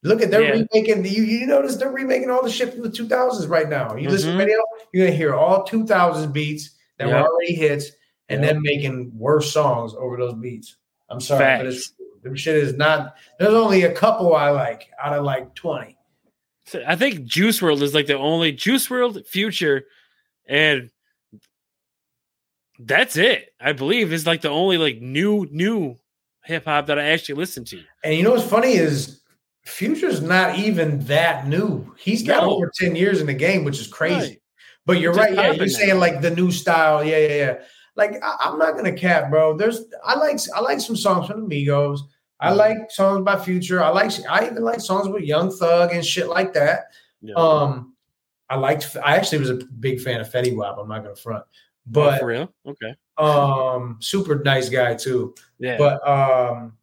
look 0.03 0.23
at 0.23 0.31
they're 0.31 0.43
Yeah. 0.43 0.65
remaking. 0.73 1.05
You 1.05 1.23
you 1.25 1.47
notice 1.47 1.77
they're 1.77 1.91
remaking 1.91 2.31
all 2.31 2.43
the 2.43 2.51
shit 2.51 2.73
from 2.73 2.83
the 2.83 2.91
two 2.91 3.09
thousands 3.09 3.47
right 3.49 3.69
now. 3.69 3.97
You 3.97 4.09
listen 4.09 4.31
to 4.31 4.37
Mhm. 4.37 4.47
radio, 4.47 4.59
you're 4.93 5.07
gonna 5.07 5.17
hear 5.17 5.35
all 5.35 5.65
two 5.65 5.87
thousands 5.87 6.33
beats 6.33 6.71
that 6.99 7.09
Yep. 7.09 7.15
were 7.23 7.29
already 7.31 7.55
hits, 7.55 7.91
and 8.29 8.43
Yep. 8.43 8.53
then 8.55 8.63
making 8.63 9.13
worse 9.19 9.53
songs 9.53 9.95
over 9.95 10.17
those 10.17 10.35
beats. 10.35 10.77
I'm 11.11 11.21
sorry, 11.21 11.59
but 11.59 11.67
it's 11.67 11.93
them 12.23 12.35
shit 12.35 12.57
is 12.57 12.75
not. 12.75 13.17
There's 13.39 13.55
only 13.55 13.85
a 13.85 13.93
couple 13.93 14.35
I 14.35 14.51
like 14.51 14.89
out 15.03 15.17
of 15.17 15.25
like 15.25 15.55
twenty. 15.55 15.97
So 16.67 16.83
I 16.87 16.97
think 16.97 17.25
Juice 17.25 17.61
WRLD 17.61 17.83
is 17.83 17.95
like 17.95 18.07
the 18.07 18.19
only 18.19 18.53
Juice 18.53 18.89
WRLD 18.89 19.27
Future, 19.27 19.87
and 20.47 20.91
that's 22.79 23.17
it. 23.17 23.53
I 23.61 23.73
believe 23.73 24.13
is 24.13 24.27
like 24.27 24.43
the 24.43 24.51
only 24.51 24.79
like 24.79 25.01
new 25.01 25.47
new 25.51 25.97
hip 26.45 26.65
hop 26.65 26.87
that 26.87 26.99
I 26.99 27.05
actually 27.05 27.37
listen 27.37 27.65
to. 27.67 27.83
And 28.05 28.15
you 28.15 28.23
know 28.23 28.33
what's 28.33 28.45
funny 28.49 28.75
is 28.75 29.18
Future's 29.69 30.21
not 30.23 30.59
even 30.59 30.99
that 31.07 31.47
new. 31.47 31.95
He's 31.99 32.23
got 32.23 32.43
No. 32.43 32.55
over 32.55 32.71
10 32.75 32.97
years 32.97 33.21
in 33.21 33.27
the 33.27 33.35
game, 33.35 33.65
which 33.65 33.79
is 33.81 33.87
crazy. 33.87 34.15
Right. 34.29 34.43
But 34.87 35.01
you're 35.01 35.13
right. 35.13 35.35
Yeah, 35.35 35.53
you're 35.53 35.67
now. 35.67 35.73
saying 35.73 35.99
like 35.99 36.21
the 36.23 36.31
new 36.31 36.51
style. 36.51 37.05
Yeah, 37.05 37.19
yeah, 37.19 37.35
yeah. 37.35 37.59
Like 37.95 38.13
I, 38.23 38.37
I'm 38.41 38.59
not 38.59 38.75
gonna 38.77 38.93
cap, 38.93 39.31
bro. 39.31 39.57
There's 39.57 39.83
I 40.05 40.15
like 40.19 40.39
I 40.55 40.61
like 40.61 40.81
some 40.81 40.97
songs 40.97 41.27
from 41.27 41.45
Amigos. 41.45 42.03
I 42.41 42.53
Mhm. 42.53 42.57
like 42.57 42.91
songs 42.91 43.25
by 43.25 43.39
Future. 43.39 43.83
I 43.83 43.89
like 43.91 44.11
I 44.29 44.47
even 44.47 44.63
like 44.63 44.81
songs 44.81 45.09
with 45.09 45.25
Young 45.25 45.51
Thug 45.51 45.93
and 45.93 46.05
shit 46.05 46.29
like 46.29 46.55
that. 46.55 46.87
Yeah. 47.21 47.35
Um, 47.35 47.95
I 48.49 48.57
liked. 48.57 48.97
I 49.05 49.17
actually 49.17 49.39
was 49.41 49.51
a 49.51 49.57
big 49.57 50.01
fan 50.01 50.21
of 50.21 50.31
Fetty 50.31 50.57
Wap. 50.57 50.79
I'm 50.79 50.89
not 50.89 51.03
gonna 51.03 51.17
front, 51.17 51.45
Oh, 51.45 51.49
but 51.89 52.21
for 52.21 52.27
real? 52.27 52.53
Okay. 52.67 52.95
um, 53.19 53.99
super 54.01 54.37
nice 54.37 54.69
guy 54.71 54.95
too. 54.95 55.35
Yeah. 55.59 55.77
But 55.77 56.07
um, 56.09 56.79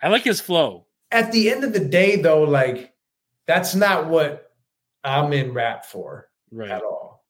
I 0.00 0.08
like 0.08 0.22
his 0.22 0.40
flow. 0.40 0.86
At 1.14 1.32
the 1.32 1.50
end 1.50 1.64
of 1.64 1.72
the 1.72 1.80
day, 1.80 2.16
though, 2.16 2.42
like 2.42 2.92
that's 3.46 3.74
not 3.74 4.08
what 4.08 4.52
I'm 5.04 5.32
in 5.32 5.54
rap 5.54 5.86
for 5.86 6.28
Right. 6.50 6.70
at 6.70 6.82
all. 6.82 7.24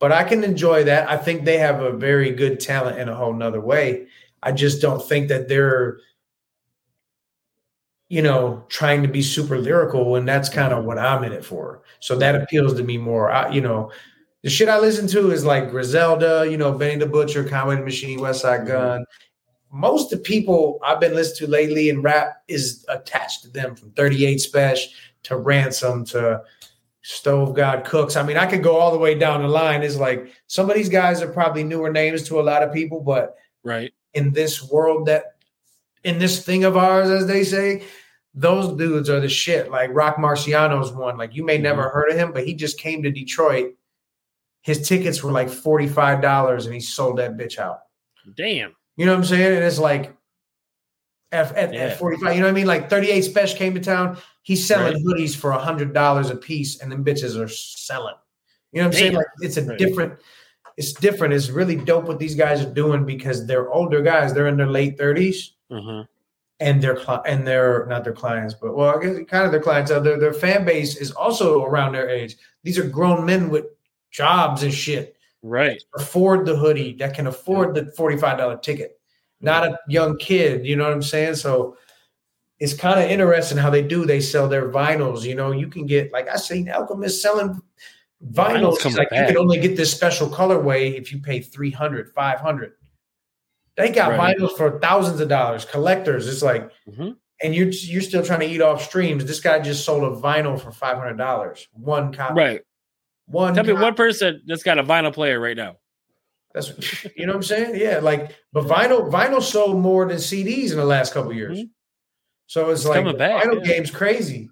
But 0.00 0.12
I 0.12 0.24
can 0.24 0.44
enjoy 0.44 0.84
that. 0.84 1.08
I 1.08 1.16
think 1.16 1.44
they 1.44 1.58
have 1.58 1.80
a 1.80 1.92
very 1.92 2.32
good 2.32 2.60
talent 2.60 2.98
in 2.98 3.08
a 3.08 3.14
whole 3.14 3.32
nother 3.32 3.60
way. 3.60 4.06
I 4.42 4.52
just 4.52 4.80
don't 4.80 5.02
think 5.02 5.28
that 5.28 5.48
they're, 5.48 5.98
you 8.08 8.22
know, 8.22 8.64
trying 8.68 9.02
to 9.02 9.08
be 9.08 9.22
super 9.22 9.58
lyrical, 9.58 10.16
and 10.16 10.26
that's 10.28 10.48
kind 10.48 10.72
of 10.72 10.84
what 10.84 10.98
I'm 10.98 11.24
in 11.24 11.32
it 11.32 11.44
for. 11.44 11.82
So 12.00 12.16
that 12.18 12.36
appeals 12.36 12.74
to 12.74 12.84
me 12.84 12.98
more. 12.98 13.30
I, 13.30 13.50
you 13.50 13.60
know, 13.60 13.90
the 14.42 14.50
shit 14.50 14.68
I 14.68 14.78
listen 14.78 15.08
to 15.08 15.30
is 15.32 15.44
like 15.44 15.70
Griselda, 15.70 16.46
you 16.48 16.56
know, 16.56 16.72
Benny 16.72 16.96
the 16.96 17.06
Butcher, 17.06 17.44
Conway 17.44 17.76
the 17.76 17.82
Machine, 17.82 18.20
West 18.20 18.42
Side 18.42 18.60
mm-hmm. 18.60 18.68
Gun. 18.68 19.04
Most 19.70 20.12
of 20.12 20.18
the 20.18 20.24
people 20.24 20.78
I've 20.84 21.00
been 21.00 21.14
listening 21.14 21.46
to 21.46 21.52
lately 21.52 21.88
in 21.88 22.02
rap 22.02 22.42
is 22.48 22.84
attached 22.88 23.42
to 23.42 23.50
them 23.50 23.76
from 23.76 23.90
38 23.92 24.38
Spesh 24.38 24.86
to 25.24 25.36
Ransom 25.36 26.04
to 26.06 26.42
Stove 27.02 27.54
God 27.54 27.84
Cooks. 27.84 28.16
I 28.16 28.22
mean, 28.22 28.36
I 28.36 28.46
could 28.46 28.62
go 28.62 28.76
all 28.76 28.92
the 28.92 28.98
way 28.98 29.14
down 29.14 29.42
the 29.42 29.48
line. 29.48 29.82
It's 29.82 29.96
like 29.96 30.32
some 30.46 30.68
of 30.68 30.76
these 30.76 30.88
guys 30.88 31.22
are 31.22 31.32
probably 31.32 31.64
newer 31.64 31.90
names 31.90 32.22
to 32.24 32.40
a 32.40 32.42
lot 32.42 32.62
of 32.62 32.72
people, 32.72 33.00
but 33.00 33.36
Right. 33.64 33.92
in 34.14 34.32
this 34.32 34.62
world 34.62 35.06
that 35.06 35.36
in 36.04 36.18
this 36.18 36.44
thing 36.44 36.64
of 36.64 36.76
ours, 36.76 37.10
as 37.10 37.26
they 37.26 37.44
say, 37.44 37.82
those 38.34 38.76
dudes 38.76 39.10
are 39.10 39.20
the 39.20 39.28
shit. 39.28 39.70
Like 39.70 39.90
Rock 39.92 40.16
Marciano's 40.16 40.92
one. 40.92 41.16
Like 41.16 41.34
you 41.34 41.44
may 41.44 41.56
mm-hmm. 41.56 41.64
never 41.64 41.88
heard 41.88 42.10
of 42.10 42.16
him, 42.16 42.32
but 42.32 42.46
he 42.46 42.54
just 42.54 42.78
came 42.78 43.02
to 43.02 43.10
Detroit. 43.10 43.74
His 44.62 44.86
tickets 44.86 45.22
were 45.22 45.32
like 45.32 45.48
$45 45.48 46.64
and 46.64 46.74
he 46.74 46.80
sold 46.80 47.18
that 47.18 47.36
bitch 47.36 47.58
out. 47.58 47.80
Damn. 48.36 48.74
You 48.98 49.06
know 49.06 49.12
what 49.12 49.18
I'm 49.18 49.24
saying? 49.26 49.54
And 49.56 49.64
it's 49.64 49.78
like 49.78 50.12
at, 51.30 51.54
at, 51.54 51.72
Yeah. 51.72 51.80
at 51.84 51.98
45, 51.98 52.34
you 52.34 52.40
know 52.40 52.46
what 52.46 52.50
I 52.50 52.54
mean? 52.54 52.66
Like 52.66 52.90
38 52.90 53.24
Spesh 53.24 53.56
came 53.56 53.72
to 53.74 53.80
town. 53.80 54.18
He's 54.42 54.66
selling 54.66 54.94
Right. 54.94 55.02
hoodies 55.04 55.36
for 55.36 55.52
a 55.52 55.58
hundred 55.58 55.94
dollars 55.94 56.30
a 56.30 56.36
piece, 56.36 56.80
and 56.80 56.90
them 56.90 57.04
bitches 57.04 57.38
are 57.38 57.46
selling. 57.48 58.14
You 58.72 58.80
know 58.82 58.88
what 58.88 58.94
I'm 58.96 58.98
saying? 59.00 59.12
Like 59.14 59.26
it's 59.40 59.56
a 59.56 59.62
Right. 59.62 59.78
different, 59.78 60.14
it's 60.76 60.92
different. 60.94 61.32
It's 61.32 61.48
really 61.48 61.76
dope 61.76 62.06
what 62.06 62.18
these 62.18 62.34
guys 62.34 62.60
are 62.60 62.70
doing 62.72 63.04
because 63.04 63.46
they're 63.46 63.70
older 63.70 64.02
guys. 64.02 64.34
They're 64.34 64.48
in 64.48 64.56
their 64.56 64.66
late 64.66 64.98
30s 64.98 65.52
Uh-huh. 65.70 66.02
and 66.58 66.82
their 66.82 66.98
and 67.24 67.46
their 67.46 67.86
not 67.86 68.02
their 68.02 68.12
clients, 68.12 68.54
but 68.54 68.74
well, 68.74 68.98
I 68.98 69.00
guess 69.00 69.16
kind 69.28 69.44
of 69.46 69.52
their 69.52 69.62
clients. 69.62 69.90
Their 69.92 70.18
their 70.18 70.34
fan 70.34 70.64
base 70.64 70.96
is 70.96 71.12
also 71.12 71.62
around 71.64 71.92
their 71.92 72.08
age. 72.08 72.36
These 72.64 72.78
are 72.78 72.88
grown 72.88 73.24
men 73.24 73.48
with 73.48 73.66
jobs 74.10 74.64
and 74.64 74.74
shit 74.74 75.14
Right. 75.42 75.82
afford 75.96 76.46
the 76.46 76.56
hoodie, 76.56 76.94
that 76.94 77.14
can 77.14 77.26
afford 77.28 77.74
the 77.74 77.82
$45 77.96 78.60
ticket, 78.62 78.98
not 79.40 79.64
a 79.64 79.78
young 79.88 80.16
kid. 80.18 80.66
You 80.66 80.76
know 80.76 80.84
what 80.84 80.92
I'm 80.92 81.02
saying? 81.02 81.36
So 81.36 81.76
it's 82.58 82.74
kind 82.74 82.98
of 82.98 83.08
interesting 83.10 83.56
how 83.58 83.70
they 83.70 83.82
do. 83.82 84.04
They 84.04 84.20
sell 84.20 84.48
their 84.48 84.70
vinyls. 84.70 85.22
You 85.24 85.36
know, 85.36 85.52
you 85.52 85.68
can 85.68 85.86
get, 85.86 86.12
like 86.12 86.28
I 86.28 86.36
seen 86.36 86.68
Alchemist 86.68 87.22
selling 87.22 87.60
Vinyls 88.32 88.78
vinyls. 88.80 88.96
Like, 88.98 89.08
you 89.12 89.26
can 89.26 89.36
only 89.38 89.60
get 89.60 89.76
this 89.76 89.92
special 89.92 90.28
colorway 90.28 90.98
if 90.98 91.12
you 91.12 91.20
pay 91.20 91.38
300 91.40 92.12
500 92.14 92.72
They 93.76 93.90
got 93.90 94.18
Right. 94.18 94.36
vinyls 94.36 94.56
for 94.56 94.80
thousands 94.80 95.20
of 95.20 95.28
dollars, 95.28 95.64
collectors. 95.64 96.26
It's 96.26 96.42
like, 96.42 96.68
Mhm. 96.90 97.14
and 97.44 97.54
you're 97.54 97.68
you're 97.68 98.02
still 98.02 98.24
trying 98.24 98.40
to 98.40 98.46
eat 98.46 98.60
off 98.60 98.82
streams. 98.82 99.24
This 99.24 99.38
guy 99.38 99.60
just 99.60 99.84
sold 99.84 100.02
a 100.02 100.20
vinyl 100.20 100.60
for 100.60 100.72
five 100.72 100.96
hundred 100.98 101.16
dollars. 101.16 101.68
One 101.74 102.12
copy. 102.12 102.34
Right. 102.34 102.62
One. 103.30 103.54
Tell 103.54 103.64
me 103.64 103.72
one 103.74 103.94
person 103.94 104.42
that's 104.46 104.62
got 104.62 104.78
a 104.78 104.82
vinyl 104.84 105.12
player 105.12 105.38
right 105.38 105.56
now. 105.56 105.76
That's 106.54 106.72
you 107.16 107.26
know 107.26 107.32
what 107.32 107.36
I'm 107.36 107.42
saying? 107.42 107.80
Yeah, 107.80 107.98
like 107.98 108.34
but 108.52 108.64
vinyl 108.64 109.10
vinyl 109.10 109.42
sold 109.42 109.78
more 109.78 110.06
than 110.08 110.16
CDs 110.16 110.70
in 110.72 110.78
the 110.78 110.84
last 110.84 111.12
couple 111.12 111.32
years. 111.32 111.58
Mhm. 111.58 111.70
So 112.46 112.70
it's, 112.70 112.80
It's 112.86 112.88
like 112.88 113.18
back, 113.18 113.44
vinyl 113.44 113.60
yeah. 113.64 113.72
game's 113.74 113.90
crazy. 113.90 114.48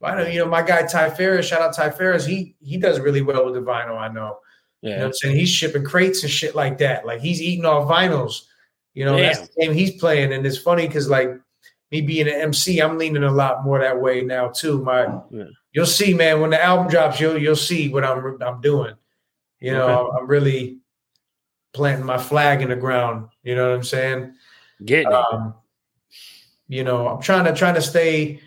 Vinyl, 0.00 0.32
you 0.32 0.38
know, 0.38 0.46
my 0.46 0.62
guy 0.62 0.86
Ty 0.86 1.10
Farris, 1.10 1.46
shout 1.46 1.60
out 1.60 1.74
Ty 1.74 1.90
Farris, 1.90 2.24
he 2.24 2.54
he 2.60 2.76
does 2.78 3.00
really 3.00 3.22
well 3.22 3.44
with 3.46 3.54
the 3.54 3.60
vinyl. 3.60 3.98
I 3.98 4.08
know. 4.08 4.38
You 4.82 4.90
know 4.90 4.96
what 4.96 5.00
Yeah. 5.00 5.04
I'm 5.06 5.12
saying? 5.12 5.36
He's 5.36 5.48
shipping 5.48 5.84
crates 5.84 6.22
and 6.22 6.30
shit 6.30 6.54
like 6.54 6.78
that. 6.78 7.04
Like 7.06 7.20
he's 7.20 7.42
eating 7.42 7.64
off 7.64 7.88
vinyls. 7.88 8.42
You 8.94 9.04
know, 9.06 9.16
that's 9.16 9.40
the 9.48 9.60
game 9.60 9.72
he's 9.72 9.98
playing. 9.98 10.32
And 10.32 10.46
it's 10.46 10.58
funny 10.58 10.86
because 10.86 11.08
like 11.08 11.30
me 11.90 12.00
being 12.00 12.28
an 12.28 12.34
MC, 12.34 12.80
I'm 12.80 12.96
leaning 12.96 13.24
a 13.24 13.30
lot 13.32 13.64
more 13.64 13.80
that 13.80 14.00
way 14.00 14.20
now 14.20 14.48
too. 14.48 14.84
My 14.84 15.08
Yeah. 15.32 15.44
You'll 15.74 15.84
see, 15.84 16.14
man, 16.14 16.40
when 16.40 16.50
the 16.50 16.64
album 16.64 16.88
drops, 16.88 17.20
you'll 17.20 17.36
you'll 17.36 17.56
see 17.56 17.90
what 17.90 18.04
I'm 18.04 18.40
I'm 18.42 18.60
doing. 18.62 18.94
You 19.60 19.72
know, 19.72 20.06
Okay. 20.08 20.18
I'm 20.18 20.26
really 20.26 20.78
planting 21.74 22.06
my 22.06 22.18
flag 22.18 22.62
in 22.62 22.70
the 22.70 22.76
ground. 22.76 23.28
You 23.42 23.54
know 23.56 23.68
what 23.68 23.76
I'm 23.76 23.84
saying? 23.84 24.34
Getting. 24.84 25.12
Um, 25.12 25.54
you 26.68 26.84
know, 26.84 27.08
I'm 27.08 27.20
trying 27.20 27.44
to 27.44 27.52
trying 27.54 27.74
to 27.74 27.82
stay. 27.82 28.40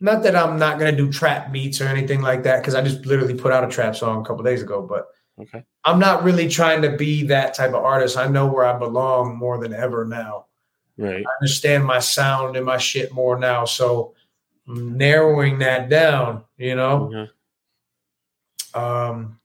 Not 0.00 0.22
that 0.24 0.36
I'm 0.36 0.58
not 0.58 0.78
gonna 0.78 0.94
do 0.96 1.10
trap 1.10 1.50
beats 1.52 1.80
or 1.80 1.86
anything 1.86 2.20
like 2.20 2.42
that, 2.42 2.60
because 2.60 2.74
I 2.74 2.82
just 2.82 3.06
literally 3.06 3.34
put 3.34 3.52
out 3.52 3.64
a 3.64 3.68
trap 3.68 3.96
song 3.96 4.20
a 4.20 4.24
couple 4.24 4.44
days 4.44 4.62
ago. 4.62 4.82
But 4.82 5.08
Okay. 5.40 5.64
I'm 5.84 5.98
not 5.98 6.22
really 6.22 6.48
trying 6.48 6.80
to 6.82 6.96
be 6.96 7.24
that 7.24 7.54
type 7.54 7.70
of 7.70 7.82
artist. 7.84 8.16
I 8.16 8.28
know 8.28 8.46
where 8.46 8.64
I 8.64 8.78
belong 8.78 9.36
more 9.36 9.58
than 9.58 9.72
ever 9.74 10.04
now. 10.04 10.46
Right. 10.96 11.24
I 11.26 11.30
understand 11.40 11.84
my 11.84 11.98
sound 11.98 12.56
and 12.56 12.64
my 12.64 12.78
shit 12.78 13.12
more 13.12 13.36
now. 13.36 13.64
So 13.64 14.13
narrowing 14.66 15.58
that 15.58 15.88
down, 15.88 16.44
you 16.56 16.74
know. 16.74 17.28
Um 18.74 19.38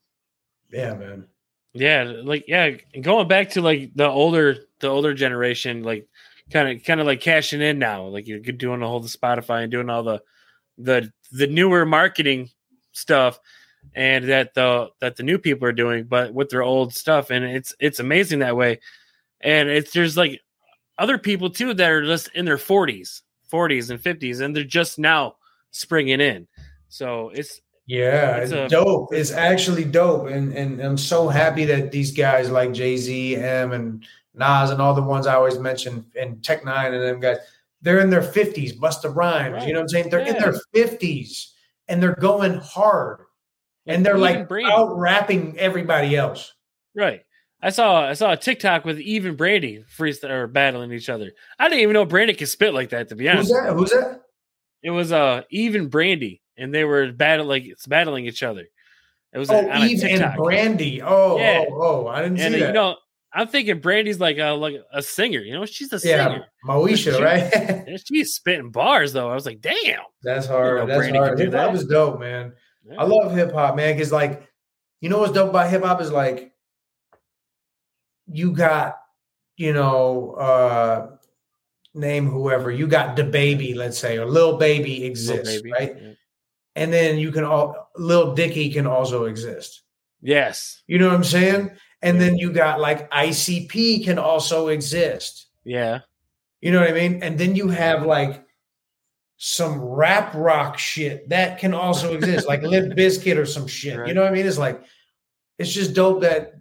yeah, 0.71 0.93
man. 0.93 1.25
Yeah, 1.73 2.03
like 2.23 2.45
yeah, 2.47 2.71
going 3.01 3.27
back 3.27 3.51
to 3.51 3.61
like 3.61 3.91
the 3.95 4.07
older 4.07 4.57
the 4.79 4.87
older 4.87 5.13
generation, 5.13 5.83
like 5.83 6.07
kind 6.51 6.77
of 6.77 6.83
kind 6.83 6.99
of 6.99 7.05
like 7.05 7.21
cashing 7.21 7.61
in 7.61 7.79
now. 7.79 8.05
Like 8.05 8.27
you're 8.27 8.39
doing 8.39 8.79
the 8.79 8.87
whole 8.87 8.99
the 8.99 9.07
Spotify 9.07 9.63
and 9.63 9.71
doing 9.71 9.89
all 9.89 10.03
the 10.03 10.21
the 10.77 11.11
the 11.31 11.47
newer 11.47 11.85
marketing 11.85 12.49
stuff 12.91 13.39
and 13.93 14.29
that 14.29 14.53
the 14.53 14.89
that 15.01 15.15
the 15.15 15.23
new 15.23 15.37
people 15.37 15.67
are 15.67 15.73
doing, 15.73 16.05
but 16.05 16.33
with 16.33 16.49
their 16.49 16.63
old 16.63 16.93
stuff. 16.93 17.29
And 17.29 17.45
it's 17.45 17.73
it's 17.79 17.99
amazing 17.99 18.39
that 18.39 18.55
way. 18.55 18.79
And 19.41 19.69
it's 19.69 19.91
there's 19.91 20.17
like 20.17 20.41
other 20.97 21.17
people 21.17 21.49
too 21.49 21.73
that 21.73 21.89
are 21.89 22.05
just 22.05 22.29
in 22.35 22.45
their 22.45 22.57
40s, 22.57 23.21
40s 23.51 23.89
and 23.89 23.99
50s, 24.01 24.41
and 24.41 24.55
they're 24.55 24.63
just 24.63 24.99
now 24.99 25.35
springing 25.71 26.21
in. 26.21 26.47
So 26.89 27.29
it's 27.29 27.61
Yeah, 27.87 28.37
It's 28.37 28.51
a- 28.51 28.67
dope. 28.69 29.13
It's 29.13 29.31
actually 29.31 29.83
dope, 29.83 30.27
and 30.27 30.53
and 30.53 30.79
I'm 30.79 30.97
so 30.97 31.27
happy 31.27 31.65
that 31.65 31.91
these 31.91 32.11
guys 32.11 32.49
like 32.51 32.71
Jay 32.71 32.97
Z, 32.97 33.35
Em, 33.35 33.71
and 33.71 34.03
Nas, 34.35 34.69
and 34.69 34.79
all 34.81 34.93
the 34.93 35.01
ones 35.01 35.25
I 35.25 35.33
always 35.35 35.57
mention, 35.57 36.05
and 36.19 36.43
Tech 36.43 36.61
N9ne, 36.63 36.93
and 36.93 37.01
them 37.03 37.19
guys, 37.19 37.37
they're 37.81 37.99
in 37.99 38.09
their 38.11 38.21
50s. 38.21 38.73
Busta 38.77 39.13
Rhymes, 39.15 39.53
Right. 39.53 39.67
you 39.67 39.73
know 39.73 39.79
what 39.79 39.83
I'm 39.83 39.89
saying? 39.89 40.09
They're 40.09 40.19
in 40.19 40.37
their 40.37 40.53
50s, 40.75 41.53
and 41.87 42.01
they're 42.01 42.13
going 42.15 42.55
hard, 42.59 43.21
and 43.87 44.05
they're 44.05 44.17
Even 44.17 44.47
like 44.49 44.65
out 44.71 44.95
rapping 44.97 45.57
everybody 45.57 46.15
else. 46.15 46.53
Right. 46.95 47.23
I 47.61 47.69
saw 47.71 48.07
I 48.07 48.13
saw 48.13 48.31
a 48.31 48.37
TikTok 48.37 48.85
with 48.85 48.99
even 48.99 49.35
Brandy 49.35 49.83
freestyle 49.97 50.29
or 50.29 50.47
battling 50.47 50.91
each 50.93 51.09
other. 51.09 51.31
I 51.57 51.67
didn't 51.69 51.81
even 51.81 51.93
know 51.93 52.05
Brandy 52.05 52.33
could 52.33 52.47
spit 52.49 52.73
like 52.73 52.89
that. 52.89 53.09
To 53.09 53.15
be 53.15 53.25
Who's 53.27 53.33
honest, 53.51 53.53
that? 53.53 53.73
Who's 53.73 53.89
that? 53.91 54.21
it 54.81 54.91
was 54.91 55.11
uh 55.11 55.41
even 55.51 55.87
Brandy, 55.89 56.41
and 56.57 56.73
they 56.73 56.85
were 56.85 57.11
battling 57.11 57.65
it's 57.65 57.85
battling 57.87 58.25
each 58.25 58.43
other. 58.43 58.65
It 59.33 59.37
was 59.37 59.49
Oh, 59.51 59.59
a 59.69 59.85
Eve 59.85 60.03
and 60.03 60.35
Brandy. 60.37 61.01
Oh, 61.01 61.37
Yeah. 61.37 61.65
oh, 61.69 62.05
oh, 62.05 62.07
I 62.07 62.21
didn't 62.23 62.39
and 62.39 62.53
see 62.53 62.61
uh, 62.61 62.65
that. 62.65 62.67
you 62.67 62.73
know 62.73 62.95
I'm 63.31 63.47
thinking 63.47 63.79
Brandy's 63.79 64.19
like 64.19 64.37
a 64.39 64.51
like 64.51 64.75
a 64.93 65.01
singer. 65.03 65.39
You 65.41 65.53
know, 65.53 65.65
she's 65.65 65.91
a 65.93 65.99
yeah, 66.07 66.29
singer. 66.29 66.45
Moesha, 66.65 67.15
She- 67.17 67.21
right? 67.21 67.99
She's 68.07 68.33
spitting 68.33 68.71
bars 68.71 69.13
though. 69.13 69.29
I 69.29 69.35
was 69.35 69.45
like, 69.45 69.61
damn. 69.61 69.99
That's 70.23 70.47
know 70.47 70.53
hard. 70.53 70.89
That's 70.89 70.97
Brandy 70.97 71.19
hard. 71.19 71.37
do 71.37 71.43
Hip 71.43 71.53
hop 71.53 71.73
that. 71.73 71.75
is 71.75 71.85
dope, 71.85 72.19
man. 72.19 72.53
Yeah. 72.89 72.95
I 73.01 73.03
love 73.03 73.35
hip 73.35 73.51
hop, 73.51 73.75
man, 73.75 73.93
because 73.95 74.11
like, 74.11 74.47
you 75.01 75.09
know 75.09 75.19
what's 75.19 75.33
dope 75.33 75.49
about 75.51 75.69
hip 75.69 75.83
hop 75.83 76.01
is 76.01 76.09
like, 76.11 76.51
you 78.31 78.51
got, 78.51 78.99
you 79.57 79.73
know, 79.73 80.31
uh 80.31 81.07
name 81.93 82.27
whoever 82.27 82.71
you 82.71 82.87
got 82.87 83.15
the 83.15 83.23
baby, 83.23 83.73
let's 83.73 83.97
say, 83.97 84.17
or 84.17 84.25
Lil 84.25 84.57
Baby 84.57 85.05
exists, 85.05 85.61
baby. 85.61 85.71
right? 85.71 85.95
Yeah. 85.99 86.11
And 86.75 86.93
then 86.93 87.17
you 87.17 87.31
can 87.31 87.43
all 87.43 87.89
Lil 87.97 88.35
Dicky 88.35 88.71
can 88.71 88.87
also 88.87 89.25
exist. 89.25 89.83
Yes. 90.21 90.81
You 90.87 90.99
know 90.99 91.07
what 91.07 91.15
I'm 91.15 91.23
saying? 91.23 91.71
And 92.01 92.19
then 92.19 92.37
you 92.37 92.51
got 92.51 92.79
like 92.79 93.09
ICP 93.11 94.03
can 94.05 94.19
also 94.19 94.67
exist. 94.67 95.47
Yeah. 95.63 95.99
You 96.61 96.71
know 96.71 96.79
what 96.79 96.89
I 96.89 96.93
mean? 96.93 97.23
And 97.23 97.37
then 97.37 97.55
you 97.55 97.69
have 97.69 98.05
like 98.05 98.45
some 99.37 99.79
rap 99.79 100.33
rock 100.35 100.77
shit 100.77 101.29
that 101.29 101.59
can 101.59 101.73
also 101.73 102.13
exist, 102.13 102.47
like 102.47 102.61
Limp 102.61 102.93
Bizkit 102.97 103.37
or 103.37 103.45
some 103.45 103.67
shit. 103.67 104.07
You 104.07 104.13
know 104.13 104.21
what 104.21 104.31
I 104.31 104.35
mean? 104.35 104.45
It's 104.45 104.57
like 104.57 104.81
it's 105.57 105.71
just 105.71 105.93
dope 105.93 106.21
that 106.21 106.53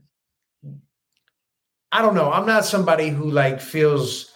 I 1.92 2.02
don't 2.02 2.14
know. 2.14 2.30
I'm 2.30 2.46
not 2.46 2.64
somebody 2.64 3.08
who 3.08 3.30
like 3.30 3.60
feels 3.60 4.32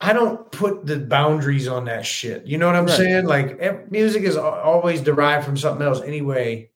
I 0.00 0.12
don't 0.12 0.50
put 0.50 0.84
the 0.84 0.98
boundaries 0.98 1.68
on 1.68 1.84
that 1.84 2.04
shit. 2.04 2.44
You 2.44 2.58
know 2.58 2.66
what 2.66 2.74
I'm 2.76 2.86
Right. 2.86 2.96
saying? 2.96 3.26
Like 3.26 3.90
music 3.90 4.24
is 4.24 4.36
always 4.36 5.00
derived 5.00 5.44
from 5.44 5.56
something 5.56 5.86
else 5.86 6.00
anyway. 6.02 6.68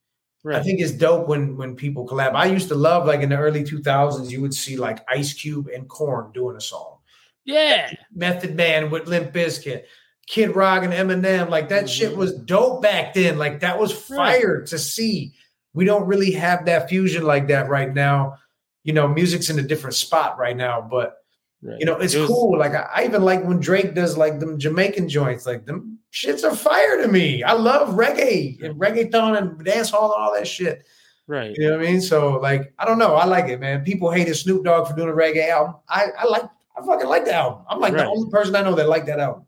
I 0.49 0.63
think 0.63 0.81
it's 0.81 0.93
dope 0.93 1.27
when 1.27 1.57
when 1.57 1.75
people 1.75 2.07
collab. 2.07 2.35
I 2.37 2.47
used 2.47 2.69
to 2.69 2.77
love 2.77 3.05
like 3.05 3.21
in 3.21 3.31
the 3.31 3.37
early 3.37 3.65
2000s 3.65 4.31
you 4.31 4.41
would 4.41 4.55
see 4.55 4.77
like 4.77 5.01
Ice 5.09 5.33
Cube 5.35 5.67
and 5.75 5.89
Korn 5.89 6.31
doing 6.33 6.57
a 6.57 6.61
song. 6.61 6.99
Yeah. 7.45 7.93
Method 8.15 8.55
Man 8.55 8.89
with 8.91 9.09
Limp 9.09 9.33
Bizkit, 9.33 9.83
Kid 10.29 10.55
Rock 10.55 10.85
and 10.85 10.93
Eminem. 10.93 11.49
Like 11.51 11.69
that 11.71 11.91
shit 11.91 12.13
Mhm. 12.13 12.17
was 12.17 12.33
dope 12.35 12.81
back 12.81 13.13
then. 13.15 13.39
Like 13.39 13.59
that 13.61 13.77
was 13.77 13.93
Right. 14.09 14.41
fire 14.41 14.63
to 14.63 14.79
see. 14.79 15.35
We 15.75 15.85
don't 15.85 16.07
really 16.07 16.31
have 16.31 16.65
that 16.67 16.89
fusion 16.89 17.25
like 17.25 17.49
that 17.49 17.69
right 17.69 17.93
now. 17.93 18.39
You 18.87 18.93
know, 18.95 19.07
music's 19.09 19.51
in 19.51 19.59
a 19.59 19.63
different 19.63 19.95
spot 19.97 20.39
right 20.39 20.57
now, 20.57 20.81
but 20.81 21.17
Right. 21.63 21.81
you 21.81 21.87
know, 21.87 21.97
it's 21.97 22.15
It 22.15 22.21
was- 22.21 22.29
cool. 22.29 22.57
Like 22.59 22.73
I, 22.75 22.89
I 22.95 23.05
even 23.05 23.23
like 23.23 23.43
when 23.45 23.59
Drake 23.61 23.95
does 23.95 24.17
like 24.17 24.39
them 24.41 24.59
Jamaican 24.59 25.09
joints. 25.09 25.45
Like 25.47 25.67
them 25.67 25.99
shits 26.13 26.45
are 26.45 26.55
fire 26.55 27.03
to 27.03 27.09
me. 27.09 27.43
I 27.43 27.53
love 27.55 27.95
reggae 27.95 28.63
and 28.63 28.79
reggaeton 28.81 29.37
and 29.39 29.65
dance 29.65 29.91
hall 29.91 30.13
and 30.15 30.23
all 30.23 30.35
that 30.35 30.47
shit. 30.47 30.87
Right. 31.27 31.57
You 31.57 31.71
know 31.71 31.77
what 31.79 31.87
I 31.87 31.91
mean? 31.91 32.01
So 32.01 32.37
like, 32.37 32.73
I 32.79 32.85
don't 32.85 32.99
know. 32.99 33.15
I 33.17 33.25
like 33.25 33.49
it, 33.49 33.59
man. 33.59 33.83
People 33.85 34.11
hated 34.13 34.37
Snoop 34.37 34.65
Dogg 34.65 34.87
for 34.87 34.95
doing 34.95 35.09
a 35.09 35.13
reggae 35.13 35.49
album. 35.51 35.77
I, 35.89 36.07
I 36.19 36.25
like. 36.27 36.45
I 36.79 36.85
fucking 36.87 37.09
like 37.09 37.25
the 37.25 37.33
album. 37.35 37.65
I'm 37.71 37.81
like 37.81 37.95
Right. 37.95 38.05
the 38.05 38.11
only 38.11 38.31
person 38.31 38.55
I 38.55 38.63
know 38.63 38.75
that 38.77 38.87
liked 38.89 39.07
that 39.07 39.19
album. 39.19 39.47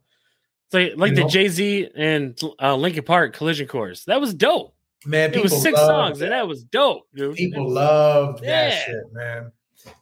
It's 0.67 0.75
like 0.75 0.93
like 0.97 1.11
You 1.17 1.25
the? 1.25 1.29
Jay 1.29 1.49
Z 1.49 1.91
and 1.95 2.41
uh, 2.61 2.75
Linkin 2.75 3.05
Park 3.05 3.35
collision 3.37 3.69
course. 3.69 4.05
That 4.07 4.19
was 4.21 4.33
dope. 4.35 4.75
Man, 5.07 5.33
It 5.33 5.43
was 5.43 5.63
six 5.63 5.79
songs, 5.79 6.19
that. 6.19 6.27
and 6.27 6.33
that 6.33 6.49
was 6.49 6.65
dope, 6.65 7.07
dude. 7.15 7.37
People 7.37 7.65
was- 7.67 7.75
loved 7.75 8.45
that 8.45 8.71
shit, 8.85 8.97
man. 9.13 9.53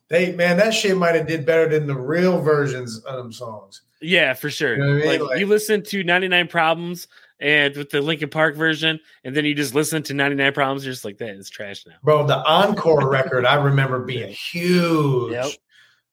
They 0.08 0.32
man, 0.32 0.56
that 0.58 0.72
shit 0.72 0.96
might 0.96 1.14
have 1.16 1.26
did 1.26 1.44
better 1.44 1.68
than 1.68 1.86
the 1.86 1.94
real 1.96 2.40
versions 2.40 2.98
of 3.04 3.16
them 3.16 3.32
songs. 3.32 3.82
Yeah, 4.00 4.34
for 4.34 4.50
sure. 4.50 4.76
You 4.76 4.82
know 4.84 4.90
I 4.90 4.94
mean? 4.94 5.06
Like, 5.06 5.20
Like- 5.20 5.38
you 5.40 5.46
listen 5.46 5.82
to 5.82 6.04
99 6.04 6.48
Problems 6.48 7.08
and 7.40 7.76
with 7.76 7.90
the 7.90 8.00
Linkin 8.00 8.30
Park 8.30 8.54
version, 8.56 9.00
and 9.24 9.34
then 9.36 9.44
you 9.44 9.54
just 9.54 9.74
listen 9.74 10.02
to 10.04 10.14
99 10.14 10.52
Problems, 10.52 10.84
you're 10.84 10.92
just 10.92 11.04
like, 11.04 11.18
that 11.18 11.30
is 11.30 11.50
trash 11.50 11.84
now. 11.86 11.94
Bro, 12.02 12.26
the 12.28 12.36
encore 12.36 13.10
record 13.10 13.44
I 13.44 13.56
remember 13.56 13.98
being 14.00 14.28
huge. 14.52 15.32
Yep. 15.32 15.46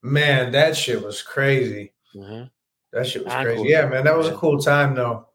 Man, 0.01 0.51
that 0.51 0.75
shit 0.75 1.01
was 1.03 1.21
crazy. 1.21 1.93
Uh-huh. 2.19 2.45
That 2.91 3.07
shit 3.07 3.23
was 3.23 3.33
Encore 3.33 3.53
crazy. 3.53 3.69
Yeah, 3.69 3.87
man, 3.87 4.03
that 4.05 4.17
was 4.17 4.27
a 4.27 4.33
cool 4.35 4.57
time 4.59 4.95
though. 4.95 5.27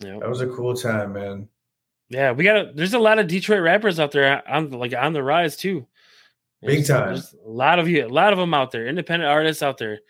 Yep. 0.00 0.20
That 0.20 0.28
was 0.28 0.40
a 0.40 0.48
cool 0.48 0.74
time, 0.74 1.12
man. 1.14 1.48
Yeah, 2.12 2.32
we 2.32 2.44
got 2.44 2.56
a, 2.56 2.72
there's 2.74 2.94
a 2.94 2.98
lot 2.98 3.18
of 3.18 3.26
Detroit 3.26 3.62
rappers 3.62 3.98
out 3.98 4.12
there 4.12 4.46
on 4.48 4.70
like 4.70 4.94
on 4.94 5.12
the 5.12 5.22
rise 5.22 5.56
too. 5.56 5.86
Big 6.60 6.84
There's- 6.84 6.88
time. 6.88 7.06
There's 7.08 7.34
a 7.44 7.48
lot 7.48 7.78
of 7.78 7.88
you, 7.88 8.06
a 8.06 8.08
lot 8.08 8.32
of 8.32 8.38
them 8.38 8.54
out 8.54 8.70
there, 8.70 8.86
independent 8.86 9.30
artists 9.30 9.62
out 9.62 9.78
there. 9.78 10.00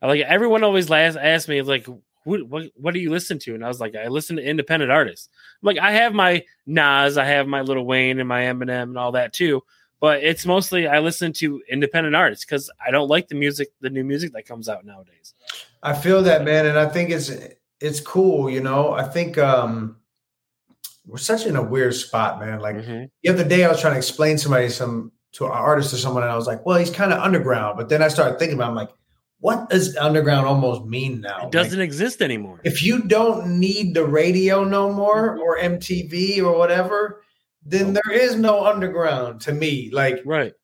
Like 0.00 0.20
everyone 0.20 0.62
always 0.62 0.88
last 0.88 1.16
asked 1.16 1.48
me 1.48 1.60
like, 1.62 1.86
what, 2.24 2.46
what 2.48 2.70
what 2.76 2.94
do 2.94 3.00
you 3.00 3.10
listen 3.10 3.38
to? 3.40 3.54
And 3.54 3.64
I 3.64 3.68
was 3.68 3.80
like, 3.80 3.96
I 3.96 4.06
listen 4.06 4.36
to 4.36 4.42
independent 4.42 4.92
artists. 4.92 5.28
Like 5.62 5.78
I 5.78 5.90
have 5.92 6.14
my 6.14 6.44
Nas, 6.66 7.18
I 7.18 7.24
have 7.24 7.48
my 7.48 7.62
Little 7.62 7.84
Wayne 7.84 8.20
and 8.20 8.28
my 8.28 8.42
Eminem 8.42 8.82
and 8.84 8.98
all 8.98 9.12
that 9.12 9.32
too. 9.32 9.62
But 10.00 10.22
it's 10.22 10.46
mostly 10.46 10.86
I 10.86 11.00
listen 11.00 11.32
to 11.34 11.60
independent 11.68 12.14
artists 12.14 12.44
because 12.44 12.70
I 12.84 12.92
don't 12.92 13.08
like 13.08 13.26
the 13.26 13.34
music, 13.34 13.68
the 13.80 13.90
new 13.90 14.04
music 14.04 14.32
that 14.34 14.46
comes 14.46 14.68
out 14.68 14.84
nowadays. 14.84 15.34
I 15.82 15.92
feel 15.92 16.22
that, 16.22 16.44
man, 16.44 16.66
and 16.66 16.78
I 16.78 16.86
think 16.88 17.10
it's 17.10 17.32
it's 17.80 18.00
cool, 18.00 18.48
you 18.48 18.60
know. 18.60 18.92
I 18.92 19.02
think 19.02 19.36
um 19.38 19.96
we're 21.08 21.18
such 21.18 21.46
in 21.46 21.56
a 21.56 21.62
weird 21.62 21.94
spot, 21.94 22.38
man. 22.38 22.60
Like 22.60 22.76
Mhm. 22.76 23.08
the 23.22 23.28
other 23.30 23.44
day 23.44 23.64
I 23.64 23.68
was 23.68 23.80
trying 23.80 23.94
to 23.94 23.98
explain 23.98 24.38
somebody 24.38 24.68
some 24.68 25.10
to 25.32 25.44
an 25.46 25.50
artist 25.52 25.92
or 25.92 25.96
someone, 25.96 26.22
and 26.22 26.32
I 26.32 26.36
was 26.36 26.46
like, 26.46 26.64
well, 26.64 26.78
he's 26.78 26.90
kind 26.90 27.12
of 27.12 27.18
underground. 27.20 27.76
But 27.76 27.88
then 27.88 28.02
I 28.02 28.08
started 28.08 28.38
thinking 28.38 28.56
about 28.56 28.66
it, 28.66 28.70
I'm 28.70 28.74
like, 28.76 28.90
what 29.40 29.70
does 29.70 29.96
underground 29.96 30.46
almost 30.46 30.84
mean 30.84 31.20
now? 31.20 31.46
It 31.46 31.52
doesn't 31.52 31.80
exist 31.80 32.22
anymore. 32.22 32.60
if 32.64 32.82
you 32.82 33.02
don't 33.02 33.58
need 33.60 33.94
the 33.94 34.04
radio 34.04 34.64
no 34.64 34.92
more 34.92 35.38
or 35.38 35.58
MTV 35.58 36.40
or 36.42 36.56
whatever, 36.58 37.22
then 37.64 37.92
there 37.92 38.12
is 38.12 38.36
no 38.36 38.64
underground 38.66 39.40
to 39.42 39.52
me. 39.52 39.90
Like 39.92 40.22
Right. 40.24 40.54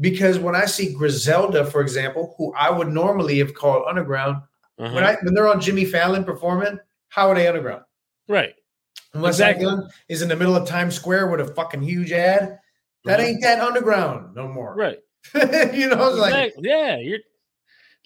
because 0.00 0.38
when 0.38 0.56
I 0.56 0.64
see 0.64 0.92
Griselda, 0.94 1.64
for 1.66 1.80
example, 1.80 2.34
who 2.38 2.52
I 2.56 2.70
would 2.70 2.88
normally 2.88 3.38
have 3.38 3.54
called 3.54 3.84
underground, 3.88 4.38
Uh-huh. 4.78 4.92
when 4.94 5.04
I 5.04 5.16
when 5.22 5.34
they're 5.34 5.48
on 5.48 5.60
Jimmy 5.60 5.84
Fallon 5.84 6.24
performing, 6.24 6.80
how 7.08 7.28
are 7.28 7.34
they 7.34 7.46
underground? 7.46 7.82
right. 8.28 8.54
Unless 9.14 9.34
Exactly. 9.36 9.64
that 9.66 9.70
gun 9.76 9.88
is 10.08 10.22
in 10.22 10.28
the 10.28 10.36
middle 10.36 10.56
of 10.56 10.66
Times 10.68 10.94
Square 10.94 11.30
with 11.30 11.40
a 11.40 11.54
fucking 11.54 11.82
huge 11.82 12.12
ad, 12.12 12.58
that 13.04 13.20
Mhm. 13.20 13.24
ain't 13.24 13.42
that 13.42 13.60
underground 13.60 14.34
no 14.34 14.48
more. 14.48 14.74
Right. 14.76 14.98
you 15.34 15.88
know, 15.88 16.08
it's 16.08 16.18
like 16.18 16.52
yeah, 16.58 16.98
you're 16.98 17.20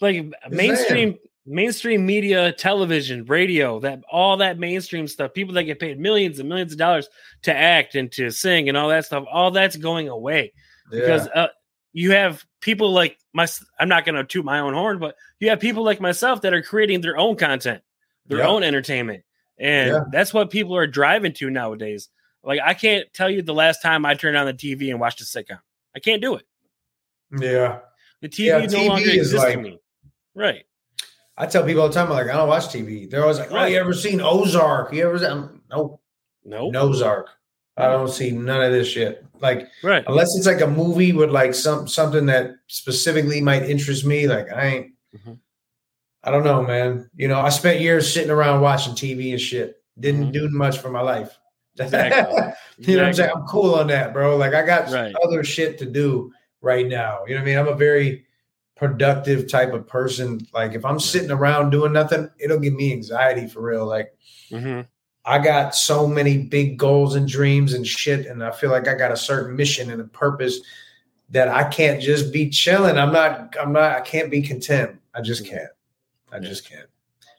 like 0.00 0.26
mainstream 0.50 1.18
mainstream 1.50 2.04
media, 2.04 2.52
television, 2.52 3.24
radio, 3.24 3.80
that 3.80 4.00
all 4.12 4.36
that 4.36 4.58
mainstream 4.58 5.08
stuff, 5.08 5.32
people 5.32 5.54
that 5.54 5.64
get 5.64 5.78
paid 5.80 5.98
millions 5.98 6.38
and 6.38 6.48
millions 6.48 6.72
of 6.72 6.78
dollars 6.78 7.08
to 7.42 7.54
act 7.56 7.94
and 7.94 8.12
to 8.12 8.30
sing 8.30 8.68
and 8.68 8.76
all 8.76 8.88
that 8.90 9.06
stuff, 9.06 9.24
all 9.32 9.50
that's 9.50 9.76
going 9.76 10.08
away 10.08 10.52
because 10.90 11.26
uh, 11.34 11.48
you 11.94 12.10
have 12.12 12.44
people 12.60 12.92
like 12.92 13.16
my 13.32 13.46
I'm 13.80 13.88
not 13.88 14.04
going 14.04 14.14
to 14.16 14.24
toot 14.24 14.44
my 14.44 14.60
own 14.60 14.74
horn, 14.74 14.98
but 14.98 15.14
you 15.40 15.48
have 15.48 15.58
people 15.58 15.82
like 15.84 16.00
myself 16.02 16.42
that 16.42 16.52
are 16.52 16.62
creating 16.62 17.00
their 17.00 17.16
own 17.16 17.36
content, 17.36 17.82
their 18.26 18.38
Yeah. 18.38 18.48
own 18.48 18.62
entertainment. 18.62 19.24
And 19.60 19.90
Yeah. 19.90 20.00
that's 20.12 20.32
what 20.32 20.50
people 20.50 20.76
are 20.76 20.86
driving 20.86 21.32
to 21.34 21.50
nowadays. 21.50 22.08
Like 22.44 22.60
I 22.64 22.74
can't 22.74 23.12
tell 23.12 23.28
you 23.30 23.42
the 23.42 23.54
last 23.54 23.82
time 23.82 24.06
I 24.06 24.14
turned 24.14 24.36
on 24.36 24.46
the 24.46 24.54
TV 24.54 24.90
and 24.90 25.00
watched 25.00 25.20
a 25.20 25.24
sitcom. 25.24 25.58
I 25.96 26.00
can't 26.00 26.22
do 26.22 26.36
it. 26.36 26.44
yeah. 27.40 27.80
The 28.20 28.28
TV 28.28 28.46
Yeah, 28.46 28.58
no 28.58 28.66
TV 28.66 28.88
longer 28.88 29.08
is 29.10 29.16
exists 29.16 29.42
to 29.44 29.48
like- 29.50 29.60
me. 29.60 29.78
Right. 30.34 30.64
I 31.36 31.46
tell 31.46 31.64
people 31.64 31.82
all 31.82 31.88
the 31.88 31.94
time, 31.94 32.06
I'm 32.06 32.12
like, 32.14 32.28
I 32.28 32.32
don't 32.36 32.48
watch 32.48 32.64
TV. 32.68 33.08
They're 33.08 33.22
always 33.22 33.38
like, 33.38 33.52
Oh, 33.52 33.54
Right. 33.56 33.70
you 33.72 33.78
ever 33.78 33.92
seen 33.92 34.20
Ozark? 34.20 34.92
You 34.92 35.06
ever 35.06 35.18
seen 35.18 35.60
no 35.70 36.00
Nope. 36.44 36.72
no 36.72 36.82
Ozark? 36.82 37.28
I 37.76 37.86
don't 37.86 38.08
see 38.08 38.32
none 38.32 38.60
of 38.60 38.72
this 38.72 38.88
shit. 38.88 39.24
Like 39.40 39.68
Right. 39.84 40.02
unless 40.08 40.36
it's 40.36 40.46
like 40.46 40.60
a 40.60 40.66
movie 40.66 41.12
with 41.12 41.30
like 41.30 41.54
some 41.54 41.86
something 41.86 42.26
that 42.26 42.52
specifically 42.66 43.40
might 43.40 43.62
interest 43.64 44.04
me, 44.04 44.26
like 44.26 44.50
I 44.52 44.64
ain't 44.66 44.92
Mhm. 45.16 45.38
I 46.28 46.30
don't 46.30 46.44
know, 46.44 46.62
man. 46.62 47.08
You 47.16 47.26
know, 47.26 47.40
I 47.40 47.48
spent 47.48 47.80
years 47.80 48.12
sitting 48.12 48.30
around 48.30 48.60
watching 48.60 48.92
TV 48.92 49.30
and 49.32 49.40
shit. 49.40 49.82
Didn't 49.98 50.26
Mhm. 50.28 50.32
do 50.32 50.48
much 50.50 50.78
for 50.78 50.90
my 50.90 51.00
life. 51.00 51.38
Exactly. 51.78 52.36
you 52.78 52.96
know 52.96 53.02
what 53.04 53.08
I'm 53.08 53.14
saying? 53.14 53.30
I'm 53.34 53.46
cool 53.46 53.76
on 53.76 53.86
that, 53.86 54.12
bro. 54.12 54.36
Like 54.36 54.52
I 54.52 54.62
got 54.66 54.90
Right. 54.92 55.14
other 55.24 55.42
shit 55.42 55.78
to 55.78 55.86
do 55.86 56.30
right 56.60 56.86
now. 56.86 57.20
You 57.26 57.34
know 57.34 57.40
what 57.40 57.44
I 57.44 57.50
mean? 57.50 57.58
I'm 57.58 57.68
a 57.68 57.74
very 57.74 58.26
productive 58.76 59.48
type 59.50 59.72
of 59.72 59.86
person. 59.88 60.38
Like 60.52 60.74
if 60.74 60.84
I'm 60.84 61.00
sitting 61.00 61.30
around 61.30 61.70
doing 61.70 61.94
nothing, 61.94 62.28
it'll 62.38 62.58
give 62.60 62.74
me 62.74 62.92
anxiety 62.92 63.46
for 63.46 63.62
real. 63.62 63.86
Like 63.86 64.12
hmm 64.50 64.82
I 65.24 65.38
got 65.38 65.74
so 65.74 66.06
many 66.06 66.38
big 66.38 66.78
goals 66.78 67.14
and 67.14 67.26
dreams 67.26 67.72
and 67.72 67.86
shit, 67.86 68.26
and 68.26 68.44
I 68.44 68.50
feel 68.50 68.70
like 68.70 68.86
I 68.86 68.94
got 68.94 69.12
a 69.12 69.16
certain 69.16 69.56
mission 69.56 69.90
and 69.90 70.00
a 70.00 70.04
purpose 70.04 70.60
that 71.30 71.48
I 71.48 71.64
can't 71.64 72.00
just 72.02 72.32
be 72.32 72.48
chilling. 72.50 72.98
I'm 72.98 73.12
not. 73.12 73.54
I'm 73.58 73.72
not. 73.72 73.92
I 73.96 74.00
can't 74.00 74.30
be 74.30 74.42
content. 74.42 74.98
I 75.14 75.20
just 75.22 75.46
can't. 75.46 75.68
I 76.32 76.38
just 76.38 76.68
can't. 76.68 76.88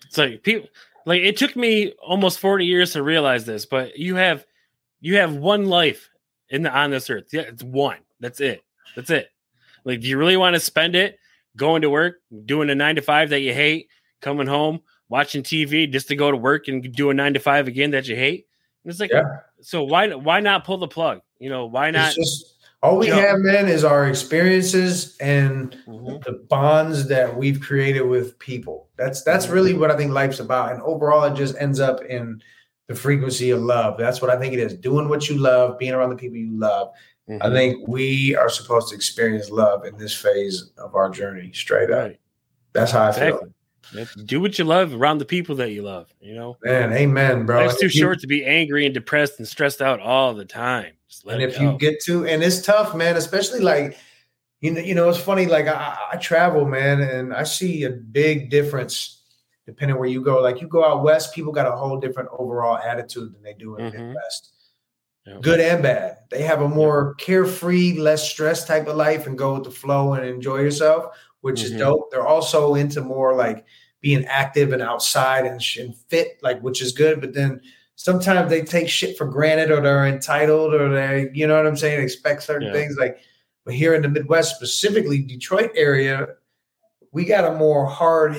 It's 0.06 0.18
like 0.18 0.42
people 0.44 0.68
like 1.06 1.22
it 1.22 1.38
took 1.38 1.56
me 1.56 1.92
almost 2.02 2.40
40 2.40 2.66
years 2.66 2.94
to 2.94 3.04
realize 3.04 3.46
this, 3.46 3.66
but 3.66 3.98
you 3.98 4.16
have 4.16 4.46
you 5.02 5.18
have 5.18 5.36
one 5.36 5.66
life 5.66 6.10
in 6.50 6.64
the 6.64 6.72
on 6.72 6.92
this 6.92 7.10
earth. 7.10 7.30
Yeah, 7.32 7.42
it's 7.42 7.64
one. 7.64 7.98
That's 8.20 8.40
it. 8.42 8.64
That's 8.96 9.10
it. 9.10 9.30
Like, 9.86 10.02
do 10.02 10.08
you 10.08 10.18
really 10.18 10.38
want 10.38 10.56
to 10.56 10.60
spend 10.60 10.96
it 10.96 11.20
going 11.56 11.82
to 11.84 11.90
work, 11.90 12.18
doing 12.46 12.70
a 12.70 12.76
nine 12.76 12.96
to 12.96 13.02
five 13.02 13.30
that 13.30 13.40
you 13.42 13.54
hate, 13.54 13.88
coming 14.22 14.48
home, 14.48 14.82
watching 15.08 15.42
TV 15.44 15.92
just 15.92 16.08
to 16.10 16.16
go 16.16 16.32
to 16.32 16.38
work 16.38 16.68
and 16.68 16.92
do 16.94 17.10
a 17.10 17.14
nine 17.14 17.34
to 17.34 17.40
five 17.40 17.68
again 17.68 17.92
that 17.92 18.08
you 18.08 18.16
hate? 18.16 18.48
And 18.84 18.92
it's 18.92 19.00
like, 19.00 19.12
Yeah. 19.12 19.24
so 19.62 19.84
why 19.84 20.14
why 20.14 20.40
not 20.40 20.66
pull 20.66 20.78
the 20.78 20.88
plug? 20.88 21.22
You 21.40 21.50
know, 21.50 21.66
why 21.68 21.92
not? 21.92 22.08
It's 22.10 22.16
just 22.16 22.56
all 22.82 22.97
we 22.97 23.07
jump? 23.07 23.21
have, 23.21 23.39
man, 23.39 23.67
is 23.67 23.84
our 23.84 24.07
experiences 24.07 25.17
and 25.19 25.75
Mhm. 25.88 26.23
the 26.23 26.34
bonds 26.49 27.07
that 27.07 27.36
we've 27.38 27.59
created 27.59 28.01
with 28.03 28.38
people. 28.39 28.88
That's 28.97 29.21
that's 29.23 29.47
really 29.49 29.73
what 29.73 29.91
I 29.91 29.97
think 29.97 30.11
life's 30.11 30.39
about. 30.39 30.71
And 30.71 30.82
overall, 30.82 31.23
it 31.25 31.36
just 31.36 31.55
ends 31.59 31.80
up 31.80 32.01
in 32.05 32.41
the 32.88 32.95
frequency 32.95 33.51
of 33.51 33.61
love. 33.61 33.97
That's 33.97 34.21
what 34.21 34.32
I 34.32 34.38
think 34.39 34.53
it 34.53 34.59
is. 34.59 34.73
Doing 34.73 35.09
what 35.09 35.30
you 35.30 35.38
love, 35.38 35.77
being 35.77 35.93
around 35.93 36.09
the 36.09 36.15
people 36.15 36.38
you 36.38 36.57
love. 36.57 36.89
I 37.30 37.34
Mhm. 37.34 37.53
think 37.53 37.88
we 37.88 38.36
are 38.36 38.49
supposed 38.49 38.89
to 38.89 38.95
experience 38.95 39.51
love 39.51 39.86
in 39.86 39.95
this 39.97 40.15
phase 40.15 40.71
of 40.80 40.95
our 40.95 41.09
journey. 41.11 41.51
Straight 41.53 41.91
up. 41.91 41.99
Right. 42.07 42.19
That's 42.73 42.91
how 42.91 43.05
I 43.07 43.11
feel. 43.11 43.23
Exactly. 43.27 43.49
Yeah, 43.93 44.05
Do 44.25 44.39
what 44.41 44.57
you 44.59 44.65
love 44.65 44.93
around 44.93 45.17
the 45.19 45.25
people 45.25 45.55
that 45.55 45.71
you 45.71 45.82
love. 45.84 46.07
You 46.21 46.36
know, 46.36 46.57
Man, 46.63 46.91
amen, 46.93 47.45
bro. 47.45 47.59
And 47.67 47.77
too 47.80 47.89
short 47.89 48.19
to 48.19 48.27
be 48.27 48.45
angry 48.45 48.86
and 48.86 48.93
depressed 48.93 49.38
and 49.39 49.47
stressed 49.47 49.82
out 49.82 49.99
all 49.99 50.34
the 50.34 50.45
time. 50.45 50.93
And 51.28 51.41
if 51.41 51.57
go. 51.57 51.62
you 51.62 51.78
get 51.78 52.01
to, 52.05 52.26
and 52.26 52.43
it's 52.43 52.62
tough, 52.62 52.95
man, 52.95 53.18
especially 53.18 53.60
like 53.62 53.97
You 54.62 54.72
know, 54.74 54.82
you 54.82 54.93
know, 54.93 55.07
it's 55.10 55.18
funny. 55.18 55.45
Like 55.45 55.68
I, 55.68 55.97
I 56.14 56.18
travel, 56.18 56.66
man, 56.66 56.99
and 57.01 57.34
I 57.34 57.43
see 57.43 57.86
a 57.86 57.89
big 57.91 58.49
difference 58.49 59.22
depending 59.66 59.97
where 59.97 60.10
you 60.10 60.22
go. 60.22 60.41
Like 60.41 60.60
you 60.62 60.68
go 60.68 60.84
out 60.84 61.01
west, 61.03 61.34
people 61.34 61.53
got 61.53 61.66
a 61.66 61.72
whole 61.78 61.97
different 61.99 62.30
overall 62.38 62.78
attitude 62.78 63.34
than 63.34 63.41
they 63.41 63.53
do 63.53 63.78
in 63.78 63.86
the 63.86 63.91
Mhm. 63.97 64.07
Midwest. 64.07 64.51
Good 65.41 65.60
and 65.62 65.82
bad. 65.84 66.18
They 66.30 66.41
have 66.41 66.62
a 66.62 66.68
more 66.68 67.14
carefree, 67.16 67.99
less 67.99 68.28
stress 68.30 68.66
type 68.66 68.88
of 68.88 68.95
life 68.97 69.28
and 69.28 69.38
go 69.38 69.53
with 69.53 69.64
the 69.64 69.72
flow 69.72 70.14
and 70.14 70.26
enjoy 70.26 70.57
yourself, 70.62 71.16
which 71.41 71.62
Mhm. 71.62 71.64
is 71.66 71.72
dope. 71.78 72.10
They're 72.12 72.28
also 72.28 72.76
into 72.76 72.99
more 73.01 73.36
like 73.36 73.64
being 74.01 74.26
active 74.26 74.74
and 74.74 74.82
outside 74.82 75.45
and, 75.45 75.62
and 75.80 75.95
fit, 76.10 76.39
like 76.41 76.60
which 76.62 76.82
is 76.82 76.91
good. 76.91 77.22
But 77.22 77.34
then 77.34 77.62
sometimes 78.00 78.50
they 78.50 78.62
take 78.62 78.88
shit 78.88 79.18
for 79.18 79.26
granted 79.26 79.70
or 79.72 79.82
they're 79.82 80.08
entitled 80.08 80.74
or 80.74 80.88
they, 80.88 81.30
you 81.34 81.45
know 81.45 81.58
what 81.58 81.68
I'm 81.68 81.76
saying, 81.76 82.02
expect 82.02 82.43
certain 82.43 82.70
Yeah. 82.70 82.74
things. 82.74 82.95
Like, 82.97 83.20
but 83.66 83.74
here 83.74 83.93
in 83.93 84.02
the 84.02 84.08
Midwest, 84.08 84.56
specifically 84.56 85.20
Detroit 85.22 85.72
area, 85.76 86.36
we 87.12 87.26
got 87.26 87.43
a 87.43 87.58
more 87.58 87.86
hard, 87.86 88.38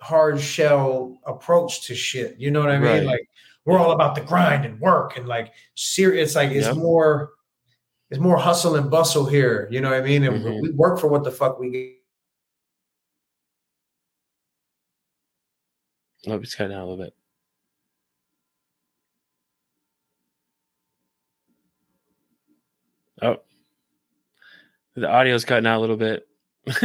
hard 0.00 0.40
shell 0.40 1.20
approach 1.24 1.86
to 1.86 1.94
shit. 1.94 2.36
You 2.36 2.50
know 2.50 2.58
what 2.58 2.70
I 2.70 2.78
mean? 2.80 2.82
Right. 2.88 3.04
Like 3.04 3.28
we're 3.64 3.78
all 3.78 3.92
about 3.92 4.16
the 4.16 4.22
grind 4.22 4.64
and 4.64 4.80
work 4.80 5.16
and 5.16 5.28
like 5.28 5.52
serious. 5.76 6.30
It's 6.30 6.34
like 6.34 6.50
it's 6.50 6.74
more, 6.76 7.30
it's 8.10 8.18
more 8.18 8.36
hustle 8.36 8.74
and 8.74 8.90
bustle 8.90 9.24
here. 9.24 9.68
You 9.70 9.80
know 9.82 9.90
what 9.90 10.00
I 10.00 10.02
mean? 10.02 10.24
And 10.24 10.44
Mhm. 10.44 10.62
we 10.62 10.70
work 10.72 10.98
for 10.98 11.06
what 11.06 11.22
the 11.22 11.30
fuck 11.30 11.60
we 11.60 11.70
get. 11.70 11.92
Oh, 16.26 16.34
it's 16.40 16.56
cutting 16.56 16.74
out 16.74 16.80
a 16.82 16.86
little 16.86 17.04
bit. 17.04 17.14
Oh, 23.22 23.36
the 24.94 25.08
audio's 25.08 25.44
cutting 25.44 25.66
out 25.66 25.78
a 25.78 25.80
little 25.80 25.96
bit. 25.96 26.26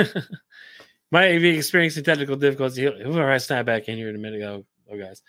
Might 1.12 1.40
be 1.40 1.58
experiencing 1.58 2.04
technical 2.04 2.38
difficulties. 2.38 2.78
He'll, 2.78 2.98
he'll 2.98 3.40
snap 3.40 3.66
back 3.66 3.90
in 3.90 3.98
here 3.98 4.10
in 4.10 4.16
a 4.16 4.20
minute, 4.20 4.42
oh, 4.44 4.66
oh, 4.90 4.98
guys. 4.98 5.22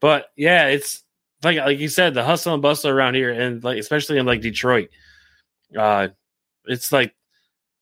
But 0.00 0.26
yeah, 0.36 0.66
it's 0.66 1.02
like 1.42 1.58
like 1.58 1.78
you 1.78 1.88
said, 1.88 2.14
the 2.14 2.24
hustle 2.24 2.52
and 2.52 2.62
bustle 2.62 2.90
around 2.90 3.14
here, 3.14 3.30
and 3.30 3.62
like 3.64 3.78
especially 3.78 4.18
in 4.18 4.26
like 4.26 4.42
Detroit, 4.42 4.90
uh, 5.76 6.08
it's 6.66 6.92
like 6.92 7.14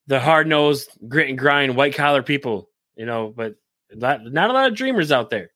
the 0.07 0.21
hard 0.21 0.47
nosed 0.47 0.91
grit 1.09 1.29
and 1.29 1.39
grind, 1.39 1.77
white 1.77 1.95
collar 1.95 2.23
people, 2.23 2.71
you 2.97 3.07
know. 3.07 3.33
But 3.37 3.57
not, 3.93 4.25
not 4.25 4.51
a 4.51 4.53
lot 4.53 4.71
of 4.71 4.77
dreamers 4.77 5.13
out 5.13 5.31
there. 5.31 5.51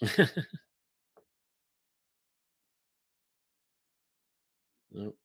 Nope. 4.94 5.16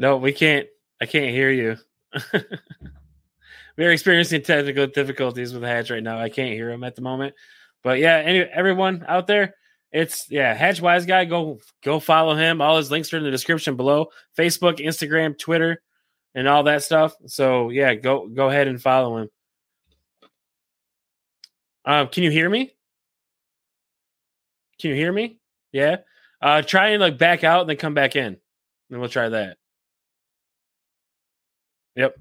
No, 0.00 0.16
we 0.16 0.32
can't. 0.32 0.66
I 0.98 1.04
can't 1.04 1.30
hear 1.30 1.50
you. 1.50 1.76
We're 3.76 3.92
experiencing 3.92 4.42
technical 4.42 4.86
difficulties 4.86 5.52
with 5.52 5.62
Hatch 5.62 5.90
right 5.90 6.02
now. 6.02 6.18
I 6.18 6.30
can't 6.30 6.54
hear 6.54 6.70
him 6.70 6.82
at 6.84 6.96
the 6.96 7.02
moment. 7.02 7.34
But 7.84 7.98
yeah, 7.98 8.16
anyway, 8.16 8.50
everyone 8.50 9.04
out 9.06 9.26
there, 9.26 9.54
it's 9.92 10.30
yeah, 10.30 10.54
Hatch 10.54 10.80
Wiseguy. 10.80 11.28
Go 11.28 11.58
go 11.84 12.00
follow 12.00 12.34
him. 12.34 12.62
All 12.62 12.78
his 12.78 12.90
links 12.90 13.12
are 13.12 13.18
in 13.18 13.24
the 13.24 13.30
description 13.30 13.76
below. 13.76 14.06
Facebook, 14.38 14.78
Instagram, 14.78 15.38
Twitter, 15.38 15.82
and 16.34 16.48
all 16.48 16.62
that 16.62 16.82
stuff. 16.82 17.14
So 17.26 17.68
yeah, 17.68 17.94
go 17.94 18.26
go 18.26 18.48
ahead 18.48 18.68
and 18.68 18.80
follow 18.80 19.18
him. 19.18 19.28
Um, 21.84 22.08
can 22.08 22.22
you 22.22 22.30
hear 22.30 22.48
me? 22.48 22.72
Can 24.80 24.90
you 24.90 24.96
hear 24.96 25.12
me? 25.12 25.38
Yeah. 25.72 25.96
Uh 26.40 26.62
try 26.62 26.88
and 26.88 27.02
like 27.02 27.18
back 27.18 27.44
out 27.44 27.60
and 27.60 27.68
then 27.68 27.76
come 27.76 27.92
back 27.92 28.16
in. 28.16 28.38
And 28.90 28.98
we'll 28.98 29.10
try 29.10 29.28
that. 29.28 29.58
Yep. 31.96 32.18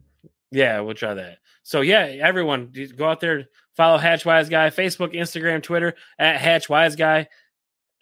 Yeah, 0.51 0.79
we'll 0.79 0.95
try 0.95 1.13
that. 1.13 1.39
So 1.63 1.81
yeah, 1.81 2.05
everyone 2.05 2.73
go 2.97 3.07
out 3.07 3.19
there, 3.19 3.45
follow 3.75 3.97
Hatch 3.97 4.23
Wiseguy, 4.23 4.73
Facebook, 4.73 5.13
Instagram, 5.13 5.61
Twitter 5.61 5.95
at 6.17 6.41
Hatch 6.41 6.67
Wiseguy, 6.67 7.27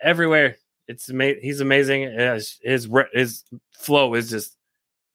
everywhere. 0.01 0.57
It's 0.87 1.09
ama- 1.09 1.35
he's 1.41 1.59
amazing. 1.59 2.03
His 2.03 2.57
his 2.61 2.87
his 3.13 3.43
flow 3.71 4.13
is 4.13 4.29
just 4.29 4.55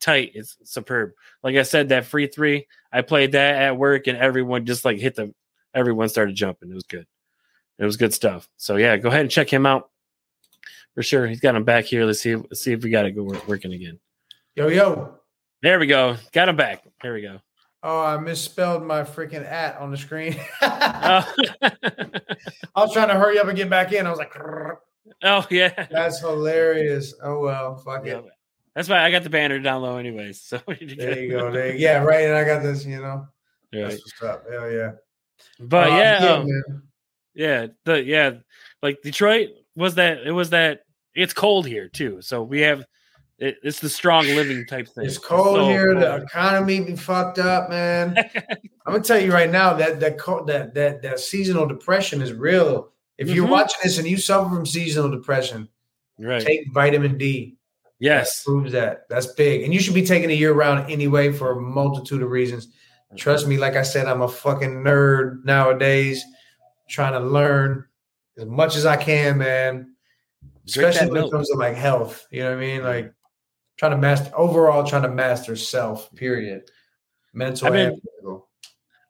tight. 0.00 0.32
It's 0.34 0.56
superb. 0.64 1.12
Like 1.42 1.56
I 1.56 1.62
said, 1.62 1.88
that 1.88 2.04
free 2.04 2.26
three, 2.26 2.66
I 2.92 3.00
played 3.00 3.32
that 3.32 3.54
at 3.54 3.78
work, 3.78 4.06
and 4.06 4.18
everyone 4.18 4.66
just 4.66 4.84
like 4.84 4.98
hit 4.98 5.14
the. 5.14 5.32
Everyone 5.74 6.10
started 6.10 6.34
jumping. 6.34 6.70
It 6.70 6.74
was 6.74 6.84
good. 6.84 7.06
It 7.78 7.86
was 7.86 7.96
good 7.96 8.12
stuff. 8.12 8.46
So 8.58 8.76
yeah, 8.76 8.98
go 8.98 9.08
ahead 9.08 9.22
and 9.22 9.30
check 9.30 9.50
him 9.50 9.64
out 9.64 9.88
for 10.94 11.02
sure. 11.02 11.26
He's 11.26 11.40
got 11.40 11.56
him 11.56 11.64
back 11.64 11.86
here. 11.86 12.04
Let's 12.04 12.20
see. 12.20 12.36
See 12.52 12.72
if 12.72 12.82
we 12.82 12.90
got 12.90 13.06
it 13.06 13.12
go 13.12 13.22
work, 13.22 13.48
working 13.48 13.72
again. 13.72 13.98
Yo, 14.54 14.68
yo. 14.68 15.21
There 15.62 15.78
we 15.78 15.86
go. 15.86 16.16
Got 16.32 16.48
him 16.48 16.56
back. 16.56 16.82
There 17.02 17.14
we 17.14 17.22
go. 17.22 17.38
Oh, 17.84 18.00
I 18.00 18.16
misspelled 18.16 18.82
my 18.84 19.02
freaking 19.02 19.44
at 19.44 19.76
on 19.78 19.90
the 19.90 19.96
screen. 19.96 20.36
Oh, 20.60 20.66
I 21.62 21.70
was 22.76 22.92
trying 22.92 23.08
to 23.08 23.14
hurry 23.14 23.38
up 23.38 23.46
and 23.48 23.56
get 23.56 23.68
back 23.70 23.92
in. 23.92 24.06
I 24.06 24.10
was 24.10 24.18
like, 24.18 24.34
oh 25.22 25.46
yeah. 25.50 25.86
that's 25.90 26.20
hilarious. 26.20 27.14
Oh 27.22 27.40
well, 27.40 27.76
fuck 27.76 28.04
Yeah. 28.06 28.18
it. 28.18 28.24
That's 28.74 28.88
why 28.88 29.04
I 29.04 29.10
got 29.10 29.22
the 29.22 29.30
banner 29.30 29.58
down 29.58 29.82
low, 29.82 29.98
anyways. 29.98 30.40
So 30.40 30.60
There 30.66 31.18
you 31.22 31.30
go. 31.30 31.50
There, 31.52 31.74
yeah, 31.74 31.98
right. 31.98 32.24
And 32.24 32.34
I 32.34 32.44
got 32.44 32.62
this. 32.62 32.84
You 32.86 33.00
know, 33.02 33.26
Right. 33.72 33.90
that's 33.90 34.02
what's 34.04 34.22
up. 34.22 34.44
Hell 34.50 34.70
yeah. 34.70 34.92
But 35.60 35.90
Uh, 35.92 35.96
yeah, 35.96 36.16
um, 36.28 36.82
yeah, 37.34 37.66
the 37.84 38.02
yeah, 38.02 38.30
like 38.82 39.02
Detroit 39.02 39.50
was 39.76 39.96
that. 39.96 40.26
It 40.26 40.32
was 40.32 40.50
that. 40.50 40.82
It's 41.14 41.34
cold 41.34 41.66
here 41.66 41.88
too, 41.88 42.22
so 42.22 42.42
we 42.42 42.60
have. 42.60 42.84
It, 43.42 43.58
it's 43.64 43.80
the 43.80 43.88
strong 43.88 44.24
living 44.26 44.64
type 44.66 44.86
thing. 44.86 45.04
It's 45.04 45.18
cold 45.18 45.56
So 45.56 45.64
here. 45.66 45.94
The 45.98 46.22
economy 46.22 46.78
be 46.78 46.94
fucked 46.94 47.40
up, 47.40 47.68
man. 47.70 48.16
I'm 48.86 48.92
gonna 48.92 49.02
tell 49.02 49.20
you 49.20 49.32
right 49.32 49.50
now 49.50 49.74
that 49.74 49.98
that 49.98 50.16
that 50.46 50.74
that 50.74 51.02
that 51.02 51.18
seasonal 51.18 51.66
depression 51.66 52.22
is 52.22 52.32
real. 52.32 52.92
If 53.18 53.30
you're 53.30 53.46
Mhm. 53.48 53.50
watching 53.50 53.80
this 53.82 53.98
and 53.98 54.06
you 54.06 54.16
suffer 54.16 54.48
from 54.48 54.64
seasonal 54.64 55.10
depression, 55.10 55.68
right. 56.20 56.40
take 56.40 56.72
vitamin 56.72 57.18
D. 57.18 57.56
yes. 57.98 58.44
That 58.44 58.50
proves 58.50 58.70
that. 58.72 59.08
That's 59.08 59.26
big. 59.26 59.62
And 59.64 59.74
you 59.74 59.80
should 59.80 59.94
be 59.94 60.06
taking 60.06 60.30
it 60.30 60.34
year 60.38 60.52
round 60.52 60.88
anyway 60.90 61.32
for 61.32 61.50
a 61.50 61.60
multitude 61.60 62.22
of 62.22 62.30
reasons. 62.30 62.68
Trust 63.16 63.48
me, 63.48 63.58
like 63.58 63.74
I 63.74 63.82
said, 63.82 64.06
I'm 64.06 64.22
a 64.22 64.28
fucking 64.28 64.84
nerd 64.84 65.44
nowadays, 65.44 66.24
trying 66.88 67.12
to 67.14 67.20
learn 67.20 67.86
as 68.38 68.46
much 68.46 68.76
as 68.76 68.86
I 68.86 68.96
can, 68.96 69.38
man. 69.38 69.94
Especially 70.66 71.10
when 71.10 71.24
it 71.24 71.30
comes 71.32 71.48
to 71.50 71.56
like 71.56 71.74
health. 71.74 72.24
You 72.30 72.44
know 72.44 72.50
what 72.50 72.58
I 72.58 72.60
mean? 72.60 72.82
Like 72.84 73.12
trying 73.76 73.92
to 73.92 73.98
master 73.98 74.30
overall, 74.36 74.84
trying 74.84 75.02
to 75.02 75.08
master 75.10 75.56
self, 75.56 76.12
period. 76.14 76.70
Mental 77.34 77.66
I've 77.68 77.72
been- 77.72 78.00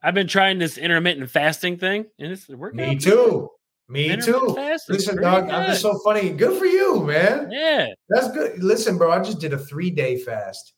I've 0.05 0.15
been 0.15 0.27
trying 0.29 0.59
this 0.59 0.79
intermittent 0.79 1.31
fasting 1.31 1.77
thing, 1.77 2.07
and 2.19 2.33
it's 2.33 2.49
working. 2.49 2.79
Me 2.79 2.97
too. 2.97 3.49
Me 3.89 4.17
too. 4.17 4.53
fasting, 4.57 4.95
Listen, 4.97 5.21
dog, 5.23 5.49
I'm 5.51 5.67
just 5.71 5.83
so 5.83 5.99
funny. 5.99 6.31
Good 6.31 6.59
for 6.59 6.65
you, 6.67 7.05
man. 7.05 7.51
Yeah. 7.53 7.89
That's 8.09 8.33
good. 8.33 8.63
Listen, 8.63 8.97
bro, 8.99 9.13
I 9.13 9.21
just 9.23 9.39
did 9.39 9.53
a 9.53 9.59
three 9.59 9.91
day 9.91 10.17
fast. 10.19 10.73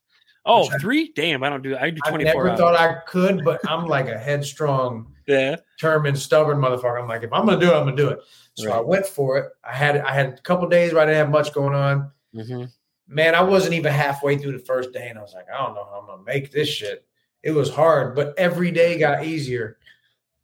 Oh, 0.45 0.65
Which 0.65 0.73
I- 0.75 0.79
three? 0.79 1.13
Damn, 1.15 1.43
I 1.43 1.49
don't 1.49 1.63
do. 1.63 1.75
I 1.77 1.89
do 1.91 2.01
twenty 2.07 2.25
four. 2.25 2.33
I 2.33 2.35
never 2.35 2.49
hours. 2.51 2.59
thought 2.59 2.75
I 2.79 2.97
could, 3.07 3.45
but 3.45 3.61
I'm 3.67 3.87
like 3.87 4.09
a 4.09 4.19
headstrong, 4.19 5.15
yeah. 5.27 5.57
determined, 5.79 6.19
stubborn 6.19 6.59
motherfucker. 6.59 7.01
I'm 7.01 7.09
like, 7.09 7.23
if 7.23 7.33
I'm 7.33 7.47
gonna 7.47 7.59
do 7.61 7.71
it, 7.71 7.75
I'm 7.75 7.85
gonna 7.85 7.97
do 7.97 8.09
it. 8.09 8.19
So 8.57 8.71
I 8.73 8.81
went 8.81 9.07
for 9.07 9.39
it. 9.39 9.51
I 9.65 9.73
had 9.73 9.97
I 9.99 10.13
had 10.13 10.27
a 10.27 10.41
couple 10.43 10.69
days 10.69 10.93
where 10.93 11.03
I 11.03 11.07
didn't 11.07 11.19
have 11.19 11.31
much 11.31 11.55
going 11.55 11.75
on. 11.75 12.11
hmm 12.35 12.65
Man, 13.07 13.35
I 13.35 13.43
wasn't 13.43 13.75
even 13.75 13.93
halfway 13.93 14.39
through 14.39 14.53
the 14.53 14.65
first 14.65 14.93
day, 14.93 15.09
and 15.09 15.19
I 15.19 15.23
was 15.23 15.35
like, 15.35 15.47
I 15.53 15.59
don't 15.63 15.75
know 15.75 15.85
how 15.85 16.01
I'm 16.01 16.07
gonna 16.07 16.23
make 16.23 16.51
this 16.51 16.69
shit. 16.69 17.05
It 17.43 17.51
was 17.51 17.69
hard, 17.69 18.15
but 18.17 18.35
every 18.39 18.71
day 18.71 18.99
got 18.99 19.27
easier. 19.27 19.77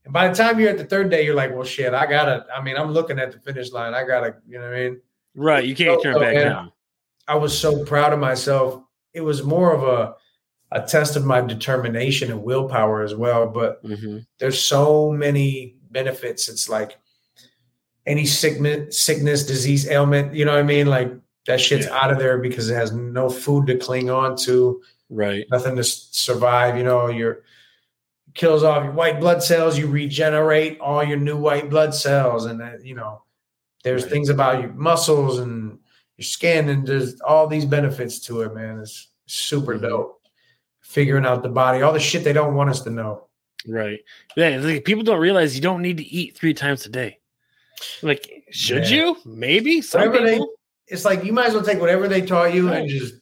And 0.04 0.12
by 0.12 0.28
the 0.28 0.34
time 0.34 0.60
you're 0.60 0.68
at 0.70 0.78
the 0.78 0.84
third 0.84 1.10
day, 1.10 1.24
you're 1.24 1.34
like, 1.34 1.54
well, 1.54 1.64
shit, 1.64 1.94
I 1.94 2.06
gotta. 2.06 2.46
I 2.54 2.62
mean, 2.62 2.76
I'm 2.76 2.92
looking 2.92 3.18
at 3.18 3.32
the 3.32 3.38
finish 3.38 3.72
line. 3.72 3.94
I 3.94 4.04
gotta, 4.04 4.36
you 4.46 4.58
know 4.58 4.64
what 4.68 4.76
I 4.76 4.88
mean? 4.88 5.00
Right. 5.34 5.64
You 5.64 5.74
can't 5.74 5.98
Oh, 5.98 6.02
turn 6.02 6.16
oh, 6.16 6.20
back 6.20 6.34
now. 6.34 6.74
I 7.28 7.36
was 7.36 7.56
so 7.58 7.84
proud 7.84 8.12
of 8.12 8.18
myself. 8.18 8.82
It 9.14 9.20
was 9.22 9.42
more 9.42 9.72
of 9.74 9.82
a 9.82 10.14
a 10.72 10.86
test 10.86 11.16
of 11.16 11.24
my 11.24 11.40
determination 11.40 12.30
and 12.30 12.42
willpower 12.42 13.02
as 13.02 13.14
well. 13.14 13.46
But 13.46 13.80
hmm 13.84 14.18
there's 14.38 14.60
so 14.60 15.10
many 15.12 15.76
benefits. 15.90 16.48
It's 16.48 16.68
like 16.68 16.96
any 18.06 18.24
sickness, 18.26 18.98
sickness, 18.98 19.44
disease, 19.44 19.88
ailment. 19.88 20.34
You 20.34 20.44
know 20.44 20.52
what 20.52 20.60
I 20.60 20.64
mean? 20.64 20.86
Like 20.86 21.12
that 21.50 21.60
shit's 21.60 21.86
Yeah. 21.86 21.98
out 21.98 22.10
of 22.12 22.18
there 22.18 22.38
because 22.38 22.70
it 22.70 22.74
has 22.74 22.92
no 22.92 23.28
food 23.28 23.66
to 23.66 23.76
cling 23.76 24.08
on 24.10 24.36
to, 24.44 24.80
Right. 25.08 25.44
nothing 25.50 25.76
to 25.76 25.84
survive. 25.84 26.76
You 26.76 26.84
know, 26.84 27.08
your 27.08 27.42
kills 28.34 28.62
off 28.62 28.84
your 28.84 28.92
white 28.92 29.18
blood 29.20 29.42
cells. 29.42 29.76
You 29.78 29.88
regenerate 29.88 30.78
all 30.80 31.02
your 31.02 31.16
new 31.18 31.36
white 31.36 31.68
blood 31.68 31.94
cells, 31.94 32.46
and 32.46 32.60
that, 32.60 32.84
you 32.84 32.94
know, 32.94 33.22
there's 33.82 34.02
Right. 34.04 34.12
things 34.12 34.28
about 34.28 34.60
your 34.60 34.72
muscles 34.72 35.38
and 35.40 35.78
your 36.16 36.24
skin, 36.24 36.68
and 36.68 36.86
there's 36.86 37.20
all 37.22 37.46
these 37.48 37.64
benefits 37.64 38.20
to 38.26 38.42
it. 38.42 38.54
Man, 38.54 38.78
it's 38.80 39.08
super 39.26 39.74
Mhm. 39.76 39.82
dope. 39.82 40.20
Figuring 40.80 41.26
out 41.26 41.42
the 41.42 41.48
body, 41.48 41.82
all 41.82 41.92
the 41.92 42.00
shit 42.00 42.24
they 42.24 42.32
don't 42.32 42.54
want 42.54 42.70
us 42.70 42.82
to 42.82 42.90
know. 42.90 43.26
Right. 43.66 44.00
Yeah. 44.36 44.58
Like 44.60 44.84
people 44.84 45.04
don't 45.04 45.20
realize 45.20 45.54
you 45.54 45.60
don't 45.60 45.82
need 45.82 45.98
to 45.98 46.04
eat 46.04 46.36
three 46.36 46.54
times 46.54 46.86
a 46.86 46.88
day. 46.88 47.18
Like, 48.02 48.44
should 48.50 48.88
Yeah. 48.90 48.96
you? 49.06 49.16
Maybe. 49.24 49.82
Some 49.82 50.00
Whatever 50.08 50.26
people. 50.26 50.52
It's 50.90 51.04
like 51.04 51.24
you 51.24 51.32
might 51.32 51.46
as 51.48 51.54
well 51.54 51.62
take 51.64 51.80
whatever 51.80 52.08
they 52.08 52.22
taught 52.22 52.52
you 52.54 52.72
and 52.72 52.88
just 52.88 53.14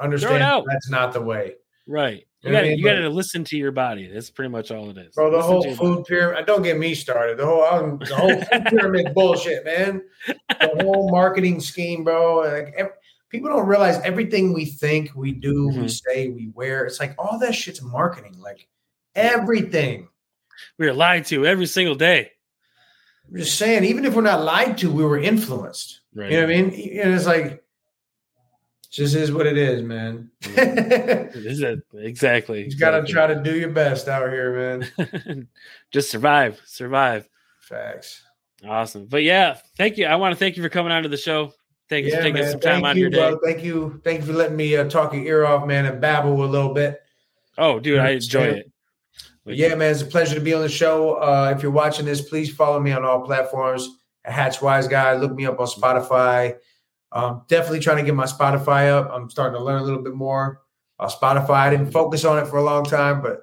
understand 0.00 0.42
that's 0.68 0.90
not 0.90 1.12
the 1.12 1.20
way. 1.20 1.54
Right. 1.86 2.24
You 2.42 2.48
You 2.48 2.52
know 2.52 2.58
what 2.58 2.62
got 2.62 2.68
mean? 2.68 2.78
you 2.78 2.84
got 2.84 2.94
to 2.96 3.08
listen 3.08 3.44
to 3.44 3.56
your 3.56 3.70
body. 3.72 4.08
That's 4.12 4.30
pretty 4.30 4.50
much 4.50 4.70
all 4.72 4.90
it 4.90 4.98
is. 4.98 5.14
Bro, 5.14 5.30
the 5.30 5.36
Listen 5.36 5.52
whole 5.52 5.74
food 5.96 6.04
pyramid. 6.06 6.46
Don't 6.46 6.62
get 6.62 6.76
me 6.78 6.94
started. 6.94 7.38
The 7.38 7.46
whole 7.46 7.62
um, 7.64 7.98
the 7.98 8.14
whole 8.16 8.40
food 8.42 8.64
pyramid 8.66 9.14
bullshit, 9.14 9.64
man. 9.64 10.02
The 10.26 10.80
whole 10.82 11.08
marketing 11.10 11.60
scheme, 11.60 12.02
bro. 12.04 12.38
Like 12.38 12.74
ev- 12.76 12.90
people 13.30 13.48
don't 13.48 13.66
realize 13.66 13.98
everything 14.04 14.52
we 14.52 14.64
think, 14.64 15.10
we 15.14 15.32
do, 15.32 15.68
we 15.68 15.74
Mhm. 15.84 15.90
say, 15.90 16.28
we 16.28 16.50
wear. 16.54 16.84
It's 16.84 16.98
like 17.00 17.14
all 17.18 17.38
that 17.38 17.54
shit's 17.54 17.80
marketing. 17.80 18.34
Like 18.40 18.66
everything. 19.14 20.08
We 20.78 20.88
are 20.88 20.92
lied 20.92 21.26
to 21.26 21.46
every 21.46 21.66
single 21.66 21.94
day. 21.94 22.30
I'm 23.28 23.36
just 23.38 23.56
saying, 23.56 23.84
even 23.84 24.04
if 24.04 24.14
we're 24.14 24.22
not 24.22 24.42
lied 24.44 24.78
to, 24.78 24.90
we 24.90 25.04
were 25.04 25.18
influenced. 25.18 26.00
Right. 26.14 26.30
You 26.30 26.40
know 26.40 26.46
what 26.46 26.54
I 26.54 26.62
mean? 26.62 27.00
And 27.00 27.14
it's 27.14 27.26
like, 27.26 27.44
it 27.44 27.64
just 28.90 29.14
is 29.14 29.32
what 29.32 29.46
it 29.46 29.56
is, 29.56 29.82
man. 29.82 30.30
Is 30.42 31.62
it 31.62 31.80
exactly? 31.94 32.68
you 32.68 32.78
got 32.78 32.90
to 32.90 33.10
try 33.10 33.26
to 33.26 33.42
do 33.42 33.58
your 33.58 33.70
best 33.70 34.08
out 34.08 34.28
here, 34.30 34.84
man. 34.98 35.48
Just 35.90 36.10
survive, 36.10 36.60
survive. 36.66 37.26
Facts. 37.60 38.22
Awesome. 38.66 39.06
But 39.06 39.22
yeah, 39.22 39.56
thank 39.76 39.96
you. 39.96 40.06
I 40.06 40.16
want 40.16 40.32
to 40.32 40.36
thank 40.36 40.56
you 40.56 40.62
for 40.62 40.68
coming 40.68 40.92
on 40.92 41.04
to 41.04 41.08
the 41.08 41.16
show. 41.16 41.52
Thank 41.88 42.06
you 42.06 42.12
for 42.12 42.22
taking 42.22 42.42
man. 42.42 42.50
some 42.50 42.60
time 42.60 42.74
Thank 42.74 42.84
out 42.86 42.90
of 42.92 42.96
you, 42.96 43.02
your 43.02 43.10
day. 43.10 43.30
bro. 43.30 43.38
Thank 43.42 43.64
you. 43.64 44.00
Thank 44.04 44.20
you 44.20 44.26
for 44.26 44.32
letting 44.32 44.56
me 44.56 44.76
uh, 44.76 44.88
talk 44.88 45.12
your 45.14 45.24
ear 45.24 45.44
off, 45.44 45.66
man, 45.66 45.86
and 45.86 46.00
babble 46.00 46.44
a 46.44 46.46
little 46.46 46.72
bit. 46.72 47.00
Oh, 47.58 47.80
dude, 47.80 47.98
I 47.98 48.10
enjoy 48.10 48.44
it. 48.44 48.72
But 49.44 49.56
yeah, 49.56 49.74
man, 49.74 49.90
it's 49.90 50.02
a 50.02 50.06
pleasure 50.06 50.34
to 50.34 50.40
be 50.40 50.54
on 50.54 50.62
the 50.62 50.68
show. 50.68 51.14
Uh, 51.14 51.52
if 51.54 51.62
you're 51.62 51.72
watching 51.72 52.06
this, 52.06 52.22
please 52.22 52.54
follow 52.54 52.78
me 52.80 52.92
on 52.92 53.04
all 53.04 53.20
platforms. 53.22 53.88
At 54.24 54.32
Hatch 54.32 54.58
Wiseguy. 54.60 55.20
Look 55.20 55.32
me 55.34 55.46
up 55.46 55.58
on 55.58 55.66
Spotify. 55.66 56.56
Um, 57.10 57.42
definitely 57.48 57.80
trying 57.80 57.98
to 57.98 58.02
get 58.04 58.14
my 58.14 58.24
Spotify 58.24 58.90
up. 58.90 59.10
I'm 59.12 59.28
starting 59.28 59.58
to 59.58 59.64
learn 59.64 59.80
a 59.80 59.84
little 59.84 60.02
bit 60.02 60.14
more. 60.14 60.60
Uh, 60.98 61.08
Spotify. 61.08 61.50
I 61.50 61.70
didn't 61.70 61.90
focus 61.90 62.24
on 62.24 62.38
it 62.38 62.46
for 62.46 62.56
a 62.58 62.62
long 62.62 62.84
time, 62.84 63.20
but 63.20 63.40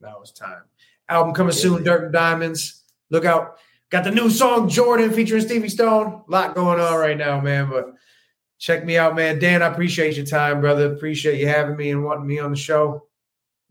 now 0.00 0.18
it's 0.20 0.32
time. 0.32 0.62
Album 1.08 1.34
coming 1.34 1.52
soon. 1.52 1.82
Dirt 1.82 2.04
and 2.04 2.12
Diamonds. 2.12 2.82
Look 3.10 3.24
out. 3.24 3.56
Got 3.90 4.04
the 4.04 4.12
new 4.12 4.30
song 4.30 4.68
Jordan 4.68 5.10
featuring 5.10 5.42
Stevie 5.42 5.68
Stone. 5.68 6.22
A 6.28 6.30
lot 6.30 6.54
going 6.54 6.78
on 6.80 6.94
right 6.98 7.18
now, 7.18 7.40
man. 7.40 7.68
But 7.68 7.86
check 8.58 8.84
me 8.84 8.96
out, 8.96 9.16
man. 9.16 9.40
Dan, 9.40 9.62
I 9.62 9.66
appreciate 9.66 10.16
your 10.16 10.26
time, 10.26 10.60
brother. 10.60 10.92
Appreciate 10.92 11.40
you 11.40 11.48
having 11.48 11.76
me 11.76 11.90
and 11.90 12.04
wanting 12.04 12.26
me 12.28 12.38
on 12.38 12.52
the 12.52 12.56
show. 12.56 13.06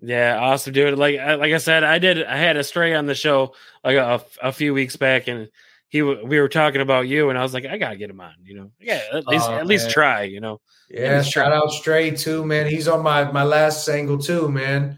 Yeah, 0.01 0.37
awesome, 0.39 0.73
dude. 0.73 0.97
Like 0.97 1.17
I- 1.19 1.35
like 1.35 1.53
I 1.53 1.57
said, 1.57 1.83
I 1.85 1.99
did. 1.99 2.23
I 2.25 2.35
had 2.37 2.57
Astray 2.57 2.93
on 2.93 3.05
the 3.05 3.15
show 3.15 3.53
like 3.83 3.95
a, 3.97 4.21
a 4.41 4.51
few 4.51 4.73
weeks 4.73 4.97
back, 4.97 5.27
and 5.27 5.49
he 5.89 5.99
w- 5.99 6.25
we 6.25 6.39
were 6.39 6.49
talking 6.49 6.81
about 6.81 7.07
you, 7.07 7.29
and 7.29 7.37
I 7.37 7.43
was 7.43 7.53
like, 7.53 7.65
I 7.65 7.77
gotta 7.77 7.97
get 7.97 8.09
him 8.09 8.21
on. 8.21 8.33
You 8.43 8.55
know, 8.55 8.71
yeah, 8.79 9.01
at 9.11 9.27
least 9.27 9.49
Oh, 9.49 9.55
at 9.55 9.67
least 9.67 9.89
try. 9.89 10.23
You 10.23 10.39
know. 10.39 10.61
Yeah, 10.89 11.21
shout 11.21 11.47
trying. 11.47 11.53
out 11.53 11.71
Stray 11.71 12.11
too, 12.11 12.45
man. 12.45 12.67
He's 12.67 12.87
on 12.87 13.03
my 13.03 13.31
my 13.31 13.43
last 13.43 13.85
single 13.85 14.17
too, 14.17 14.49
man. 14.49 14.97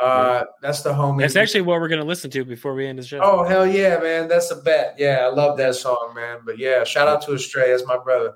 Uh, 0.00 0.44
that's 0.62 0.82
the 0.82 0.90
homie. 0.90 1.20
That's 1.20 1.36
actually 1.36 1.60
what 1.60 1.80
we're 1.80 1.88
gonna 1.88 2.04
listen 2.04 2.30
to 2.30 2.44
before 2.44 2.74
we 2.74 2.86
end 2.86 2.98
the 2.98 3.02
show. 3.02 3.20
Oh 3.22 3.44
hell 3.44 3.66
yeah, 3.66 3.98
man! 3.98 4.28
That's 4.28 4.50
a 4.50 4.56
bet. 4.56 4.94
Yeah, 4.98 5.26
I 5.26 5.28
love 5.28 5.58
that 5.58 5.74
song, 5.74 6.12
man. 6.14 6.38
But 6.44 6.58
yeah, 6.58 6.84
shout 6.84 7.06
out 7.06 7.22
to 7.22 7.32
Astray. 7.32 7.70
That's 7.70 7.86
my 7.86 7.98
brother. 7.98 8.34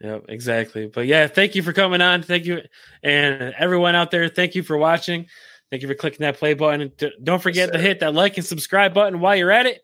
Yep, 0.00 0.26
exactly. 0.28 0.86
But 0.86 1.06
yeah, 1.06 1.26
thank 1.26 1.54
you 1.54 1.62
for 1.62 1.72
coming 1.72 2.00
on. 2.00 2.22
Thank 2.22 2.44
you, 2.44 2.62
and 3.02 3.54
everyone 3.58 3.94
out 3.94 4.10
there. 4.10 4.28
Thank 4.28 4.54
you 4.54 4.62
for 4.62 4.76
watching. 4.76 5.26
Thank 5.70 5.82
you 5.82 5.88
for 5.88 5.94
clicking 5.94 6.20
that 6.20 6.38
play 6.38 6.54
button. 6.54 6.92
Don't 7.22 7.42
forget 7.42 7.72
to 7.72 7.78
hit 7.78 8.00
that 8.00 8.14
like 8.14 8.36
and 8.36 8.46
subscribe 8.46 8.94
button 8.94 9.20
while 9.20 9.36
you're 9.36 9.50
at 9.50 9.66
it. 9.66 9.80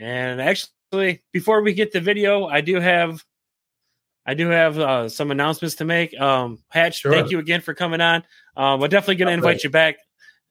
And 0.00 0.40
actually, 0.40 1.22
before 1.32 1.62
we 1.62 1.74
get 1.74 1.92
the 1.92 2.00
video, 2.00 2.46
I 2.46 2.62
do 2.62 2.80
have, 2.80 3.22
I 4.26 4.34
do 4.34 4.48
have 4.48 4.78
uh, 4.78 5.08
some 5.08 5.30
announcements 5.30 5.76
to 5.76 5.84
make. 5.84 6.18
Um, 6.18 6.58
Hatch, 6.70 7.00
Sure. 7.00 7.12
thank 7.12 7.30
you 7.30 7.38
again 7.38 7.60
for 7.60 7.74
coming 7.74 8.00
on. 8.00 8.24
Um, 8.56 8.80
we're 8.80 8.88
definitely 8.88 9.16
going 9.16 9.28
to 9.28 9.34
invite 9.34 9.62
you 9.62 9.70
back. 9.70 9.96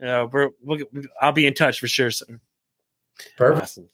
Uh, 0.01 0.27
we're, 0.31 0.49
we'll, 0.61 0.79
I'll 1.19 1.31
be 1.31 1.47
in 1.47 1.53
touch 1.55 1.79
for 1.79 1.87
sure. 1.87 2.11
So, 2.11 2.25
Perfect. 3.37 3.63
Awesome. 3.63 3.89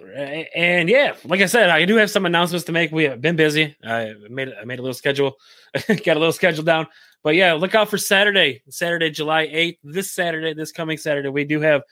Right, 0.00 0.48
And 0.54 0.88
yeah, 0.88 1.14
like 1.24 1.40
I 1.40 1.46
said, 1.46 1.70
I 1.70 1.84
do 1.84 1.96
have 1.96 2.10
some 2.10 2.26
announcements 2.26 2.64
to 2.66 2.72
make. 2.72 2.90
We 2.90 3.04
have 3.04 3.20
been 3.20 3.36
busy. 3.36 3.76
I 3.84 4.14
made 4.30 4.52
I 4.60 4.64
made 4.64 4.78
a 4.78 4.82
little 4.82 4.94
schedule, 4.94 5.36
got 5.88 6.16
a 6.16 6.18
little 6.18 6.32
schedule 6.32 6.64
down. 6.64 6.88
But 7.22 7.36
yeah, 7.36 7.52
look 7.52 7.74
out 7.76 7.88
for 7.88 7.98
Saturday, 7.98 8.62
Saturday, 8.68 9.10
July 9.10 9.42
eighth. 9.42 9.78
This 9.84 10.10
Saturday, 10.10 10.54
this 10.54 10.72
coming 10.72 10.96
Saturday, 10.98 11.28
we 11.28 11.44
do 11.44 11.60
have 11.60 11.82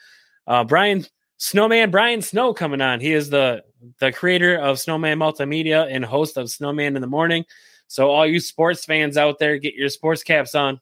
uh, 0.47 0.65
Brian 0.65 1.07
Snowman 1.39 1.91
Brian 1.91 2.23
Snow 2.23 2.53
coming 2.53 2.81
on. 2.81 3.01
He 3.01 3.13
is 3.13 3.31
the 3.31 3.65
the 3.99 4.13
creator 4.13 4.59
of 4.59 4.79
Snowman 4.79 5.19
Multimedia 5.19 5.87
and 5.91 6.05
host 6.05 6.37
of 6.37 6.51
Snowman 6.51 6.97
in 6.97 7.01
the 7.01 7.09
Morning. 7.09 7.45
So 7.87 8.11
all 8.11 8.27
you 8.27 8.41
sports 8.41 8.85
fans 8.85 9.17
out 9.17 9.39
there, 9.39 9.59
get 9.59 9.75
your 9.75 9.89
sports 9.89 10.23
caps 10.23 10.55
on. 10.55 10.81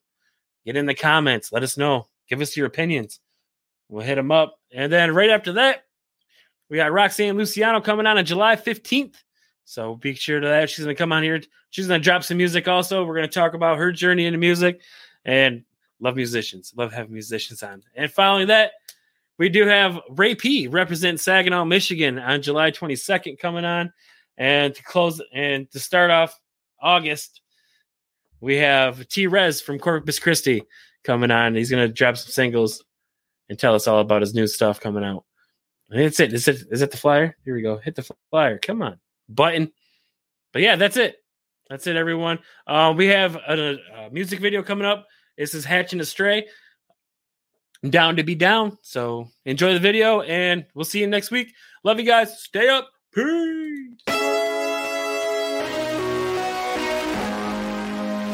Get 0.67 0.77
in 0.77 0.85
the 0.85 0.95
comments. 0.95 1.53
Let 1.53 1.63
us 1.63 1.79
know. 1.79 2.09
Give 2.29 2.41
us 2.41 2.57
your 2.57 2.67
opinions. 2.67 3.21
We'll 3.89 4.05
hit 4.05 4.17
them 4.17 4.31
up. 4.31 4.59
And 4.73 4.93
then 4.93 5.15
right 5.15 5.31
after 5.31 5.53
that, 5.55 5.85
we 6.69 6.77
got 6.77 6.93
Roxanne 6.93 7.39
Luciano 7.39 7.81
coming 7.81 8.07
on 8.07 8.19
on 8.19 8.25
July 8.27 8.57
15th. 8.57 9.15
So 9.65 9.95
be 9.95 10.15
sure 10.15 10.41
to 10.41 10.47
that. 10.47 10.69
She's 10.69 10.85
going 10.85 10.95
to 10.95 10.99
come 10.99 11.13
on 11.13 11.23
here. 11.23 11.41
She's 11.71 11.87
going 11.87 12.01
to 12.01 12.05
drop 12.05 12.25
some 12.25 12.37
music 12.37 12.69
also. 12.69 13.05
We're 13.05 13.15
going 13.15 13.29
to 13.29 13.33
talk 13.33 13.55
about 13.55 13.79
her 13.79 13.93
journey 13.93 14.27
into 14.27 14.39
music 14.39 14.81
and 15.25 15.65
love 16.01 16.17
musicians. 16.17 16.73
Love 16.77 16.93
having 16.93 17.13
musicians 17.13 17.63
on. 17.63 17.83
And 17.95 18.11
following 18.11 18.49
that 18.49 18.73
we 19.39 19.49
do 19.49 19.67
have 19.67 20.01
Ray 20.11 20.35
P 20.35 20.67
represent 20.67 21.21
Saginaw, 21.21 21.65
Michigan 21.65 22.19
on 22.19 22.43
July 22.43 22.71
22nd 22.71 23.39
coming 23.39 23.65
on. 23.65 23.93
And 24.37 24.75
to 24.75 24.83
close 24.83 25.21
and 25.33 25.71
to 25.73 25.81
start 25.81 26.11
off 26.11 26.39
August, 26.81 27.41
we 28.41 28.57
have 28.57 29.09
T 29.09 29.27
Rez 29.27 29.61
from 29.61 29.79
Corpus 29.79 30.19
Christi 30.19 30.63
coming 31.05 31.31
on. 31.31 31.55
He's 31.55 31.71
going 31.71 31.87
to 31.87 31.93
drop 31.93 32.17
some 32.17 32.31
singles 32.31 32.85
and 33.49 33.59
tell 33.59 33.75
us 33.75 33.89
all 33.89 34.01
about 34.01 34.23
his 34.23 34.35
new 34.35 34.47
stuff 34.47 34.81
coming 34.81 35.05
out. 35.05 35.25
And 35.91 36.05
that's 36.05 36.21
it. 36.21 36.33
Is 36.33 36.47
it 36.47 36.65
is 36.71 36.83
it 36.83 36.91
the 36.91 36.97
flyer? 36.97 37.37
Here 37.45 37.55
we 37.55 37.63
go. 37.63 37.79
Hit 37.79 37.97
the 37.97 38.09
flyer. 38.31 38.59
Come 38.59 38.83
on. 38.83 38.99
Button. 39.29 39.73
But 40.53 40.63
yeah, 40.63 40.77
that's 40.77 40.97
it. 40.97 41.17
That's 41.69 41.87
it, 41.87 41.97
everyone. 41.97 42.39
Uh, 42.67 42.95
we 42.97 43.07
have 43.09 43.37
a, 43.37 43.79
a 43.97 44.11
music 44.11 44.41
video 44.41 44.63
coming 44.63 44.87
up. 44.87 45.07
This 45.37 45.55
is 45.55 45.65
Hatching 45.65 46.01
Astray. 46.01 46.47
I'm 47.83 47.91
down 47.91 48.17
to 48.17 48.25
be 48.25 48.35
down. 48.35 48.79
So 48.83 49.29
enjoy 49.45 49.73
the 49.75 49.81
video 49.81 50.23
and 50.23 50.67
we'll 50.75 50.85
see 50.85 51.01
you 51.01 51.07
next 51.07 51.31
week. 51.31 51.53
Love 51.85 52.01
you 52.01 52.07
guys. 52.07 52.43
Stay 52.43 52.69
up. 52.69 52.89
Peace. 53.15 54.03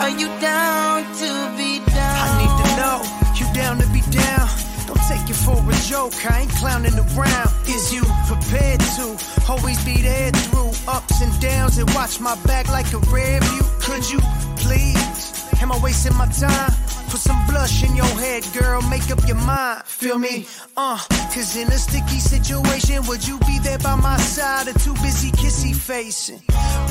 Are 0.00 0.10
you 0.10 0.26
down 0.40 1.02
to 1.02 1.54
be 1.56 1.78
down? 1.92 2.16
I 2.20 2.28
need 2.40 2.52
to 2.60 2.68
know 2.76 3.00
you 3.38 3.54
down 3.54 3.78
to 3.78 3.86
be 3.88 4.00
down. 4.10 4.48
Don't 4.86 5.00
take 5.08 5.28
it 5.30 5.36
for 5.36 5.56
a 5.56 5.74
joke. 5.88 6.14
I 6.30 6.42
ain't 6.42 6.50
clowning 6.52 6.94
around. 6.94 7.50
Is 7.68 7.92
you 7.92 8.02
prepared 8.26 8.80
to 8.80 9.16
always 9.48 9.82
be 9.84 10.02
there 10.02 10.30
through 10.30 10.72
ups 10.88 11.20
and 11.22 11.40
downs 11.40 11.78
and 11.78 11.88
watch 11.94 12.20
my 12.20 12.34
back 12.44 12.68
like 12.68 12.92
a 12.92 12.98
rear 12.98 13.40
view? 13.40 13.62
Could 13.80 14.10
you 14.10 14.20
please? 14.56 15.33
Am 15.60 15.72
I 15.72 15.78
wasting 15.82 16.16
my 16.16 16.26
time? 16.26 16.72
Put 17.08 17.20
some 17.20 17.46
blush 17.46 17.84
in 17.84 17.94
your 17.94 18.12
head, 18.18 18.44
girl. 18.58 18.82
Make 18.82 19.10
up 19.10 19.26
your 19.26 19.36
mind. 19.36 19.84
Feel 19.84 20.18
me? 20.18 20.46
Uh, 20.76 20.98
cause 21.32 21.56
in 21.56 21.68
a 21.68 21.78
sticky 21.78 22.18
situation, 22.18 23.06
would 23.06 23.26
you 23.26 23.38
be 23.46 23.58
there 23.60 23.78
by 23.78 23.94
my 23.94 24.16
side 24.18 24.68
or 24.68 24.72
too 24.80 24.94
busy 24.94 25.30
kissy 25.30 25.74
facing? 25.74 26.40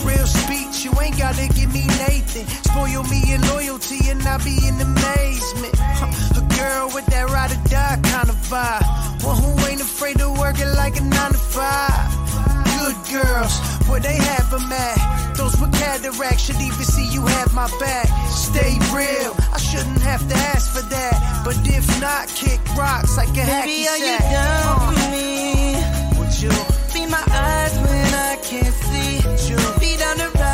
Real 0.05 0.25
speech, 0.25 0.85
you 0.85 0.91
ain't 1.01 1.17
gotta 1.17 1.47
give 1.53 1.73
me 1.73 1.85
Nathan. 2.01 2.47
Spoil 2.63 3.03
me 3.03 3.33
in 3.33 3.41
loyalty 3.49 4.09
and 4.09 4.21
I 4.23 4.37
be 4.37 4.55
in 4.67 4.79
amazement. 4.79 5.75
Huh, 5.75 6.39
a 6.39 6.55
girl 6.55 6.91
with 6.95 7.05
that 7.07 7.29
ride 7.29 7.51
or 7.51 7.69
die 7.69 7.99
kind 8.03 8.29
of 8.29 8.37
vibe. 8.47 9.23
One 9.23 9.37
who 9.37 9.51
ain't 9.67 9.81
afraid 9.81 10.19
to 10.19 10.29
work 10.29 10.59
it 10.59 10.73
like 10.77 10.95
a 10.97 11.03
nine 11.03 11.31
to 11.31 11.37
five. 11.37 12.52
Good 12.79 12.97
girls, 13.11 13.53
where 13.87 13.99
they 13.99 14.15
have 14.15 14.49
them 14.51 14.71
at. 14.71 15.35
Those 15.37 15.59
with 15.59 15.73
cataracts 15.73 16.43
should 16.45 16.61
even 16.61 16.83
see 16.85 17.05
you 17.07 17.25
have 17.25 17.53
my 17.53 17.67
back. 17.79 18.07
Stay 18.29 18.77
real, 18.93 19.35
I 19.53 19.57
shouldn't 19.57 20.01
have 20.01 20.27
to 20.29 20.35
ask 20.53 20.71
for 20.75 20.81
that. 20.89 21.41
But 21.45 21.57
if 21.67 21.85
not, 22.01 22.27
kick 22.29 22.59
rocks 22.77 23.17
like 23.17 23.29
a 23.29 23.33
Baby, 23.33 23.85
hacky 23.85 23.87
are 23.91 23.97
you 23.97 24.17
sack. 24.17 24.31
down 24.31 24.65
Uh, 24.67 24.91
for 24.91 25.11
me? 25.11 26.19
with 26.19 26.43
you, 26.43 26.51
Be 26.93 27.05
my 27.09 27.23
eyes 27.31 27.73
when 27.85 28.13
I 28.13 28.35
can't 28.43 28.75
see. 28.85 29.27
with 29.27 29.49
you. 29.49 29.57
Be 29.79 29.97
down 29.97 30.17
to 30.17 30.29
ride 30.37 30.52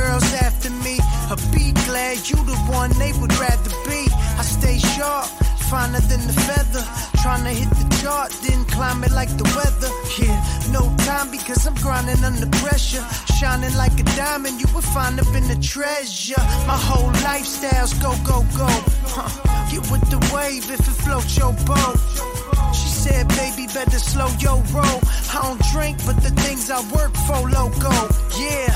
I 0.00 0.16
in 0.66 0.78
the 0.80 0.96
town. 0.96 1.08
Would 1.28 1.52
be 1.52 1.72
glad 1.84 2.28
you 2.28 2.36
the 2.36 2.56
one 2.72 2.90
they 2.98 3.12
would 3.20 3.34
rather 3.38 3.70
be. 3.84 4.08
I 4.38 4.42
stay 4.42 4.78
sharp, 4.78 5.26
finer 5.68 6.00
than 6.00 6.26
the 6.26 6.32
feather. 6.32 6.84
Trying 7.22 7.44
to 7.44 7.50
hit 7.50 7.68
the 7.68 7.86
chart, 8.00 8.32
then 8.42 8.64
climb 8.64 9.04
it 9.04 9.12
like 9.12 9.28
the 9.36 9.44
weather. 9.56 9.90
Yeah, 10.16 10.38
no 10.72 10.88
time 11.04 11.30
because 11.30 11.66
I'm 11.66 11.74
grinding 11.74 12.24
under 12.24 12.48
pressure. 12.64 13.04
Shining 13.38 13.74
like 13.76 13.98
a 14.00 14.04
diamond, 14.16 14.60
you 14.60 14.68
would 14.74 14.84
find 14.84 15.20
up 15.20 15.28
in 15.34 15.46
the 15.48 15.58
treasure. 15.60 16.40
My 16.66 16.78
whole 16.78 17.12
lifestyle's 17.22 17.92
go, 17.94 18.16
go, 18.24 18.40
go. 18.56 18.68
Huh. 19.12 19.28
Get 19.70 19.84
with 19.90 20.08
the 20.08 20.18
wave 20.32 20.70
if 20.70 20.80
it 20.80 20.98
floats 21.04 21.36
your 21.36 21.52
boat. 21.68 22.00
She 22.72 22.88
said, 22.88 23.28
baby, 23.28 23.66
better 23.66 23.98
slow 23.98 24.28
your 24.40 24.62
roll. 24.72 25.00
I 25.34 25.40
don't 25.42 25.60
drink, 25.72 25.98
but 26.06 26.16
the 26.22 26.30
things 26.40 26.70
I 26.70 26.80
work 26.88 27.12
for, 27.28 27.50
loco. 27.50 27.92
Yeah, 28.40 28.72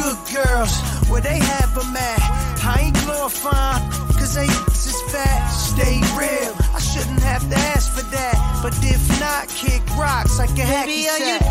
good 0.00 0.18
girls, 0.32 0.72
where 1.08 1.20
they 1.20 1.38
have 1.38 1.74
them 1.74 1.96
at. 1.96 2.20
I 2.64 2.86
ain't 2.86 2.98
glorifying, 3.04 3.84
cause 4.18 4.34
they 4.34 4.46
is 4.46 5.12
fat. 5.12 5.48
Stay 5.48 6.00
real, 6.18 6.54
I 6.74 6.80
shouldn't 6.80 7.22
have 7.22 7.48
to 7.48 7.56
ask 7.72 7.92
for 7.92 8.04
that. 8.10 8.36
But 8.62 8.74
if 8.82 9.02
not, 9.20 9.48
kick 9.48 9.82
rocks 9.96 10.38
like 10.38 10.50
a 10.50 10.66
hacky 10.72 10.86
Baby, 10.86 11.02
you 11.02 11.38
sack. 11.38 11.42